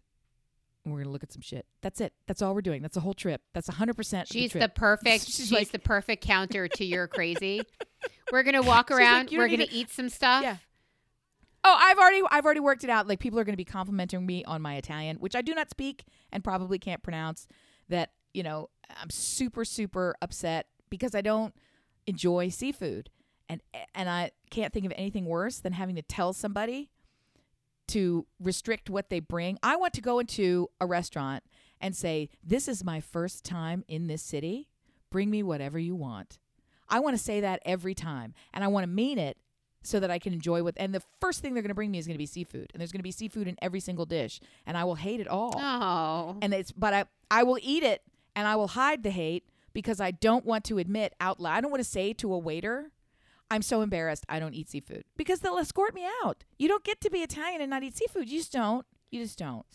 and 0.84 0.92
we're 0.92 0.98
going 0.98 1.06
to 1.08 1.12
look 1.12 1.22
at 1.22 1.32
some 1.32 1.42
shit. 1.42 1.66
That's 1.80 2.00
it. 2.00 2.12
That's 2.26 2.42
all 2.42 2.54
we're 2.54 2.60
doing. 2.60 2.82
That's 2.82 2.96
a 2.96 3.00
whole 3.00 3.14
trip. 3.14 3.40
That's 3.54 3.68
100% 3.68 4.26
She's 4.30 4.52
the, 4.52 4.60
the 4.60 4.68
perfect. 4.68 5.24
She's 5.26 5.34
she's 5.36 5.52
like- 5.52 5.72
the 5.72 5.78
perfect 5.78 6.24
counter 6.24 6.68
to 6.68 6.84
your 6.84 7.08
crazy. 7.08 7.62
We're 8.32 8.42
gonna 8.42 8.62
walk 8.62 8.88
She's 8.88 8.96
like, 8.98 9.04
around. 9.04 9.30
We're 9.30 9.48
gonna 9.48 9.64
even- 9.64 9.74
eat 9.74 9.90
some 9.90 10.08
stuff. 10.08 10.42
Yeah. 10.42 10.56
Oh, 11.64 11.76
I've 11.80 11.98
already 11.98 12.22
I've 12.30 12.44
already 12.44 12.60
worked 12.60 12.82
it 12.82 12.90
out. 12.90 13.06
Like 13.06 13.20
people 13.20 13.38
are 13.38 13.44
going 13.44 13.52
to 13.52 13.58
be 13.58 13.64
complimenting 13.64 14.24
me 14.26 14.44
on 14.44 14.62
my 14.62 14.76
Italian, 14.76 15.16
which 15.18 15.36
I 15.36 15.42
do 15.42 15.54
not 15.54 15.70
speak 15.70 16.04
and 16.32 16.42
probably 16.42 16.78
can't 16.78 17.02
pronounce. 17.02 17.46
That 17.88 18.10
you 18.34 18.42
know 18.42 18.70
I'm 19.00 19.10
super 19.10 19.64
super 19.64 20.16
upset 20.22 20.66
because 20.90 21.14
I 21.14 21.20
don't 21.20 21.54
enjoy 22.06 22.48
seafood, 22.48 23.10
and 23.48 23.62
and 23.94 24.08
I 24.08 24.32
can't 24.50 24.72
think 24.72 24.86
of 24.86 24.92
anything 24.96 25.26
worse 25.26 25.58
than 25.58 25.72
having 25.72 25.96
to 25.96 26.02
tell 26.02 26.32
somebody 26.32 26.90
to 27.88 28.26
restrict 28.40 28.88
what 28.88 29.10
they 29.10 29.20
bring. 29.20 29.58
I 29.62 29.76
want 29.76 29.92
to 29.94 30.00
go 30.00 30.18
into 30.18 30.70
a 30.80 30.86
restaurant 30.86 31.44
and 31.80 31.96
say, 31.96 32.30
"This 32.42 32.68
is 32.68 32.84
my 32.84 33.00
first 33.00 33.44
time 33.44 33.84
in 33.88 34.06
this 34.06 34.22
city. 34.22 34.68
Bring 35.10 35.30
me 35.30 35.42
whatever 35.42 35.78
you 35.78 35.94
want." 35.94 36.38
I 36.88 37.00
want 37.00 37.16
to 37.16 37.22
say 37.22 37.40
that 37.40 37.60
every 37.64 37.94
time, 37.94 38.34
and 38.52 38.62
I 38.62 38.68
want 38.68 38.84
to 38.84 38.88
mean 38.88 39.18
it 39.18 39.38
so 39.82 39.98
that 39.98 40.10
I 40.10 40.18
can 40.18 40.32
enjoy 40.32 40.62
what. 40.62 40.74
And 40.76 40.94
the 40.94 41.02
first 41.20 41.40
thing 41.40 41.54
they're 41.54 41.62
going 41.62 41.70
to 41.70 41.74
bring 41.74 41.90
me 41.90 41.98
is 41.98 42.06
going 42.06 42.14
to 42.14 42.18
be 42.18 42.26
seafood, 42.26 42.70
and 42.72 42.80
there's 42.80 42.92
going 42.92 43.00
to 43.00 43.04
be 43.04 43.10
seafood 43.12 43.48
in 43.48 43.56
every 43.60 43.80
single 43.80 44.06
dish, 44.06 44.40
and 44.66 44.76
I 44.76 44.84
will 44.84 44.94
hate 44.94 45.20
it 45.20 45.28
all. 45.28 45.54
Oh. 45.56 46.36
And 46.40 46.54
it's 46.54 46.72
but 46.72 46.94
I 46.94 47.04
I 47.30 47.42
will 47.42 47.58
eat 47.62 47.82
it, 47.82 48.02
and 48.36 48.46
I 48.46 48.56
will 48.56 48.68
hide 48.68 49.02
the 49.02 49.10
hate 49.10 49.44
because 49.72 50.00
I 50.00 50.10
don't 50.10 50.44
want 50.44 50.64
to 50.64 50.78
admit 50.78 51.14
out 51.20 51.40
loud. 51.40 51.54
I 51.54 51.60
don't 51.60 51.70
want 51.70 51.82
to 51.82 51.88
say 51.88 52.12
to 52.14 52.32
a 52.32 52.38
waiter. 52.38 52.90
I'm 53.50 53.62
so 53.62 53.82
embarrassed 53.82 54.24
I 54.28 54.38
don't 54.40 54.54
eat 54.54 54.70
seafood 54.70 55.04
because 55.16 55.40
they'll 55.40 55.58
escort 55.58 55.94
me 55.94 56.06
out. 56.24 56.44
You 56.58 56.68
don't 56.68 56.84
get 56.84 57.00
to 57.02 57.10
be 57.10 57.18
Italian 57.18 57.60
and 57.60 57.70
not 57.70 57.82
eat 57.82 57.96
seafood. 57.96 58.30
You 58.30 58.38
just 58.38 58.52
don't. 58.52 58.86
You 59.10 59.22
just 59.22 59.38
don't. 59.38 59.66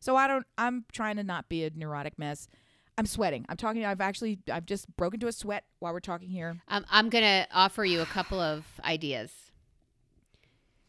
So 0.00 0.16
I 0.16 0.26
don't 0.26 0.46
I'm 0.56 0.86
trying 0.92 1.16
to 1.16 1.22
not 1.22 1.48
be 1.48 1.64
a 1.64 1.70
neurotic 1.74 2.18
mess. 2.18 2.48
I'm 2.96 3.04
sweating. 3.04 3.44
I'm 3.48 3.58
talking 3.58 3.84
I've 3.84 4.00
actually 4.00 4.38
I've 4.50 4.64
just 4.64 4.94
broken 4.96 5.16
into 5.16 5.26
a 5.26 5.32
sweat 5.32 5.64
while 5.80 5.92
we're 5.92 6.00
talking 6.00 6.30
here. 6.30 6.56
Um, 6.68 6.86
I'm 6.90 7.10
gonna 7.10 7.46
offer 7.52 7.84
you 7.84 8.00
a 8.00 8.06
couple 8.06 8.40
of 8.40 8.64
ideas. 8.82 9.30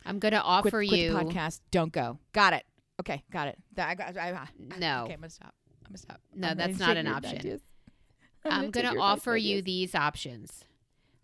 I'm 0.06 0.20
gonna 0.20 0.42
offer 0.42 0.70
quit, 0.70 0.90
quit 0.90 1.00
you. 1.02 1.14
the 1.14 1.20
podcast. 1.20 1.60
Don't 1.72 1.92
go. 1.92 2.18
Got 2.32 2.54
it. 2.54 2.64
Okay, 3.00 3.24
got 3.32 3.50
it. 3.50 3.58
That, 3.74 3.90
I 3.90 3.96
got. 3.96 4.18
I, 4.18 4.32
I, 4.32 4.48
No. 4.80 5.04
Okay, 5.04 5.14
I'm 5.14 5.20
gonna 5.20 5.30
stop. 5.30 5.54
I'm 5.86 5.90
gonna 5.92 5.98
stop. 5.98 6.22
No, 6.34 6.48
I'm 6.50 6.58
that's 6.58 6.80
not 6.80 6.98
an 6.98 7.08
option. 7.08 7.38
ideas. 7.38 7.62
I'm 8.50 8.72
take 8.72 8.84
gonna 8.84 9.00
offer 9.00 9.36
you 9.38 9.62
these 9.62 9.96
options. 9.96 10.64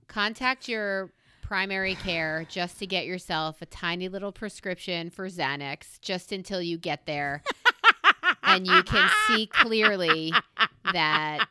Contact 0.08 0.68
your 0.68 1.12
primary 1.42 1.96
care 1.96 2.46
just 2.50 2.80
to 2.80 2.88
get 2.88 3.06
yourself 3.06 3.62
a 3.62 3.66
tiny 3.66 4.08
little 4.10 4.32
prescription 4.32 5.10
for 5.10 5.28
Xanax 5.28 6.00
just 6.02 6.32
until 6.32 6.62
you 6.62 6.78
get 6.78 7.06
there 7.06 7.44
and 8.44 8.68
you 8.68 8.84
can 8.84 9.10
see 9.28 9.48
clearly 9.48 10.34
that 10.92 11.48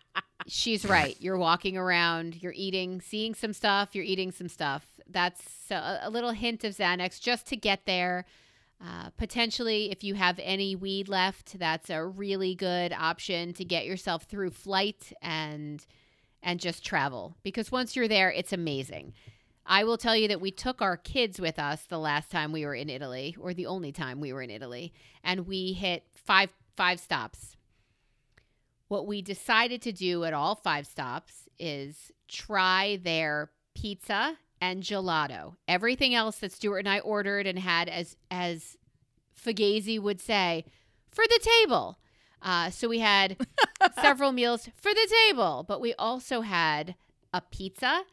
she's 0.46 0.84
right. 0.84 1.16
You're 1.20 1.38
walking 1.38 1.76
around, 1.76 2.42
you're 2.42 2.54
eating, 2.56 3.00
seeing 3.00 3.34
some 3.34 3.52
stuff, 3.52 3.94
you're 3.94 4.04
eating 4.04 4.32
some 4.32 4.48
stuff. 4.48 4.86
That's 5.08 5.70
a, 5.70 6.00
a 6.02 6.10
little 6.10 6.30
hint 6.30 6.64
of 6.64 6.74
Xanax 6.74 7.20
just 7.20 7.46
to 7.48 7.56
get 7.56 7.86
there. 7.86 8.24
Uh, 8.84 9.10
potentially, 9.16 9.92
if 9.92 10.02
you 10.02 10.14
have 10.14 10.40
any 10.42 10.74
weed 10.74 11.08
left, 11.08 11.58
that's 11.58 11.88
a 11.88 12.04
really 12.04 12.54
good 12.54 12.92
option 12.92 13.52
to 13.52 13.64
get 13.64 13.86
yourself 13.86 14.24
through 14.24 14.50
flight 14.50 15.12
and 15.22 15.86
and 16.42 16.58
just 16.58 16.84
travel. 16.84 17.36
Because 17.44 17.70
once 17.70 17.94
you're 17.94 18.08
there, 18.08 18.32
it's 18.32 18.52
amazing. 18.52 19.14
I 19.64 19.84
will 19.84 19.96
tell 19.96 20.16
you 20.16 20.26
that 20.26 20.40
we 20.40 20.50
took 20.50 20.82
our 20.82 20.96
kids 20.96 21.40
with 21.40 21.60
us 21.60 21.84
the 21.84 22.00
last 22.00 22.32
time 22.32 22.50
we 22.50 22.66
were 22.66 22.74
in 22.74 22.90
Italy, 22.90 23.36
or 23.38 23.54
the 23.54 23.66
only 23.66 23.92
time 23.92 24.18
we 24.18 24.32
were 24.32 24.42
in 24.42 24.50
Italy, 24.50 24.92
and 25.22 25.46
we 25.46 25.72
hit 25.72 26.04
five 26.14 26.50
five 26.76 26.98
stops. 26.98 27.56
What 28.88 29.06
we 29.06 29.22
decided 29.22 29.80
to 29.82 29.92
do 29.92 30.24
at 30.24 30.34
all 30.34 30.56
five 30.56 30.86
stops 30.88 31.48
is 31.58 32.10
try 32.26 32.98
their 33.02 33.52
pizza 33.74 34.36
and 34.62 34.84
gelato. 34.84 35.56
Everything 35.66 36.14
else 36.14 36.38
that 36.38 36.52
Stuart 36.52 36.78
and 36.78 36.88
I 36.88 37.00
ordered 37.00 37.46
and 37.48 37.58
had 37.58 37.88
as 37.88 38.16
as 38.30 38.78
Fugazi 39.36 40.00
would 40.00 40.20
say, 40.20 40.64
for 41.10 41.24
the 41.26 41.40
table. 41.42 41.98
Uh, 42.40 42.70
so 42.70 42.88
we 42.88 43.00
had 43.00 43.36
several 44.00 44.32
meals 44.32 44.68
for 44.76 44.94
the 44.94 45.14
table, 45.26 45.64
but 45.66 45.80
we 45.80 45.94
also 45.94 46.42
had 46.42 46.94
a 47.34 47.40
pizza 47.40 48.04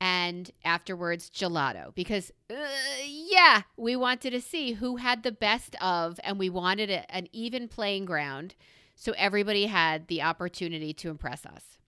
and 0.00 0.50
afterwards 0.64 1.30
gelato 1.30 1.94
because 1.94 2.30
uh, 2.50 2.54
yeah 3.06 3.62
we 3.78 3.96
wanted 3.96 4.30
to 4.30 4.42
see 4.42 4.72
who 4.72 4.96
had 4.96 5.22
the 5.22 5.32
best 5.32 5.74
of 5.80 6.20
and 6.22 6.38
we 6.38 6.50
wanted 6.50 6.90
a, 6.90 7.10
an 7.10 7.26
even 7.32 7.66
playing 7.66 8.04
ground 8.04 8.54
so 8.94 9.14
everybody 9.16 9.64
had 9.64 10.06
the 10.08 10.20
opportunity 10.20 10.92
to 10.92 11.08
impress 11.08 11.46
us 11.46 11.78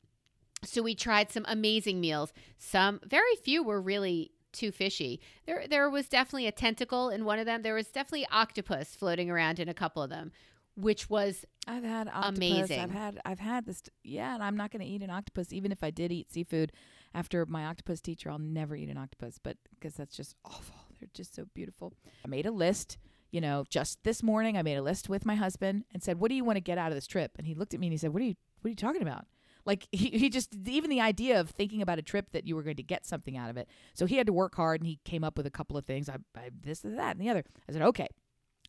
so 0.65 0.83
we 0.83 0.95
tried 0.95 1.31
some 1.31 1.45
amazing 1.49 2.01
meals 2.01 2.33
some 2.59 3.01
very 3.05 3.37
few 3.43 3.63
were 3.63 3.81
really 3.81 4.31
too 4.53 4.73
fishy 4.73 5.21
there 5.47 5.67
there 5.69 5.91
was 5.91 6.09
definitely 6.09 6.47
a 6.47 6.53
tentacle 6.53 7.11
in 7.11 7.25
one 7.25 7.39
of 7.39 7.47
them 7.47 7.63
there 7.63 7.75
was 7.75 7.89
definitely 7.89 8.27
octopus 8.33 8.95
floating 8.95 9.31
around 9.31 9.61
in 9.61 9.69
a 9.69 9.75
couple 9.75 10.03
of 10.03 10.11
them 10.11 10.33
which 10.79 11.11
was 11.11 11.45
I've 11.67 11.83
had 11.83 12.09
octopus. 12.09 12.39
Amazing. 12.39 12.81
I've 12.81 12.91
had 12.91 13.21
I've 13.25 13.41
had 13.41 13.67
this. 13.67 13.83
Yeah, 14.05 14.33
and 14.35 14.43
I'm 14.43 14.57
not 14.57 14.71
going 14.71 14.81
to 14.81 14.87
eat 14.87 15.03
an 15.03 15.11
octopus 15.11 15.53
even 15.53 15.73
if 15.73 15.83
I 15.83 15.91
did 15.91 16.13
eat 16.13 16.33
seafood. 16.33 16.73
after 17.15 17.45
my 17.47 17.67
octopus 17.67 18.01
teacher, 18.01 18.31
I'll 18.31 18.39
never 18.39 18.77
eat 18.77 18.89
an 18.89 18.97
octopus, 18.97 19.39
but 19.43 19.57
because 19.71 19.95
that's 19.95 20.17
just 20.17 20.35
awful. 20.45 20.77
They're 21.01 21.09
just 21.13 21.35
so 21.35 21.47
beautiful. 21.55 21.93
I 22.25 22.29
made 22.29 22.47
a 22.47 22.51
list. 22.51 22.99
You 23.31 23.41
know, 23.43 23.65
just 23.69 24.03
this 24.05 24.23
morning, 24.23 24.57
I 24.57 24.63
made 24.63 24.77
a 24.77 24.83
list 24.83 25.09
with 25.09 25.27
my 25.27 25.35
husband 25.35 25.85
and 25.93 26.03
said, 26.03 26.19
"What 26.19 26.29
do 26.29 26.35
you 26.35 26.45
want 26.45 26.57
to 26.57 26.63
get 26.63 26.79
out 26.79 26.91
of 26.91 26.97
this 26.97 27.07
trip?" 27.07 27.33
And 27.37 27.47
he 27.47 27.55
looked 27.55 27.75
at 27.75 27.81
me 27.81 27.89
and 27.89 27.93
he 27.93 27.99
said, 27.99 28.13
"What 28.15 28.23
are 28.23 28.27
you 28.27 28.37
What 28.61 28.69
are 28.69 28.71
you 28.71 28.77
talking 28.77 29.03
about?" 29.03 29.27
Like 29.65 29.87
he, 29.93 30.11
he 30.11 30.31
just 30.31 30.55
even 30.67 30.91
the 30.91 31.01
idea 31.01 31.41
of 31.41 31.51
thinking 31.51 31.83
about 31.83 31.99
a 31.99 32.03
trip 32.03 32.31
that 32.33 32.47
you 32.47 32.57
were 32.57 32.63
going 32.63 32.77
to 32.77 32.83
get 32.83 33.07
something 33.07 33.37
out 33.37 33.51
of 33.51 33.57
it. 33.57 33.69
So 33.95 34.07
he 34.07 34.17
had 34.17 34.27
to 34.27 34.33
work 34.33 34.55
hard 34.55 34.81
and 34.81 34.87
he 34.87 34.99
came 35.05 35.25
up 35.25 35.37
with 35.37 35.47
a 35.47 35.51
couple 35.51 35.77
of 35.77 35.85
things. 35.85 36.09
I, 36.09 36.17
I 36.37 36.51
this 36.63 36.85
and 36.85 36.99
that 36.99 37.17
and 37.17 37.21
the 37.21 37.31
other. 37.31 37.45
I 37.69 37.73
said, 37.73 37.83
"Okay." 37.83 38.09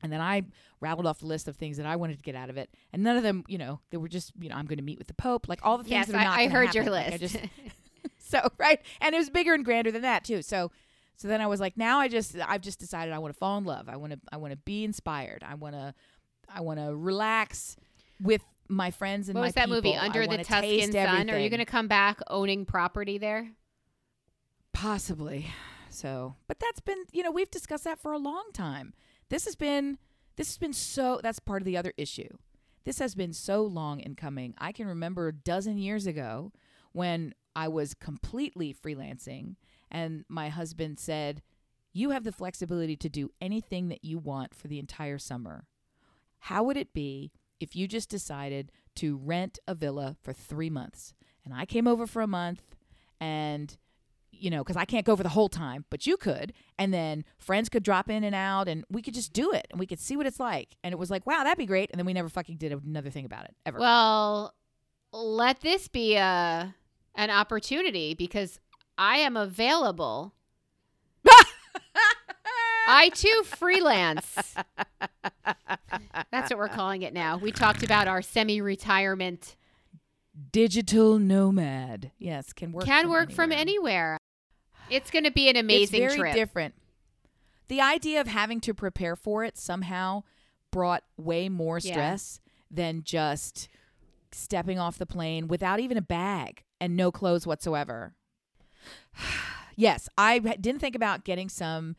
And 0.02 0.14
then 0.14 0.22
I 0.22 0.44
rattled 0.80 1.06
off 1.06 1.20
the 1.20 1.26
list 1.26 1.48
of 1.48 1.58
things 1.58 1.76
that 1.78 1.86
I 1.86 1.98
wanted 1.98 2.18
to 2.18 2.24
get 2.24 2.36
out 2.36 2.50
of 2.50 2.58
it, 2.58 2.70
and 2.94 3.04
none 3.04 3.18
of 3.18 3.24
them, 3.24 3.44
you 3.48 3.58
know, 3.58 3.82
they 3.90 3.98
were 3.98 4.08
just, 4.08 4.32
you 4.40 4.48
know, 4.48 4.56
I'm 4.56 4.66
going 4.66 4.78
to 4.78 4.84
meet 4.84 4.98
with 4.98 5.08
the 5.08 5.14
Pope, 5.14 5.50
like 5.50 5.60
all 5.62 5.78
the 5.78 5.84
things 5.84 5.92
yes, 5.92 6.08
that 6.08 6.16
are 6.16 6.24
not. 6.24 6.38
I, 6.38 6.44
I 6.44 6.46
gonna 6.48 6.58
heard 6.58 6.76
your 6.76 6.84
happen. 6.86 6.94
Like, 6.94 7.22
list. 7.22 7.36
I 7.36 7.40
just 7.40 7.52
so 8.18 8.50
right, 8.58 8.80
and 9.02 9.14
it 9.14 9.18
was 9.18 9.30
bigger 9.30 9.54
and 9.54 9.66
grander 9.66 9.92
than 9.92 10.04
that 10.04 10.24
too. 10.24 10.42
So, 10.42 10.72
so 11.18 11.28
then 11.28 11.42
I 11.42 11.48
was 11.48 11.60
like, 11.60 11.76
now 11.78 12.00
I 12.00 12.08
just, 12.08 12.36
I've 12.48 12.62
just 12.62 12.80
decided 12.80 13.14
I 13.14 13.20
want 13.20 13.34
to 13.34 13.38
fall 13.38 13.58
in 13.58 13.66
love. 13.66 13.90
I 13.90 13.98
want 13.98 14.14
to, 14.14 14.20
I 14.32 14.38
want 14.38 14.52
to 14.52 14.58
be 14.58 14.86
inspired. 14.86 15.44
I 15.46 15.56
want 15.56 15.76
to, 15.76 15.94
I 16.54 16.62
want 16.62 16.80
to 16.80 16.96
relax 16.96 17.76
with 18.22 18.42
my 18.70 18.92
friends 18.92 19.28
and 19.28 19.36
what 19.36 19.42
my 19.42 19.48
was 19.48 19.56
that 19.56 19.70
movie? 19.70 19.90
people. 19.90 20.02
I 20.02 20.06
Under 20.06 20.28
the 20.28 20.44
Tuscan 20.44 20.92
Sun. 20.92 21.30
Are 21.30 21.40
you 21.40 21.50
going 21.50 21.60
to 21.60 21.66
come 21.66 21.88
back 21.88 22.20
owning 22.28 22.66
property 22.66 23.18
there? 23.18 23.52
Possibly. 24.74 25.48
So, 25.90 26.36
but 26.48 26.60
that's 26.60 26.80
been, 26.80 27.04
you 27.12 27.24
know, 27.24 27.32
we've 27.32 27.50
discussed 27.50 27.84
that 27.84 28.00
for 28.00 28.14
a 28.14 28.18
long 28.18 28.50
time. 28.54 28.94
This 29.30 29.46
has 29.46 29.56
been, 29.56 29.98
this 30.36 30.48
has 30.48 30.58
been 30.58 30.74
so, 30.74 31.20
that's 31.22 31.40
part 31.40 31.62
of 31.62 31.66
the 31.66 31.78
other 31.78 31.94
issue. 31.98 32.30
This 32.86 33.00
has 33.00 33.16
been 33.16 33.34
so 33.34 33.64
long 33.64 34.00
in 34.00 34.16
coming. 34.16 34.54
I 34.58 34.72
can 34.72 34.88
remember 34.88 35.28
a 35.28 35.34
dozen 35.34 35.78
years 35.78 36.08
ago 36.08 36.52
when 36.92 37.34
I 37.56 37.68
was 37.68 37.94
completely 37.94 38.74
freelancing 38.74 39.56
and 39.92 40.26
my 40.30 40.50
husband 40.50 41.00
said, 41.00 41.42
You 41.92 42.12
have 42.12 42.24
the 42.24 42.32
flexibility 42.32 42.96
to 42.98 43.10
do 43.10 43.32
anything 43.42 43.90
that 43.90 44.06
you 44.06 44.18
want 44.18 44.54
for 44.54 44.68
the 44.68 44.80
entire 44.80 45.18
summer. 45.18 45.66
How 46.44 46.64
would 46.64 46.78
it 46.78 46.94
be 46.94 47.32
if 47.60 47.76
you 47.76 47.88
just 47.88 48.10
decided 48.10 48.72
to 48.96 49.18
rent 49.18 49.60
a 49.68 49.76
villa 49.76 50.16
for 50.22 50.34
three 50.34 50.70
months? 50.70 51.14
And 51.46 51.54
I 51.54 51.66
came 51.66 51.88
over 51.88 52.06
for 52.06 52.22
a 52.22 52.28
month 52.28 52.76
and 53.20 53.78
you 54.32 54.50
know, 54.50 54.64
because 54.64 54.78
I 54.78 54.86
can't 54.86 55.06
go 55.06 55.16
for 55.16 55.24
the 55.24 55.30
whole 55.30 55.50
time, 55.50 55.86
but 55.90 56.08
you 56.08 56.18
could. 56.18 56.54
And 56.78 56.94
then 56.94 57.26
friends 57.38 57.70
could 57.70 57.84
drop 57.84 58.10
in 58.10 58.24
and 58.24 58.36
out, 58.36 58.68
and 58.68 58.86
we 58.90 59.02
could 59.02 59.14
just 59.14 59.34
do 59.34 59.52
it, 59.52 59.68
and 59.72 59.80
we 59.80 59.86
could 59.86 60.00
see 60.00 60.16
what 60.18 60.26
it's 60.26 60.40
like. 60.40 60.78
And 60.84 60.94
it 60.94 60.98
was 60.98 61.12
like, 61.12 61.26
wow, 61.26 61.44
that'd 61.44 61.58
be 61.58 61.66
great. 61.66 61.90
And 61.92 62.00
then 62.00 62.06
we 62.06 62.14
never 62.14 62.30
fucking 62.30 62.58
did 62.58 62.72
another 62.72 63.10
thing 63.10 63.26
about 63.26 63.46
it 63.46 63.56
ever. 63.66 63.80
Well, 63.80 64.54
let 65.12 65.62
this 65.62 65.88
be 65.88 66.16
a 66.16 66.76
an 67.16 67.30
opportunity 67.30 68.14
because 68.14 68.60
I 68.98 69.18
am 69.18 69.36
available. 69.36 70.34
I 72.90 73.10
too 73.10 73.44
freelance. 73.46 74.56
That's 76.32 76.50
what 76.50 76.58
we're 76.58 76.68
calling 76.70 77.04
it 77.04 77.14
now. 77.14 77.38
We 77.38 77.52
talked 77.52 77.84
about 77.84 78.08
our 78.08 78.22
semi-retirement. 78.22 79.56
Digital 80.52 81.20
nomad, 81.20 82.12
yes, 82.18 82.54
can 82.54 82.72
work. 82.72 82.86
Can 82.86 83.04
from 83.04 83.12
work 83.12 83.32
from 83.32 83.52
anywhere. 83.52 83.62
anywhere. 83.62 84.18
It's 84.90 85.12
going 85.12 85.26
to 85.26 85.32
be 85.32 85.50
an 85.50 85.56
amazing 85.56 86.02
it's 86.02 86.16
very 86.16 86.32
trip. 86.32 86.34
different. 86.36 86.76
The 87.68 87.82
idea 87.82 88.22
of 88.22 88.28
having 88.28 88.60
to 88.62 88.74
prepare 88.74 89.16
for 89.16 89.44
it 89.44 89.58
somehow 89.58 90.24
brought 90.72 91.04
way 91.18 91.50
more 91.50 91.78
Yeah. 91.78 91.92
stress 91.94 92.40
than 92.72 93.04
just 93.04 93.68
stepping 94.32 94.80
off 94.80 94.98
the 94.98 95.06
plane 95.06 95.48
without 95.48 95.80
even 95.80 95.98
a 95.98 96.02
bag 96.02 96.64
and 96.82 96.96
no 96.96 97.12
clothes 97.12 97.46
whatsoever. 97.46 98.16
yes, 99.76 100.10
I 100.18 100.40
didn't 100.40 100.80
think 100.80 100.96
about 100.96 101.24
getting 101.24 101.50
some 101.50 101.96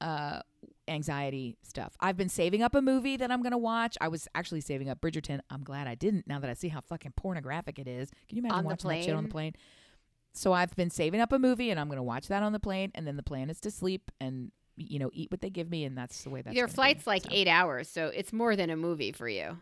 uh, 0.00 0.40
anxiety 0.86 1.56
stuff. 1.62 1.94
I've 2.00 2.16
been 2.16 2.28
saving 2.28 2.62
up 2.62 2.74
a 2.74 2.82
movie 2.82 3.16
that 3.16 3.30
I'm 3.30 3.42
going 3.42 3.52
to 3.52 3.58
watch. 3.58 3.96
I 4.00 4.08
was 4.08 4.26
actually 4.34 4.60
saving 4.60 4.88
up 4.88 5.00
Bridgerton. 5.00 5.40
I'm 5.50 5.62
glad 5.62 5.86
I 5.86 5.94
didn't 5.94 6.26
now 6.26 6.38
that 6.40 6.48
I 6.50 6.54
see 6.54 6.68
how 6.68 6.80
fucking 6.80 7.12
pornographic 7.16 7.78
it 7.78 7.88
is. 7.88 8.10
Can 8.28 8.36
you 8.38 8.44
imagine 8.44 8.64
watching 8.64 8.90
that 8.90 9.04
shit 9.04 9.14
on 9.14 9.24
the 9.24 9.28
plane? 9.30 9.52
plane? 9.52 9.62
So 10.32 10.52
I've 10.52 10.74
been 10.76 10.90
saving 10.90 11.20
up 11.20 11.32
a 11.32 11.38
movie 11.38 11.70
and 11.70 11.80
I'm 11.80 11.88
going 11.88 11.96
to 11.98 12.02
watch 12.02 12.28
that 12.28 12.42
on 12.42 12.52
the 12.52 12.60
plane 12.60 12.90
and 12.94 13.06
then 13.06 13.16
the 13.16 13.22
plan 13.22 13.50
is 13.50 13.60
to 13.60 13.70
sleep 13.70 14.10
and 14.20 14.52
you 14.76 15.00
know 15.00 15.10
eat 15.12 15.28
what 15.32 15.40
they 15.40 15.50
give 15.50 15.68
me 15.68 15.84
and 15.84 15.98
that's 15.98 16.22
the 16.22 16.30
way 16.30 16.40
that's 16.42 16.54
Your 16.56 16.66
gonna 16.66 16.72
be. 16.72 16.74
flight's 16.76 17.06
like 17.06 17.22
So, 17.24 17.28
eight 17.32 17.48
hours, 17.48 17.88
so 17.88 18.06
it's 18.14 18.32
more 18.32 18.54
than 18.54 18.70
a 18.70 18.76
movie 18.76 19.10
for 19.10 19.28
you. 19.28 19.58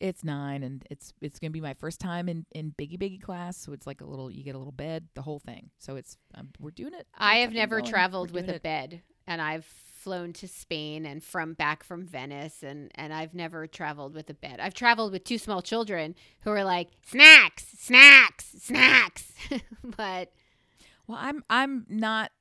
It's 0.00 0.22
9 0.22 0.62
and 0.62 0.84
it's 0.90 1.12
it's 1.20 1.40
going 1.40 1.50
to 1.50 1.52
be 1.52 1.60
my 1.60 1.74
first 1.74 2.00
time 2.00 2.28
in 2.28 2.46
in 2.52 2.72
biggie 2.78 2.98
biggie 2.98 3.20
class 3.20 3.56
so 3.56 3.72
it's 3.72 3.84
like 3.86 4.00
a 4.00 4.04
little 4.06 4.30
you 4.30 4.44
get 4.44 4.54
a 4.54 4.58
little 4.58 4.72
bed 4.72 5.08
the 5.14 5.22
whole 5.22 5.40
thing. 5.40 5.70
So 5.78 5.96
it's 5.96 6.16
um, 6.36 6.50
we're 6.60 6.70
doing 6.70 6.94
it. 6.94 7.06
I 7.18 7.38
have 7.38 7.52
never 7.52 7.80
going. 7.80 7.90
traveled 7.90 8.30
with 8.30 8.48
a 8.48 8.54
it. 8.54 8.62
bed, 8.62 9.02
and 9.28 9.40
I've 9.42 9.64
flown 9.64 10.32
to 10.32 10.48
Spain 10.48 11.04
and 11.04 11.22
from 11.22 11.52
back 11.52 11.84
from 11.84 12.06
Venice, 12.06 12.62
and 12.62 12.90
and 12.94 13.12
I've 13.12 13.34
never 13.34 13.66
traveled 13.66 14.14
with 14.14 14.28
a 14.30 14.34
bed. 14.34 14.58
I've 14.58 14.74
traveled 14.74 15.12
with 15.12 15.22
two 15.22 15.38
small 15.38 15.62
children 15.62 16.14
who 16.42 16.50
are 16.50 16.64
like 16.64 16.88
snacks, 17.06 17.66
snacks, 17.78 18.46
snacks, 18.58 19.32
but 19.84 20.32
Well, 21.06 21.18
I'm 21.20 21.44
I'm 21.50 21.86
not 21.88 22.32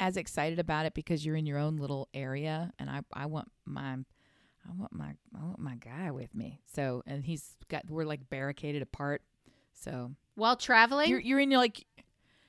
as 0.00 0.16
excited 0.16 0.58
about 0.58 0.86
it 0.86 0.94
because 0.94 1.24
you're 1.24 1.36
in 1.36 1.46
your 1.46 1.58
own 1.58 1.76
little 1.76 2.08
area, 2.14 2.72
and 2.78 2.88
I 2.88 3.02
I 3.12 3.26
want 3.26 3.50
my 3.66 3.92
I 3.92 4.72
want 4.76 4.94
my 4.94 5.14
I 5.38 5.44
want 5.44 5.58
my 5.58 5.76
guy 5.76 6.10
with 6.10 6.34
me. 6.34 6.60
So 6.74 7.02
and 7.06 7.22
he's 7.22 7.54
got 7.68 7.84
we're 7.88 8.04
like 8.04 8.30
barricaded 8.30 8.80
apart. 8.80 9.22
So 9.72 10.12
while 10.36 10.56
traveling, 10.56 11.10
you're 11.10 11.20
you're 11.20 11.40
in 11.40 11.50
your 11.50 11.60
like 11.60 11.84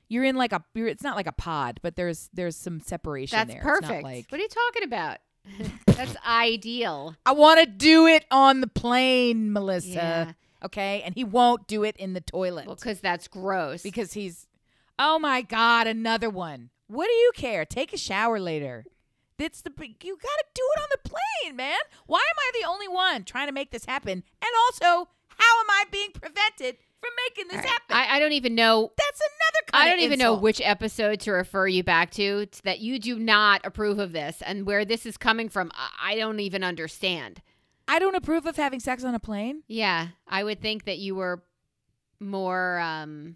you're 0.08 0.24
in 0.24 0.36
like 0.36 0.53
a 0.53 0.64
you're, 0.74 0.88
it's 0.88 1.03
not 1.03 1.16
like 1.16 1.28
a 1.28 1.32
pod, 1.32 1.80
but 1.82 1.95
there's 1.95 2.30
there's 2.34 2.56
some 2.56 2.80
separation 2.80 3.38
that's 3.38 3.53
there. 3.53 3.62
Perfect. 3.62 4.03
like 4.03 4.26
what 4.30 4.39
are 4.39 4.43
you 4.43 4.49
talking 4.49 4.84
about? 4.84 5.18
that's 5.88 6.16
ideal. 6.26 7.16
I 7.26 7.34
want 7.34 7.60
to 7.60 7.66
do 7.66 8.08
it 8.08 8.26
on 8.32 8.62
the 8.62 8.68
plane, 8.68 9.53
Melissa. 9.53 9.89
Yeah. 9.89 10.32
Okay, 10.64 11.03
and 11.06 11.14
he 11.14 11.24
won't 11.24 11.68
do 11.68 11.84
it 11.84 11.95
in 11.97 12.14
the 12.14 12.22
toilet. 12.22 12.66
Well, 12.66 12.76
because 12.76 12.99
that's 12.99 13.28
gross. 13.28 13.84
because 13.84 14.14
he's 14.14 14.47
oh 14.97 15.20
my 15.20 15.41
god 15.41 15.88
another 15.88 16.30
one 16.30 16.70
what 16.88 17.08
do 17.08 17.12
you 17.14 17.32
care 17.36 17.66
take 17.66 17.91
a 17.93 17.97
shower 17.97 18.39
later 18.39 18.86
That's 19.38 19.62
the 19.62 19.72
you 19.78 20.18
gotta 20.18 20.45
do 20.53 20.64
it 20.76 20.82
on 20.82 20.88
the 20.91 21.10
plane 21.10 21.56
man 21.56 21.78
why 22.06 22.20
am 22.20 22.38
i 22.39 22.51
the 22.62 22.68
only 22.68 22.88
one 22.88 23.24
trying 23.26 23.47
to 23.47 23.53
make 23.53 23.72
this 23.72 23.86
happen 23.86 24.12
and 24.14 24.51
also 24.68 25.10
how 25.28 25.60
am 25.60 25.70
i 25.70 25.84
being 25.91 26.12
prevented 26.14 26.78
from 27.06 27.16
making 27.30 27.47
this 27.49 27.58
right. 27.58 27.68
happen 27.68 27.95
I, 27.95 28.16
I 28.16 28.20
don't 28.20 28.32
even 28.34 28.56
know. 28.56 28.91
that's 28.97 29.20
another 29.22 29.72
kind 29.72 29.88
I 29.88 29.91
don't 29.91 30.03
even 30.03 30.20
know 30.20 30.34
which 30.36 30.62
episode 30.64 31.20
to 31.22 31.32
refer 31.32 31.68
you 31.68 31.84
back 31.84 32.12
to. 32.12 32.24
It's 32.39 32.62
that 32.62 32.80
you 32.80 32.99
do 32.99 33.20
not 33.20 33.62
approve 33.64 33.99
of 33.99 34.12
this, 34.12 34.41
and 34.41 34.66
where 34.66 34.86
this 34.86 35.06
is 35.06 35.18
coming 35.18 35.49
from, 35.49 35.72
I, 36.01 36.16
don't 36.16 36.39
even 36.39 36.64
understand. 36.64 37.41
i 37.88 37.99
don't 37.99 38.16
approve 38.16 38.45
of 38.45 38.56
having 38.56 38.80
sex 38.80 39.03
on 39.03 39.14
a 39.16 39.20
plane 39.20 39.64
Yeah, 39.68 40.08
I 40.28 40.43
would 40.43 40.62
think 40.62 40.86
that 40.86 40.97
you 40.97 41.16
were 41.16 41.43
more 42.20 42.80
um 42.80 43.36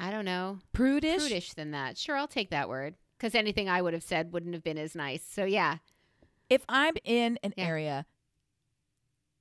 I 0.00 0.10
don't 0.10 0.24
know, 0.24 0.58
prudish, 0.72 1.18
prudish 1.20 1.54
than 1.54 1.70
that. 1.72 1.96
Sure, 1.96 2.16
I'll 2.16 2.26
take 2.26 2.50
that 2.50 2.68
word 2.68 2.94
cuz 3.18 3.34
anything 3.34 3.68
I 3.68 3.80
would 3.82 3.92
have 3.94 4.02
said 4.02 4.32
wouldn't 4.32 4.54
have 4.54 4.64
been 4.64 4.78
as 4.78 4.94
nice. 4.96 5.22
So 5.24 5.44
yeah. 5.44 5.76
if 6.50 6.64
i'm 6.68 6.94
in 7.04 7.38
an 7.42 7.54
Yeah. 7.56 7.64
area 7.66 8.06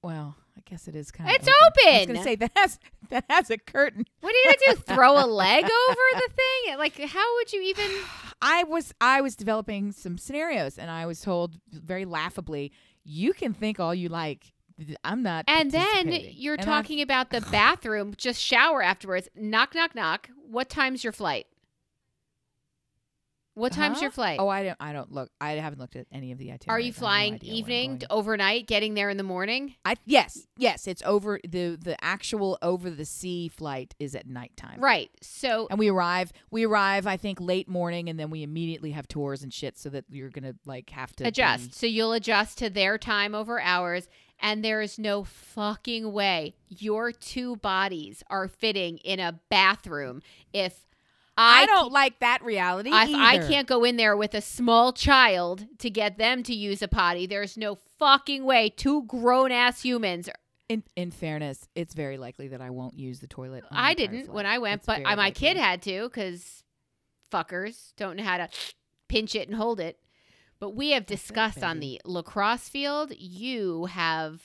well 0.03 0.35
i 0.57 0.61
guess 0.69 0.87
it 0.87 0.95
is 0.95 1.11
kind 1.11 1.29
of 1.29 1.35
It's 1.35 1.47
open. 1.47 1.93
i 1.93 1.97
was 1.99 2.07
gonna 2.07 2.23
say 2.23 2.35
that 2.35 2.51
has 2.55 2.79
that 3.09 3.25
has 3.29 3.49
a 3.49 3.57
curtain 3.57 4.05
What 4.21 4.33
are 4.33 4.37
you 4.37 4.43
going 4.45 4.75
to 4.77 4.83
do? 4.85 4.93
Throw 4.95 5.13
a 5.23 5.27
leg 5.27 5.63
over 5.65 6.05
the 6.15 6.29
thing? 6.33 6.77
Like 6.77 6.97
how 6.99 7.35
would 7.35 7.51
you 7.53 7.61
even 7.61 7.85
I 8.41 8.63
was 8.63 8.93
I 9.01 9.21
was 9.21 9.35
developing 9.35 9.91
some 9.91 10.17
scenarios 10.17 10.77
and 10.77 10.89
I 10.89 11.05
was 11.05 11.21
told 11.21 11.57
very 11.71 12.05
laughably, 12.05 12.71
you 13.03 13.33
can 13.33 13.53
think 13.53 13.79
all 13.79 13.93
you 13.93 14.09
like. 14.09 14.53
I'm 15.03 15.21
not 15.21 15.45
And 15.47 15.69
then 15.71 16.07
you're 16.11 16.55
And 16.55 16.63
talking 16.63 17.01
about 17.01 17.29
the 17.29 17.41
bathroom, 17.51 18.13
just 18.17 18.41
shower 18.41 18.81
afterwards. 18.81 19.29
Knock 19.35 19.75
knock 19.75 19.93
knock. 19.93 20.29
What 20.49 20.69
time's 20.69 21.03
your 21.03 21.13
flight? 21.13 21.45
What 23.53 23.73
time's 23.73 23.97
Huh? 23.97 24.01
your 24.03 24.07
uh-huh. 24.09 24.15
flight? 24.15 24.39
Oh, 24.39 24.47
I 24.47 24.63
don't 24.63 24.77
I 24.79 24.93
don't 24.93 25.11
look 25.11 25.29
I 25.41 25.51
haven't 25.53 25.79
looked 25.79 25.95
at 25.95 26.07
any 26.11 26.31
of 26.31 26.37
the 26.37 26.51
itineraries. 26.51 26.67
Are 26.69 26.79
you 26.79 26.91
no 26.93 26.97
flying 26.99 27.33
I'm 27.33 27.39
evening, 27.43 28.01
overnight, 28.09 28.65
getting 28.67 28.93
there 28.93 29.09
in 29.09 29.17
the 29.17 29.23
morning? 29.23 29.75
I 29.83 29.95
yes, 30.05 30.47
yes, 30.57 30.87
it's 30.87 31.03
over 31.05 31.39
the 31.43 31.77
the 31.81 32.01
actual 32.03 32.57
over 32.61 32.89
the 32.89 33.05
sea 33.05 33.49
flight 33.49 33.93
is 33.99 34.15
at 34.15 34.25
nighttime. 34.27 34.79
Right. 34.79 35.09
So 35.21 35.67
And 35.69 35.77
we 35.79 35.89
arrive 35.89 36.31
we 36.49 36.65
arrive 36.65 37.05
I 37.07 37.17
think 37.17 37.41
late 37.41 37.67
morning 37.67 38.07
and 38.09 38.17
then 38.19 38.29
we 38.29 38.43
immediately 38.43 38.91
have 38.91 39.07
tours 39.07 39.43
and 39.43 39.53
shit 39.53 39.77
so 39.77 39.89
that 39.89 40.05
you're 40.09 40.29
going 40.29 40.45
to 40.45 40.55
like 40.65 40.89
have 40.91 41.13
to 41.17 41.25
adjust. 41.25 41.71
be- 41.71 41.73
So 41.75 41.87
you'll 41.87 42.13
adjust 42.13 42.57
to 42.59 42.69
their 42.69 42.97
time 42.97 43.35
over 43.35 43.59
ours. 43.59 44.07
And 44.43 44.65
there 44.65 44.81
is 44.81 44.97
no 44.97 45.23
fucking 45.23 46.11
way 46.11 46.55
your 46.67 47.11
two 47.11 47.57
bodies 47.57 48.23
are 48.27 48.47
fitting 48.47 48.97
in 48.99 49.19
a 49.19 49.39
bathroom 49.49 50.23
if 50.51 50.85
I, 51.37 51.63
I 51.63 51.65
don't 51.65 51.91
like 51.91 52.19
that 52.19 52.43
reality 52.43 52.89
if 52.89 52.95
I 53.15 53.37
can't 53.39 53.67
go 53.67 53.83
in 53.83 53.95
there 53.97 54.15
with 54.17 54.33
a 54.33 54.41
small 54.41 54.91
child 54.93 55.65
to 55.79 55.89
get 55.89 56.17
them 56.17 56.43
to 56.43 56.53
use 56.53 56.81
a 56.81 56.87
potty. 56.87 57.25
There's 57.25 57.57
no 57.57 57.75
fucking 57.97 58.43
way 58.43 58.69
two 58.69 59.03
grown 59.03 59.51
ass 59.51 59.81
humans 59.81 60.29
In 60.69 60.83
in 60.95 61.09
fairness, 61.11 61.67
it's 61.73 61.93
very 61.93 62.17
likely 62.17 62.49
that 62.49 62.61
I 62.61 62.69
won't 62.69 62.95
use 62.97 63.19
the 63.19 63.27
toilet. 63.27 63.63
I 63.71 63.93
didn't 63.93 64.31
when 64.31 64.45
I 64.45 64.57
went, 64.59 64.79
It's 64.79 64.85
but 64.87 64.99
uh, 64.99 65.03
my 65.03 65.15
likely. 65.15 65.47
kid 65.47 65.57
had 65.57 65.81
to 65.83 66.03
because 66.09 66.63
fuckers 67.31 67.93
don't 67.95 68.17
know 68.17 68.23
how 68.23 68.37
to 68.37 68.49
pinch 69.07 69.33
it 69.35 69.47
and 69.47 69.57
hold 69.57 69.79
it. 69.79 69.99
But 70.59 70.75
we 70.75 70.91
have 70.91 71.03
it, 71.03 71.07
discussed 71.07 71.63
on 71.63 71.79
the 71.79 71.99
lacrosse 72.05 72.69
field, 72.69 73.13
you 73.17 73.85
have 73.85 74.41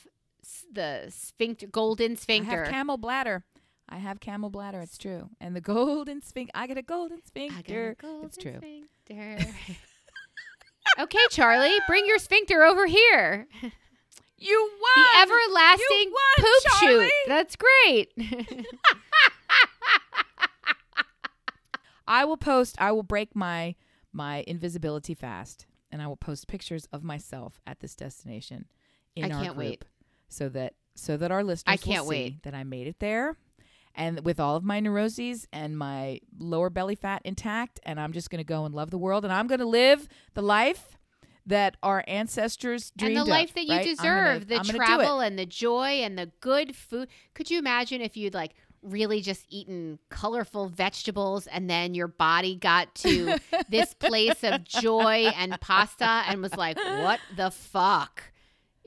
the 0.72 1.07
sphincter, 1.11 1.66
golden 1.66 2.12
I 2.12 2.14
sphincter. 2.14 2.64
have 2.64 2.68
camel 2.72 2.97
bladder. 2.97 3.45
I 3.89 3.99
have 3.99 4.18
camel 4.20 4.51
bladder. 4.51 4.80
It's 4.80 4.99
true. 4.99 5.30
And 5.41 5.55
the 5.55 5.61
golden 5.61 6.20
sphincter. 6.22 6.53
I 6.55 6.66
got 6.66 6.76
a 6.78 6.82
golden 6.82 7.18
I 7.18 7.20
got 7.20 7.24
a 7.24 7.26
sphincter. 7.28 7.97
golden 8.01 8.26
It's 8.26 8.37
true. 8.37 8.57
sphincter. 8.59 9.39
okay, 11.01 11.18
Charlie, 11.30 11.78
bring 11.87 12.07
your 12.07 12.18
sphincter 12.18 12.62
over 12.62 12.87
here. 12.87 13.47
You 14.39 14.70
won. 14.80 15.05
The 15.05 15.20
everlasting 15.22 16.12
won, 16.12 16.37
poop 16.39 16.72
Charlie. 16.80 17.05
shoot. 17.07 17.12
That's 17.28 17.57
great. 17.57 18.12
I 22.09 22.24
will 22.24 22.37
post. 22.37 22.76
I 22.78 22.93
will 22.93 23.03
break 23.03 23.34
my 23.34 23.74
my 24.12 24.45
invisibility 24.47 25.14
fast, 25.14 25.66
and 25.91 26.01
I 26.01 26.07
will 26.07 26.16
post 26.16 26.47
pictures 26.49 26.87
of 26.93 27.03
myself 27.03 27.61
at 27.66 27.80
this 27.80 27.95
destination 27.95 28.66
in 29.14 29.24
I 29.30 29.34
our 29.34 29.43
can't 29.45 29.55
group, 29.57 29.66
wait. 29.66 29.84
so 30.28 30.49
that 30.51 30.74
so 30.95 31.16
that 31.16 31.30
our 31.30 31.43
listeners 31.43 31.72
I 31.72 31.76
can't 31.76 32.07
wait. 32.07 32.43
that 32.45 32.55
I 32.55 32.62
made 32.64 32.87
it 32.87 33.01
there, 33.01 33.37
and 33.97 34.24
with 34.24 34.38
all 34.38 34.57
of 34.57 34.62
my 34.64 34.78
neuroses 34.80 35.49
and 35.53 35.76
my 35.76 36.20
lower 36.38 36.70
belly 36.70 36.94
fat 36.94 37.22
intact, 37.24 37.80
and 37.84 37.99
I'm 37.99 38.12
just 38.12 38.30
going 38.30 38.38
to 38.38 38.44
go 38.44 38.64
and 38.64 38.74
love 38.74 38.90
the 38.90 38.99
world, 38.99 39.24
and 39.24 39.32
I'm 39.32 39.47
going 39.47 39.61
to 39.61 39.66
live 39.66 40.09
the 40.34 40.42
life 40.42 40.97
that 41.47 41.76
our 41.82 42.05
ancestors 42.09 42.92
dreamed 42.97 43.16
and 43.16 43.18
the 43.18 43.22
of, 43.22 43.28
life 43.28 43.55
that 43.55 43.64
you 43.64 43.70
right? 43.70 43.84
Gonna- 43.84 43.97
deserve, 43.97 44.49
the 44.49 44.57
gonna 44.57 44.68
it. 44.70 44.76
travel 44.76 45.20
and 45.20 45.38
the 45.38 45.47
joy 45.47 46.01
and 46.03 46.18
the 46.18 46.30
good 46.40 46.74
food. 46.74 47.09
Could 47.34 47.51
you 47.51 47.59
imagine 47.59 48.01
if 48.01 48.16
you'd 48.16 48.34
like 48.34 48.55
really 48.82 49.20
just 49.20 49.47
eaten 49.49 49.99
colorful 50.11 50.68
vegetables 50.68 51.47
and 51.49 51.68
then 51.68 51.94
your 51.94 52.09
body 52.09 52.55
got 52.57 52.94
to 52.97 53.38
this 53.68 53.94
place 53.94 54.42
of 54.44 54.64
joy 54.64 55.30
and 55.36 55.59
pasta 55.61 56.22
and 56.28 56.42
was 56.42 56.55
like, 56.57 56.76
"What 56.76 57.20
the 57.36 57.51
fuck?" 57.51 58.22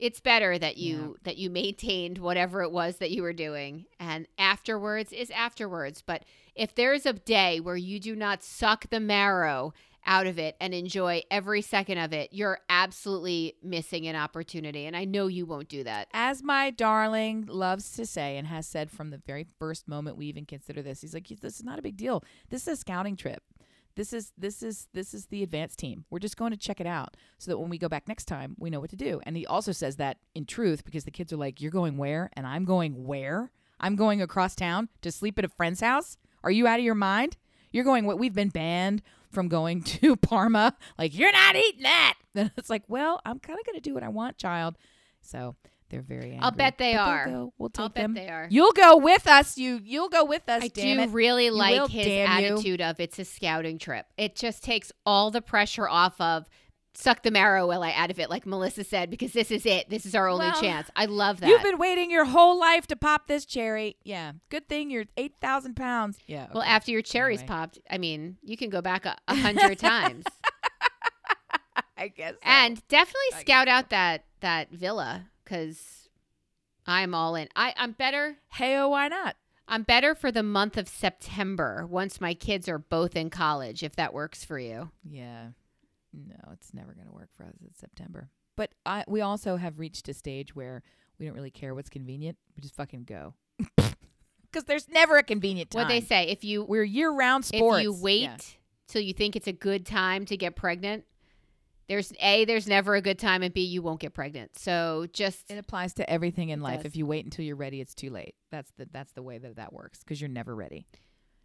It's 0.00 0.20
better 0.20 0.58
that 0.58 0.76
you 0.78 1.16
that 1.24 1.36
you 1.36 1.50
maintained 1.50 2.18
whatever 2.18 2.62
it 2.62 2.72
was 2.72 2.96
that 2.96 3.10
you 3.10 3.22
were 3.22 3.32
doing 3.34 3.84
and 3.98 4.26
afterwards 4.38 5.12
is 5.12 5.30
afterwards, 5.30 6.02
but 6.04 6.24
if 6.54 6.74
there's 6.74 7.06
a 7.06 7.12
day 7.12 7.60
where 7.60 7.76
you 7.76 8.00
do 8.00 8.16
not 8.16 8.42
suck 8.42 8.88
the 8.90 9.00
marrow 9.00 9.72
out 10.06 10.26
of 10.26 10.38
it 10.38 10.56
and 10.60 10.72
enjoy 10.72 11.22
every 11.30 11.60
second 11.60 11.98
of 11.98 12.14
it, 12.14 12.30
you're 12.32 12.58
absolutely 12.70 13.54
missing 13.62 14.06
an 14.06 14.16
opportunity. 14.16 14.86
And 14.86 14.96
I 14.96 15.04
know 15.04 15.26
you 15.26 15.44
won't 15.44 15.68
do 15.68 15.84
that. 15.84 16.08
as 16.14 16.42
my 16.42 16.70
darling 16.70 17.44
loves 17.46 17.92
to 17.92 18.06
say 18.06 18.38
and 18.38 18.46
has 18.48 18.66
said 18.66 18.90
from 18.90 19.10
the 19.10 19.18
very 19.26 19.46
first 19.58 19.86
moment 19.86 20.16
we 20.16 20.26
even 20.26 20.46
consider 20.46 20.80
this 20.82 21.02
he's 21.02 21.12
like 21.12 21.28
this 21.28 21.56
is 21.58 21.64
not 21.64 21.78
a 21.78 21.82
big 21.82 21.96
deal 21.98 22.24
this 22.48 22.62
is 22.62 22.68
a 22.68 22.76
scouting 22.76 23.16
trip 23.16 23.42
this 24.00 24.14
is 24.14 24.32
this 24.38 24.62
is 24.62 24.88
this 24.94 25.12
is 25.12 25.26
the 25.26 25.42
advanced 25.42 25.78
team. 25.78 26.06
We're 26.08 26.20
just 26.20 26.38
going 26.38 26.52
to 26.52 26.56
check 26.56 26.80
it 26.80 26.86
out 26.86 27.18
so 27.36 27.50
that 27.50 27.58
when 27.58 27.68
we 27.68 27.76
go 27.76 27.86
back 27.86 28.08
next 28.08 28.24
time 28.24 28.56
we 28.58 28.70
know 28.70 28.80
what 28.80 28.88
to 28.90 28.96
do. 28.96 29.20
And 29.24 29.36
he 29.36 29.46
also 29.46 29.72
says 29.72 29.96
that 29.96 30.16
in 30.34 30.46
truth 30.46 30.86
because 30.86 31.04
the 31.04 31.10
kids 31.10 31.34
are 31.34 31.36
like 31.36 31.60
you're 31.60 31.70
going 31.70 31.98
where? 31.98 32.30
And 32.32 32.46
i'm 32.46 32.64
going 32.64 33.04
where? 33.04 33.50
I'm 33.78 33.96
going 33.96 34.22
across 34.22 34.54
town 34.54 34.88
to 35.02 35.12
sleep 35.12 35.38
at 35.38 35.44
a 35.44 35.48
friend's 35.48 35.82
house? 35.82 36.16
Are 36.42 36.50
you 36.50 36.66
out 36.66 36.78
of 36.78 36.84
your 36.84 36.94
mind? 36.94 37.36
You're 37.72 37.84
going 37.84 38.06
what 38.06 38.18
we've 38.18 38.32
been 38.32 38.48
banned 38.48 39.02
from 39.30 39.48
going 39.48 39.82
to 40.00 40.16
parma? 40.16 40.78
Like 40.96 41.14
you're 41.14 41.32
not 41.32 41.56
eating 41.56 41.82
that. 41.82 42.14
Then 42.32 42.52
it's 42.56 42.70
like 42.70 42.84
well 42.88 43.20
i'm 43.26 43.38
kind 43.38 43.58
of 43.60 43.66
going 43.66 43.76
to 43.76 43.82
do 43.82 43.92
what 43.92 44.02
i 44.02 44.08
want 44.08 44.38
child. 44.38 44.78
So 45.20 45.56
they're 45.90 46.02
very 46.02 46.30
angry. 46.30 46.38
I'll 46.40 46.50
bet 46.52 46.78
they 46.78 46.94
But 46.94 47.00
are. 47.00 47.26
go. 47.26 47.52
We'll 47.58 47.68
take 47.70 47.80
I'll 47.82 47.88
bet 47.90 48.14
they 48.14 48.28
are. 48.28 48.46
You'll 48.50 48.72
go 48.72 48.96
with 48.96 49.26
us. 49.26 49.58
You 49.58 49.80
you'll 49.82 50.08
go 50.08 50.24
with 50.24 50.48
us. 50.48 50.62
I 50.64 50.68
damn 50.68 50.96
do 50.96 51.02
it. 51.02 51.10
really 51.10 51.50
will, 51.50 51.58
like 51.58 51.90
his 51.90 52.06
damn 52.06 52.42
you. 52.42 52.52
attitude 52.54 52.80
of 52.80 52.98
it's 53.00 53.18
a 53.18 53.24
scouting 53.24 53.78
trip. 53.78 54.06
It 54.16 54.34
just 54.36 54.62
takes 54.64 54.90
all 55.04 55.30
the 55.30 55.42
pressure 55.42 55.88
off 55.88 56.20
of 56.20 56.46
suck 56.92 57.22
the 57.22 57.30
marrow 57.30 57.68
well 57.68 57.84
I 57.84 57.92
out 57.92 58.10
of 58.10 58.18
it, 58.18 58.28
like 58.30 58.44
Melissa 58.46 58.82
said, 58.82 59.10
because 59.10 59.32
this 59.32 59.50
is 59.52 59.64
it. 59.64 59.88
This 59.88 60.04
is 60.04 60.14
our 60.16 60.26
only 60.28 60.46
Well, 60.46 60.60
chance. 60.60 60.90
I 60.96 61.04
love 61.06 61.38
that. 61.40 61.48
You've 61.48 61.62
been 61.62 61.78
waiting 61.78 62.10
your 62.10 62.24
whole 62.24 62.58
life 62.58 62.86
to 62.88 62.96
pop 62.96 63.28
this 63.28 63.44
cherry. 63.44 63.96
Yeah. 64.02 64.32
Good 64.48 64.68
thing 64.68 64.90
you're 64.90 65.04
eight 65.16 65.34
thousand 65.40 65.76
pounds. 65.76 66.18
Yeah. 66.26 66.48
well, 66.52 66.64
after 66.64 66.90
your 66.90 67.02
cherries 67.02 67.40
Anyway. 67.40 67.48
popped, 67.56 67.78
I 67.90 67.98
mean, 67.98 68.38
you 68.42 68.56
can 68.56 68.70
go 68.70 68.82
back 68.82 69.06
a, 69.06 69.16
a 69.28 69.36
hundred 69.36 69.78
times. 69.80 70.24
I 71.96 72.08
guess. 72.08 72.32
so. 72.34 72.38
And 72.42 72.82
definitely 72.88 73.20
I 73.32 73.36
guess 73.36 73.40
scout 73.42 73.66
so. 73.68 73.72
out 73.72 73.90
that 73.90 74.24
that 74.40 74.70
villa 74.72 75.28
because 75.50 76.08
I'm 76.86 77.14
all 77.14 77.34
in. 77.34 77.48
I 77.56 77.74
I'm 77.76 77.92
better. 77.92 78.36
hey, 78.52 78.76
oh, 78.76 78.88
why 78.90 79.08
not? 79.08 79.36
I'm 79.68 79.82
better 79.82 80.14
for 80.14 80.32
the 80.32 80.42
month 80.42 80.76
of 80.76 80.88
September 80.88 81.86
once 81.88 82.20
my 82.20 82.34
kids 82.34 82.68
are 82.68 82.78
both 82.78 83.14
in 83.16 83.30
college. 83.30 83.82
If 83.82 83.96
that 83.96 84.12
works 84.14 84.44
for 84.44 84.58
you. 84.58 84.90
Yeah. 85.08 85.48
No, 86.12 86.52
it's 86.52 86.74
never 86.74 86.92
going 86.92 87.06
to 87.06 87.12
work 87.12 87.28
for 87.36 87.44
us 87.44 87.54
in 87.62 87.72
September. 87.74 88.30
But 88.56 88.72
I, 88.84 89.04
we 89.06 89.20
also 89.20 89.56
have 89.56 89.78
reached 89.78 90.08
a 90.08 90.14
stage 90.14 90.56
where 90.56 90.82
we 91.18 91.26
don't 91.26 91.36
really 91.36 91.52
care 91.52 91.72
what's 91.74 91.88
convenient. 91.90 92.36
We 92.56 92.62
just 92.62 92.74
fucking 92.74 93.04
go. 93.04 93.34
Because 94.52 94.64
there's 94.64 94.88
never 94.88 95.16
a 95.16 95.22
convenient 95.22 95.70
time. 95.70 95.82
What 95.82 95.88
they 95.88 96.00
say 96.00 96.24
if 96.26 96.42
you 96.42 96.64
We're 96.64 96.82
year-round 96.82 97.44
sports. 97.44 97.78
if 97.78 97.82
you 97.84 97.92
wait 97.92 98.22
Yeah. 98.22 98.36
till 98.88 99.00
you 99.00 99.12
think 99.12 99.36
it's 99.36 99.46
a 99.46 99.52
good 99.52 99.86
time 99.86 100.26
to 100.26 100.36
get 100.36 100.56
pregnant, 100.56 101.04
there's 101.90 102.12
a 102.20 102.44
there's 102.44 102.68
never 102.68 102.94
a 102.94 103.02
good 103.02 103.18
time, 103.18 103.42
and 103.42 103.52
b 103.52 103.62
you 103.62 103.82
won't 103.82 103.98
get 103.98 104.14
pregnant. 104.14 104.56
So 104.56 105.08
just 105.12 105.50
It 105.50 105.58
applies 105.58 105.92
to 105.94 106.08
everything 106.08 106.50
in 106.50 106.60
life. 106.60 106.78
does. 106.78 106.86
If 106.86 106.96
you 106.96 107.04
wait 107.04 107.24
until 107.24 107.44
you're 107.44 107.56
ready, 107.56 107.80
it's 107.80 107.94
too 107.94 108.10
late. 108.10 108.36
That's 108.52 108.70
the 108.78 108.88
that's 108.92 109.10
the 109.12 109.22
way 109.22 109.38
that 109.38 109.56
that 109.56 109.72
works 109.72 109.98
because 109.98 110.20
you're 110.20 110.30
never 110.30 110.54
ready. 110.54 110.86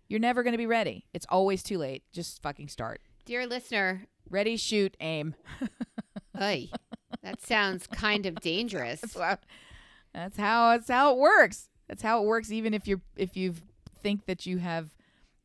You're 0.08 0.20
never 0.20 0.44
going 0.44 0.52
to 0.52 0.60
be 0.60 0.68
ready. 0.68 1.08
It's 1.16 1.26
always 1.30 1.64
too 1.64 1.80
late. 1.80 2.04
Just 2.14 2.44
fucking 2.44 2.68
start. 2.68 3.02
dear 3.26 3.48
listener, 3.48 4.06
Ready, 4.30 4.56
shoot, 4.56 4.96
aim. 5.00 5.34
ay, 6.36 6.70
that 7.24 7.42
sounds 7.42 7.88
kind 7.88 8.28
of 8.28 8.36
dangerous. 8.36 9.02
That's 9.02 9.18
how, 9.18 9.38
that's 10.14 10.38
how 10.38 10.70
that's 10.78 10.90
how 10.90 11.14
it 11.14 11.18
works. 11.18 11.70
That's 11.88 12.04
how 12.04 12.22
it 12.22 12.28
works. 12.28 12.52
Even 12.52 12.76
if 12.76 12.88
you're 12.88 13.02
if 13.18 13.36
you 13.36 13.56
think 14.04 14.28
that 14.28 14.46
you 14.46 14.60
have 14.60 14.94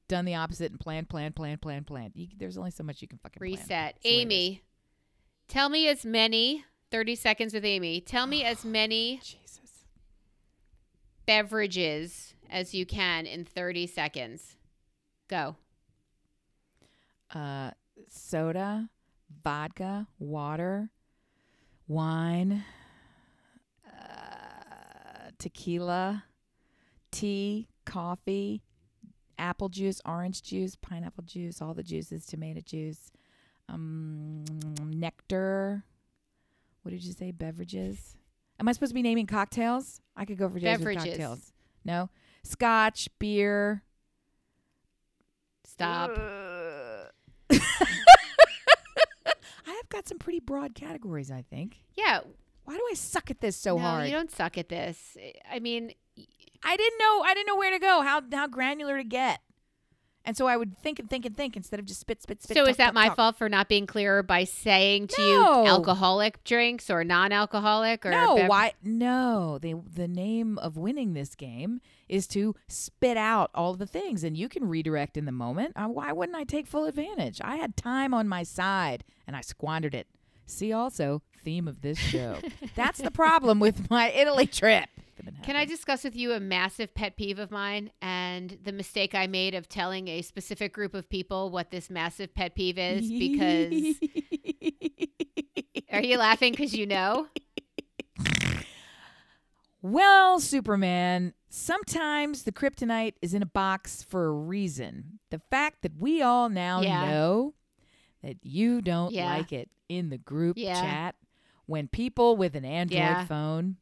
done 0.09 0.27
the 0.27 0.35
opposite 0.35 0.73
and 0.73 0.79
plan, 0.79 1.07
plan, 1.07 1.33
plan, 1.33 1.57
plan, 1.57 1.85
plan. 1.85 2.11
You, 2.15 2.27
there's 2.37 2.59
only 2.59 2.71
so 2.71 2.85
much 2.85 3.01
you 3.01 3.09
can 3.09 3.19
fucking. 3.19 3.41
Reset, 3.41 3.95
way. 3.95 4.11
Amy. 4.11 4.63
Tell 5.51 5.69
me 5.69 5.89
as 5.89 6.07
many. 6.07 6.65
30 6.93 7.17
seconds 7.17 7.53
with 7.55 7.65
Amy. 7.65 8.01
Tell 8.01 8.27
me 8.27 8.45
as 8.45 8.65
many 8.65 9.17
Jesus. 9.23 9.85
beverages 11.27 12.35
as 12.49 12.73
you 12.75 12.87
can 12.87 13.27
in 13.27 13.45
30 13.45 13.87
seconds. 13.89 14.57
Go. 15.29 15.57
uh, 17.35 17.71
soda, 18.09 18.89
vodka, 19.45 20.07
water, 20.19 20.91
wine, 21.87 22.65
uh, 23.87 25.31
tequila, 25.39 26.25
tea, 27.13 27.69
coffee, 27.85 28.63
apple 29.39 29.69
juice, 29.69 30.01
orange 30.05 30.43
juice, 30.43 30.75
pineapple 30.75 31.23
juice, 31.25 31.63
all 31.63 31.75
the 31.75 31.85
juices, 31.85 32.27
tomato 32.27 32.61
juice, 32.61 33.13
um, 33.73 34.45
nectar. 34.91 35.85
What 36.83 36.91
did 36.93 37.05
you 37.05 37.13
say? 37.13 37.31
Beverages. 37.31 38.17
Am 38.59 38.69
I 38.69 38.73
supposed 38.73 38.91
to 38.91 38.95
be 38.95 39.03
naming 39.03 39.27
cocktails? 39.27 40.01
I 40.17 40.25
could 40.25 40.39
go 40.39 40.49
for 40.49 40.59
days 40.59 40.79
with 40.79 40.97
cocktails. 40.97 41.53
No, 41.85 42.11
scotch, 42.43 43.09
beer. 43.19 43.83
Stop. 45.65 46.11
I 47.51 47.59
have 49.67 49.89
got 49.89 50.09
some 50.09 50.19
pretty 50.19 50.41
broad 50.41 50.75
categories, 50.75 51.31
I 51.31 51.43
think. 51.43 51.79
Yeah. 51.97 52.21
Why 52.65 52.75
do 52.77 52.83
I 52.91 52.95
suck 52.95 53.31
at 53.31 53.41
this 53.41 53.57
so 53.57 53.77
no, 53.77 53.83
hard? 53.83 54.07
you 54.07 54.13
don't 54.13 54.31
suck 54.31 54.59
at 54.59 54.69
this. 54.69 55.17
I 55.51 55.59
mean, 55.59 55.93
I 56.63 56.77
didn't 56.77 56.99
know 56.99 57.23
I 57.23 57.35
didn't 57.35 57.47
know 57.47 57.57
where 57.57 57.71
to 57.71 57.79
go, 57.79 58.03
how 58.03 58.23
how 58.33 58.47
granular 58.47 58.99
to 58.99 59.05
get. 59.05 59.41
And 60.31 60.37
so 60.37 60.47
I 60.47 60.57
would 60.57 60.79
think 60.79 61.01
and 61.01 61.11
think 61.11 61.27
and 61.27 61.37
think 61.37 61.57
instead 61.57 61.81
of 61.81 61.87
just 61.87 61.99
spit, 61.99 62.23
spit, 62.23 62.41
spit. 62.41 62.57
so 62.57 62.63
talk, 62.63 62.71
is 62.71 62.77
that 62.77 62.85
talk, 62.85 62.95
my 62.95 63.07
talk. 63.09 63.17
fault 63.17 63.37
for 63.37 63.49
not 63.49 63.69
being 63.69 63.85
clearer 63.85 64.23
by 64.23 64.45
saying 64.45 65.09
to 65.09 65.21
No. 65.21 65.63
you 65.65 65.69
alcoholic 65.69 66.45
drinks 66.45 66.89
or 66.89 67.03
non-alcoholic 67.03 68.07
or 68.07 68.13
No, 68.13 68.37
bev- 68.37 68.49
why? 68.49 68.73
No, 68.85 69.59
the 69.59 69.75
the 69.93 70.07
name 70.07 70.57
of 70.59 70.77
winning 70.77 71.15
this 71.15 71.35
game 71.35 71.81
is 72.09 72.29
to 72.29 72.55
spit 72.69 73.17
out 73.17 73.51
all 73.57 73.75
the 73.75 73.87
things, 73.89 74.23
and 74.23 74.37
you 74.37 74.49
can 74.49 74.69
redirect 74.69 75.17
in 75.17 75.25
the 75.25 75.33
moment. 75.33 75.73
Uh, 75.75 75.89
why 75.89 76.13
wouldn't 76.13 76.39
I 76.39 76.45
take 76.45 76.69
full 76.69 76.85
advantage? 76.85 77.41
I 77.43 77.57
had 77.57 77.77
time 77.77 78.15
on 78.15 78.29
my 78.29 78.45
side, 78.45 79.03
and 79.27 79.35
I 79.35 79.41
squandered 79.41 79.97
it. 79.97 80.07
See, 80.51 80.73
also 80.73 81.23
theme 81.45 81.69
of 81.69 81.81
this 81.81 81.99
show. 82.13 82.39
That's 82.75 82.99
the 83.01 83.11
problem 83.11 83.61
with 83.61 83.89
my 83.91 84.11
Italy 84.11 84.47
trip. 84.47 84.89
Can 85.45 85.55
I 85.57 85.65
discuss 85.65 86.05
with 86.05 86.17
you 86.17 86.33
a 86.33 86.41
massive 86.41 86.95
pet 86.95 87.17
peeve 87.17 87.39
of 87.39 87.51
mine 87.51 87.91
and 88.03 88.59
the 88.63 88.73
mistake 88.73 89.15
I 89.15 89.27
made 89.27 89.55
of 89.55 89.69
telling 89.69 90.09
a 90.09 90.23
specific 90.23 90.73
group 90.73 90.93
of 90.95 91.09
people 91.09 91.51
what 91.51 91.71
this 91.71 91.89
massive 91.91 92.35
pet 92.35 92.55
peeve 92.55 92.79
is? 92.79 93.11
Because 93.11 93.97
are 95.93 96.03
you 96.03 96.19
laughing 96.19 96.53
because 96.53 96.75
you 96.75 96.87
know? 96.87 97.27
Well, 99.83 100.41
Superman, 100.41 101.33
sometimes 101.49 102.43
the 102.43 102.53
kryptonite 102.53 103.15
is 103.23 103.33
in 103.33 103.43
a 103.43 103.47
box 103.47 104.03
for 104.03 104.27
a 104.27 104.33
reason. 104.33 105.21
The 105.31 105.39
fact 105.51 105.83
that 105.83 105.93
we 105.99 106.21
all 106.21 106.49
now 106.51 106.83
Yeah. 106.83 107.07
know 107.07 107.55
that 108.23 108.37
you 108.43 108.81
don't 108.83 109.13
Yeah. 109.13 109.27
like 109.37 109.53
it 109.53 109.71
in 109.89 110.11
the 110.11 110.19
group 110.19 110.57
Yeah. 110.59 110.81
chat 110.81 111.17
when 111.67 111.89
people 111.89 112.37
with 112.37 112.55
an 112.55 112.65
Android 112.65 112.99
Yeah. 112.99 113.25
phone 113.27 113.77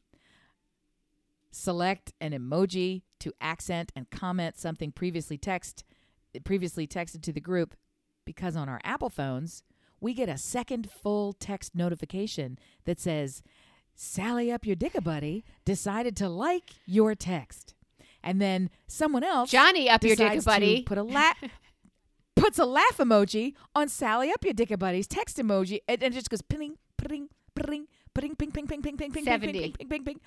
select 1.51 2.13
an 2.21 2.31
emoji 2.31 3.01
to 3.19 3.33
accent 3.41 3.91
and 3.95 4.09
comment 4.09 4.57
something 4.57 4.91
previously 4.91 5.37
text 5.37 5.83
previously 6.43 6.85
texted 6.85 7.23
to 7.23 7.33
the 7.33 7.41
group 7.41 7.75
because 8.23 8.55
on 8.55 8.69
our 8.69 8.79
Apple 8.83 9.09
phones 9.09 9.63
we 9.99 10.13
get 10.13 10.29
a 10.29 10.37
second 10.37 10.89
full 10.89 11.33
text 11.33 11.73
notification 11.75 12.57
that 12.85 12.99
says 12.99 13.41
Sally 13.95 14.51
up 14.51 14.65
your 14.65 14.75
dicka 14.75 15.03
buddy 15.03 15.43
decided 15.65 16.15
to 16.17 16.29
like 16.29 16.75
your 16.85 17.15
text. 17.15 17.73
And 18.23 18.39
then 18.41 18.69
someone 18.87 19.23
else 19.25 19.49
Johnny 19.49 19.89
up 19.89 20.03
your 20.03 20.15
decides 20.15 20.43
dicka 20.43 20.45
buddy. 20.45 20.83
put 20.83 20.97
a 20.97 21.03
la- 21.03 21.33
puts 22.39 22.57
a 22.57 22.65
laugh 22.65 22.97
emoji 22.97 23.53
on 23.75 23.89
Sally 23.89 24.31
up 24.31 24.43
your 24.45 24.53
dicka 24.53 24.79
buddy's 24.79 25.07
text 25.07 25.37
emoji 25.37 25.79
and, 25.87 26.01
and 26.01 26.13
it 26.13 26.17
just 26.17 26.29
goes 26.29 26.41
ping 26.41 26.77
ping 26.97 27.29
ping 27.55 27.87
ping 28.13 28.35
ping 28.35 28.35
ping 28.35 28.51
ping 28.51 28.67
ping 28.67 28.81
ping 28.81 28.97
ping 28.97 29.11
ping 29.11 29.25
70. 29.25 29.51
ping 29.51 29.73
ping 29.73 29.87
ping 29.87 30.03
ping. 30.03 30.19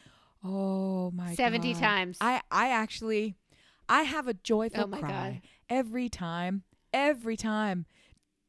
Oh 0.44 1.10
my 1.12 1.34
70 1.34 1.72
God. 1.74 1.80
times. 1.80 2.18
I 2.20 2.42
I 2.50 2.70
actually 2.70 3.36
I 3.88 4.02
have 4.02 4.28
a 4.28 4.34
joyful 4.34 4.84
Oh 4.84 4.86
my 4.86 5.00
cry 5.00 5.10
God. 5.10 5.40
every 5.68 6.08
time, 6.08 6.62
every 6.92 7.36
time. 7.36 7.86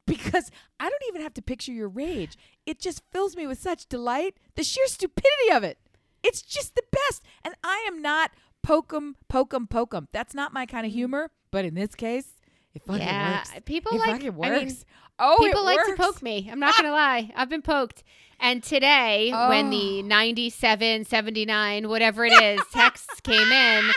Because 0.06 0.50
I 0.78 0.90
don't 0.90 1.02
even 1.08 1.22
have 1.22 1.32
to 1.32 1.42
picture 1.42 1.72
your 1.72 1.88
rage. 1.88 2.36
It 2.66 2.78
just 2.78 3.02
fills 3.10 3.36
me 3.36 3.46
with 3.46 3.58
such 3.58 3.86
delight. 3.86 4.34
The 4.54 4.62
sheer 4.62 4.86
stupidity 4.86 5.50
of 5.50 5.64
it. 5.64 5.78
It's 6.22 6.42
just 6.42 6.74
the 6.74 6.82
best. 6.92 7.22
And 7.42 7.54
I 7.64 7.84
am 7.88 8.02
not 8.02 8.30
poke 8.62 8.92
'em, 8.92 9.16
poke 9.30 9.54
'em, 9.54 9.66
poke 9.66 9.94
'em. 9.94 10.08
That's 10.12 10.34
not 10.34 10.52
my 10.52 10.66
kind 10.66 10.84
of 10.84 10.90
mm-hmm. 10.90 10.98
humor. 10.98 11.30
But 11.50 11.64
in 11.64 11.74
this 11.74 11.94
case, 11.94 12.34
it 12.74 12.82
fucking 12.84 13.02
yeah, 13.02 13.38
works. 13.38 13.52
people 13.64 13.92
it 13.94 14.00
like. 14.00 14.10
fucking 14.10 14.28
I 14.42 14.50
mean, 14.50 14.64
works. 14.64 14.84
oh, 15.18 15.36
people 15.40 15.62
it 15.62 15.76
like 15.76 15.86
to 15.86 15.94
poke 15.96 16.22
me. 16.22 16.48
I'm 16.50 16.60
not 16.60 16.74
going 16.76 16.86
to 16.86 16.92
lie. 16.92 17.30
I've 17.36 17.48
been 17.48 17.62
poked. 17.62 18.02
And 18.40 18.62
today, 18.62 19.30
when 19.48 19.70
the 19.70 20.00
Oh. 20.02 20.06
97, 20.06 21.04
79, 21.04 21.88
whatever 21.88 22.24
it 22.24 22.32
is, 22.42 22.60
texts 22.72 23.20
came 23.20 23.50
in, 23.52 23.90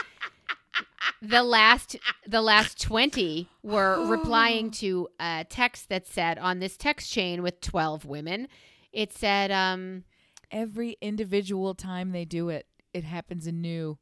the 1.20 1.42
last 1.42 1.96
the 2.26 2.40
last 2.40 2.80
20 2.80 3.48
were 3.62 4.06
replying 4.08 4.70
to 4.70 5.08
a 5.18 5.44
text 5.48 5.88
that 5.88 6.06
said 6.06 6.38
on 6.38 6.60
this 6.60 6.76
text 6.76 7.10
chain 7.10 7.42
with 7.42 7.60
12 7.60 8.04
women, 8.04 8.48
it 8.92 9.12
said 9.12 9.50
um 9.50 10.04
Every 10.50 10.96
individual 11.02 11.74
time 11.74 12.12
they 12.12 12.24
do 12.24 12.48
it, 12.48 12.66
it 12.94 13.04
happens 13.04 13.46
anew. 13.46 13.98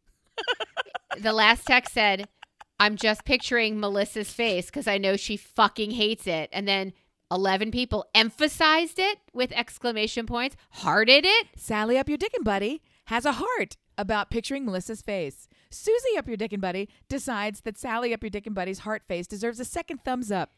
the 1.20 1.32
last 1.32 1.66
text 1.66 1.92
said, 1.94 2.28
I'm 2.78 2.96
just 2.96 3.24
picturing 3.24 3.80
Melissa's 3.80 4.32
face 4.32 4.66
because 4.66 4.86
I 4.86 4.98
know 4.98 5.16
she 5.16 5.36
fucking 5.36 5.92
hates 5.92 6.26
it. 6.26 6.50
And 6.52 6.68
then 6.68 6.92
11 7.30 7.70
people 7.70 8.04
emphasized 8.14 8.98
it 8.98 9.18
with 9.32 9.50
exclamation 9.52 10.26
points, 10.26 10.56
hearted 10.70 11.24
it. 11.24 11.46
Sally 11.56 11.98
up 11.98 12.08
your 12.08 12.18
dickin' 12.18 12.44
buddy 12.44 12.82
has 13.06 13.24
a 13.24 13.32
heart 13.32 13.76
about 13.98 14.30
picturing 14.30 14.64
Melissa's 14.66 15.00
face. 15.02 15.48
Susie 15.70 16.16
up 16.18 16.28
your 16.28 16.36
dickin' 16.36 16.60
buddy 16.60 16.88
decides 17.08 17.62
that 17.62 17.78
Sally 17.78 18.12
up 18.12 18.22
your 18.22 18.30
dickin' 18.30 18.54
buddy's 18.54 18.80
heart 18.80 19.02
face 19.08 19.26
deserves 19.26 19.58
a 19.58 19.64
second 19.64 20.04
thumbs 20.04 20.30
up, 20.30 20.50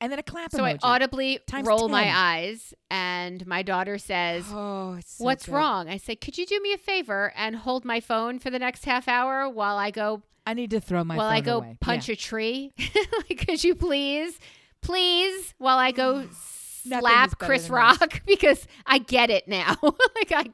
and 0.00 0.12
then 0.12 0.18
a 0.18 0.22
clap 0.22 0.50
So 0.52 0.64
I 0.64 0.76
audibly 0.82 1.40
roll 1.62 1.88
my 1.88 2.10
eyes, 2.14 2.74
and 2.90 3.46
my 3.46 3.62
daughter 3.62 3.96
says, 3.98 4.44
oh, 4.50 4.94
it's 4.98 5.14
so 5.14 5.24
What's 5.24 5.46
good. 5.46 5.54
wrong? 5.54 5.88
I 5.88 5.96
say, 5.96 6.16
Could 6.16 6.36
you 6.36 6.44
do 6.44 6.60
me 6.60 6.72
a 6.74 6.78
favor 6.78 7.32
and 7.36 7.56
hold 7.56 7.84
my 7.84 8.00
phone 8.00 8.38
for 8.38 8.50
the 8.50 8.58
next 8.58 8.84
half 8.84 9.08
hour 9.08 9.48
while 9.48 9.78
I 9.78 9.90
go 9.90 10.22
I 10.46 10.54
need 10.54 10.70
to 10.70 10.80
throw 10.80 11.02
my 11.02 11.16
while 11.16 11.26
I 11.26 11.40
go 11.40 11.58
away. 11.58 11.76
punch 11.80 12.08
Yeah. 12.08 12.12
a 12.12 12.16
tree? 12.16 12.72
like, 12.78 13.46
could 13.46 13.62
you 13.64 13.74
please, 13.74 14.38
please, 14.80 15.54
while 15.58 15.78
I 15.78 15.90
go 15.90 16.28
slap 16.32 17.38
Chris 17.38 17.68
Rock 17.68 17.98
this. 17.98 18.20
because 18.26 18.66
I 18.86 18.98
get 18.98 19.28
it 19.30 19.48
now. 19.48 19.76
like 19.82 20.32
I 20.32 20.50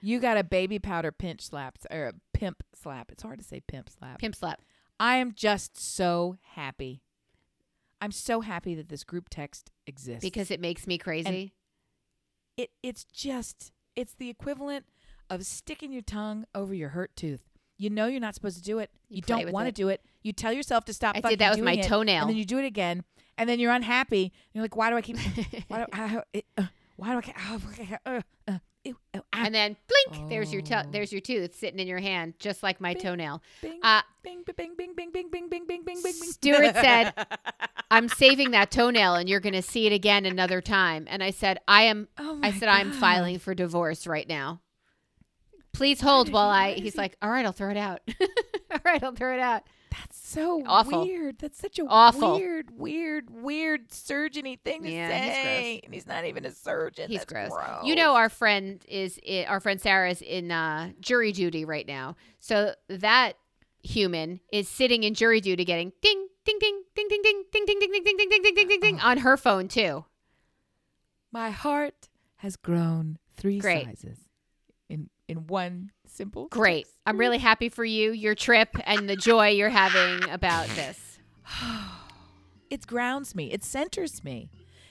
You 0.00 0.20
got 0.20 0.36
a 0.36 0.44
baby 0.44 0.78
powder 0.78 1.10
pinch 1.10 1.42
slap 1.42 1.78
or 1.90 2.06
a 2.06 2.12
pimp 2.32 2.62
slap. 2.80 3.10
It's 3.10 3.22
hard 3.22 3.40
to 3.40 3.44
say 3.44 3.60
pimp 3.60 3.90
slap. 3.90 4.20
pimp 4.20 4.36
slap. 4.36 4.60
I 5.00 5.16
am 5.16 5.32
just 5.34 5.76
so 5.76 6.36
happy. 6.54 7.02
I'm 8.00 8.12
so 8.12 8.40
happy 8.40 8.74
that 8.76 8.88
this 8.88 9.02
group 9.02 9.28
text 9.30 9.70
exists 9.86 10.22
because 10.22 10.50
it 10.50 10.60
makes 10.60 10.86
me 10.86 10.98
crazy. 10.98 11.54
it 12.56 12.70
it's 12.82 13.04
just 13.04 13.72
it's 13.96 14.14
the 14.14 14.28
equivalent 14.28 14.86
of 15.30 15.44
sticking 15.46 15.90
your 15.90 16.02
tongue 16.02 16.44
over 16.54 16.74
your 16.74 16.90
hurt 16.90 17.16
tooth. 17.16 17.48
You 17.76 17.90
know 17.90 18.06
you're 18.06 18.20
not 18.20 18.34
supposed 18.34 18.56
to 18.56 18.62
do 18.62 18.78
it. 18.78 18.90
You 19.08 19.16
You, 19.16 19.22
don't 19.22 19.50
want 19.52 19.66
to 19.66 19.72
do 19.72 19.88
it. 19.88 20.00
You 20.22 20.32
tell 20.32 20.52
yourself 20.52 20.84
to 20.86 20.92
stop. 20.92 21.16
I 21.16 21.18
did 21.18 21.22
fucking 21.22 21.38
that 21.38 21.54
with 21.56 21.64
my 21.64 21.72
it, 21.74 21.84
toenail. 21.84 22.22
and 22.22 22.30
then 22.30 22.36
you 22.36 22.44
do 22.44 22.58
it 22.58 22.64
again, 22.64 23.04
and 23.36 23.48
then 23.48 23.58
you're 23.60 23.72
unhappy. 23.72 24.22
And 24.24 24.32
you're 24.54 24.62
like, 24.64 24.76
why 24.76 24.90
do 24.90 24.96
I 24.96 25.02
keep? 25.02 25.18
why 25.68 25.78
do 25.78 25.86
I? 25.92 26.22
It, 26.32 26.46
uh, 26.56 26.64
why 26.96 27.10
do 27.12 27.18
I? 27.18 27.20
keep- 27.22 27.34
Oh, 27.36 27.60
uh, 28.06 28.20
uh, 28.46 28.58
ew, 28.84 28.96
oh, 29.14 29.20
ah, 29.32 29.44
and 29.44 29.54
then 29.54 29.76
blink, 29.88 30.28
there's 30.30 30.52
your 30.52 30.62
to- 30.62 30.84
Oh. 30.86 30.90
there's 30.90 31.10
your 31.12 31.20
tooth 31.20 31.56
sitting 31.58 31.80
in 31.80 31.86
your 31.88 31.98
hand, 31.98 32.34
just 32.38 32.62
like 32.62 32.80
my 32.80 32.94
Bing. 32.94 33.02
toenail. 33.02 33.42
bing, 33.60 33.80
Uh, 33.82 34.02
bing, 34.22 34.42
bing, 34.56 34.74
bing, 34.76 34.94
bing, 34.94 35.10
bing, 35.10 35.28
bing, 35.30 35.48
bing, 35.48 35.66
bing, 35.66 35.84
bing, 35.84 36.02
bing. 36.02 36.12
Stuart 36.12 36.74
said, 36.76 37.12
"I'm 37.90 38.08
saving 38.08 38.52
that 38.52 38.70
toenail, 38.70 39.16
and 39.16 39.28
you're 39.28 39.40
going 39.40 39.54
to 39.54 39.62
see 39.62 39.86
it 39.86 39.92
again 39.92 40.24
another 40.26 40.60
time." 40.60 41.06
And 41.10 41.22
I 41.24 41.30
said, 41.30 41.58
"I 41.66 41.82
am." 41.84 42.08
Oh 42.18 42.38
I 42.42 42.52
said, 42.52 42.68
"I'm 42.68 42.92
filing 42.92 43.38
for 43.40 43.54
divorce 43.54 44.06
right 44.06 44.28
now." 44.28 44.60
Please 45.74 46.00
hold 46.00 46.32
while 46.32 46.48
I. 46.48 46.72
He's 46.74 46.96
like, 46.96 47.16
"All 47.20 47.28
right, 47.30 47.44
I'll 47.44 47.52
throw 47.52 47.70
it 47.70 47.76
out." 47.76 48.00
All 48.70 48.78
right, 48.84 49.02
I'll 49.02 49.12
throw 49.14 49.34
it 49.34 49.40
out. 49.40 49.62
That's 49.90 50.16
so 50.28 50.62
Awful. 50.66 51.02
weird. 51.04 51.38
That's 51.38 51.58
such 51.58 51.78
a 51.78 51.84
Awful. 51.86 52.36
weird, 52.36 52.70
weird, 52.78 53.30
weird 53.30 53.90
surgeony 53.90 54.58
thing 54.58 54.82
to 54.82 54.90
Yeah, 54.90 55.06
he's 55.24 55.34
say. 55.34 55.80
And 55.84 55.94
he's 55.94 56.06
not 56.06 56.24
even 56.24 56.44
a 56.44 56.50
surgeon. 56.50 57.08
He's 57.08 57.20
That's 57.20 57.32
gross. 57.32 57.50
gross. 57.50 57.84
You 57.84 57.94
know, 57.94 58.14
our 58.16 58.28
friend 58.28 58.84
is 58.88 59.20
i- 59.28 59.44
our 59.48 59.60
friend 59.60 59.80
Sarah 59.80 60.10
is 60.10 60.20
in 60.22 60.50
uh, 60.50 60.90
jury 61.00 61.30
duty 61.30 61.64
right 61.64 61.86
now. 61.86 62.16
So 62.40 62.74
that 62.88 63.34
human 63.82 64.40
is 64.52 64.68
sitting 64.68 65.04
in 65.04 65.14
jury 65.14 65.40
duty, 65.40 65.64
getting 65.64 65.92
ding, 66.02 66.26
ding, 66.44 66.58
ding, 66.60 66.82
ding, 66.96 67.06
ding, 67.08 67.22
ding, 67.22 67.44
ding, 67.52 67.64
ding, 67.66 67.78
ding, 67.78 67.78
ding, 67.80 68.02
ding, 68.04 68.16
ding, 68.16 68.16
ding, 68.30 68.42
ding, 68.42 68.54
ding, 68.54 68.68
ding, 68.68 68.80
ding 68.80 69.00
on 69.00 69.18
her 69.18 69.36
phone 69.36 69.68
too. 69.68 70.04
My 71.30 71.50
heart 71.50 72.08
has 72.36 72.56
grown 72.56 73.18
three 73.36 73.58
Great. 73.58 73.84
sizes 73.86 74.18
in 75.28 75.46
one 75.46 75.90
simple. 76.06 76.48
Great. 76.48 76.84
text. 76.84 76.96
I'm 77.06 77.18
really 77.18 77.38
happy 77.38 77.68
for 77.68 77.84
you, 77.84 78.12
your 78.12 78.34
trip, 78.34 78.68
and 78.84 79.08
the 79.08 79.16
joy 79.16 79.48
you're 79.48 79.70
having 79.70 80.28
about 80.30 80.68
this. 80.68 81.18
It 82.70 82.86
grounds 82.88 83.36
me. 83.36 83.52
It 83.52 83.62
centers 83.62 84.24
me. 84.24 84.48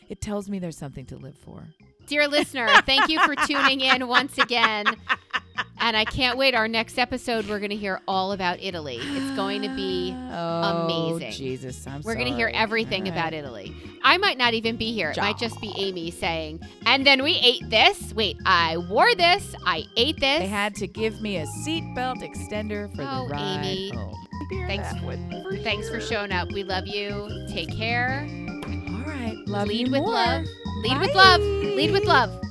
It 0.07 0.21
tells 0.21 0.49
me 0.49 0.57
there's 0.59 0.77
something 0.77 1.05
to 1.07 1.17
live 1.17 1.36
for. 1.36 1.67
Dear 2.05 2.27
listener, 2.27 2.69
thank 2.86 3.09
you 3.09 3.19
for 3.25 3.36
tuning 3.36 3.81
in 3.81 4.07
once 4.07 4.38
again. 4.38 4.86
And 5.80 5.97
I 5.97 6.06
can't 6.06 6.38
wait. 6.38 6.56
Our 6.56 6.68
next 6.70 6.97
episode, 6.97 7.47
we're 7.49 7.60
going 7.60 7.70
to 7.72 7.76
hear 7.76 7.99
all 8.08 8.32
about 8.32 8.58
Italy. 8.62 8.99
It's 9.01 9.36
going 9.36 9.62
to 9.64 9.70
be 9.76 10.16
oh, 10.32 10.86
amazing. 10.88 11.32
Jesus, 11.34 11.86
I'm 11.86 12.01
We're 12.04 12.16
going 12.16 12.28
to 12.28 12.34
hear 12.34 12.49
everything 12.54 13.04
All 13.08 13.12
about. 13.14 13.34
Italy. 13.34 13.76
I 14.01 14.18
might 14.18 14.38
not 14.38 14.54
even 14.54 14.78
be 14.78 14.93
here. 14.93 15.12
It 15.12 15.18
might 15.18 15.38
just 15.38 15.60
be 15.60 15.74
Amy 15.78 16.10
saying, 16.12 16.62
and 16.86 17.06
then 17.06 17.22
we 17.22 17.34
ate 17.43 17.70
this. 17.70 18.14
Wait, 18.14 18.38
I 18.45 18.78
wore 18.78 19.14
this. 19.16 19.56
I 19.66 19.84
ate 19.97 20.20
this. 20.22 20.39
They 20.39 20.47
had 20.47 20.74
to 20.76 20.88
give 20.88 21.22
me 21.22 21.38
a 21.38 21.45
seatbelt 21.66 22.22
extender 22.24 22.93
for 22.95 23.01
Oh, 23.01 23.28
the 23.28 23.34
ride 23.34 23.66
Amy. 23.66 23.89
home. 23.89 24.16
Bear 24.49 24.68
Thanks- 24.68 24.99
for 25.01 25.18
Thanks 25.64 25.89
for 25.89 25.99
showing 25.99 26.32
up. 26.32 26.49
We 26.51 26.64
love 26.64 26.88
you. 26.88 27.45
Take 27.49 27.76
care. 27.76 28.26
All 28.66 29.04
right, 29.06 29.36
love 29.47 29.68
Lead 29.68 29.91
with 29.91 30.01
more. 30.01 30.12
love. 30.14 30.45
Lead 30.84 30.99
with 30.99 31.14
love. 31.16 31.41
Lead 31.41 31.91
with 31.91 32.06
love. 32.06 32.41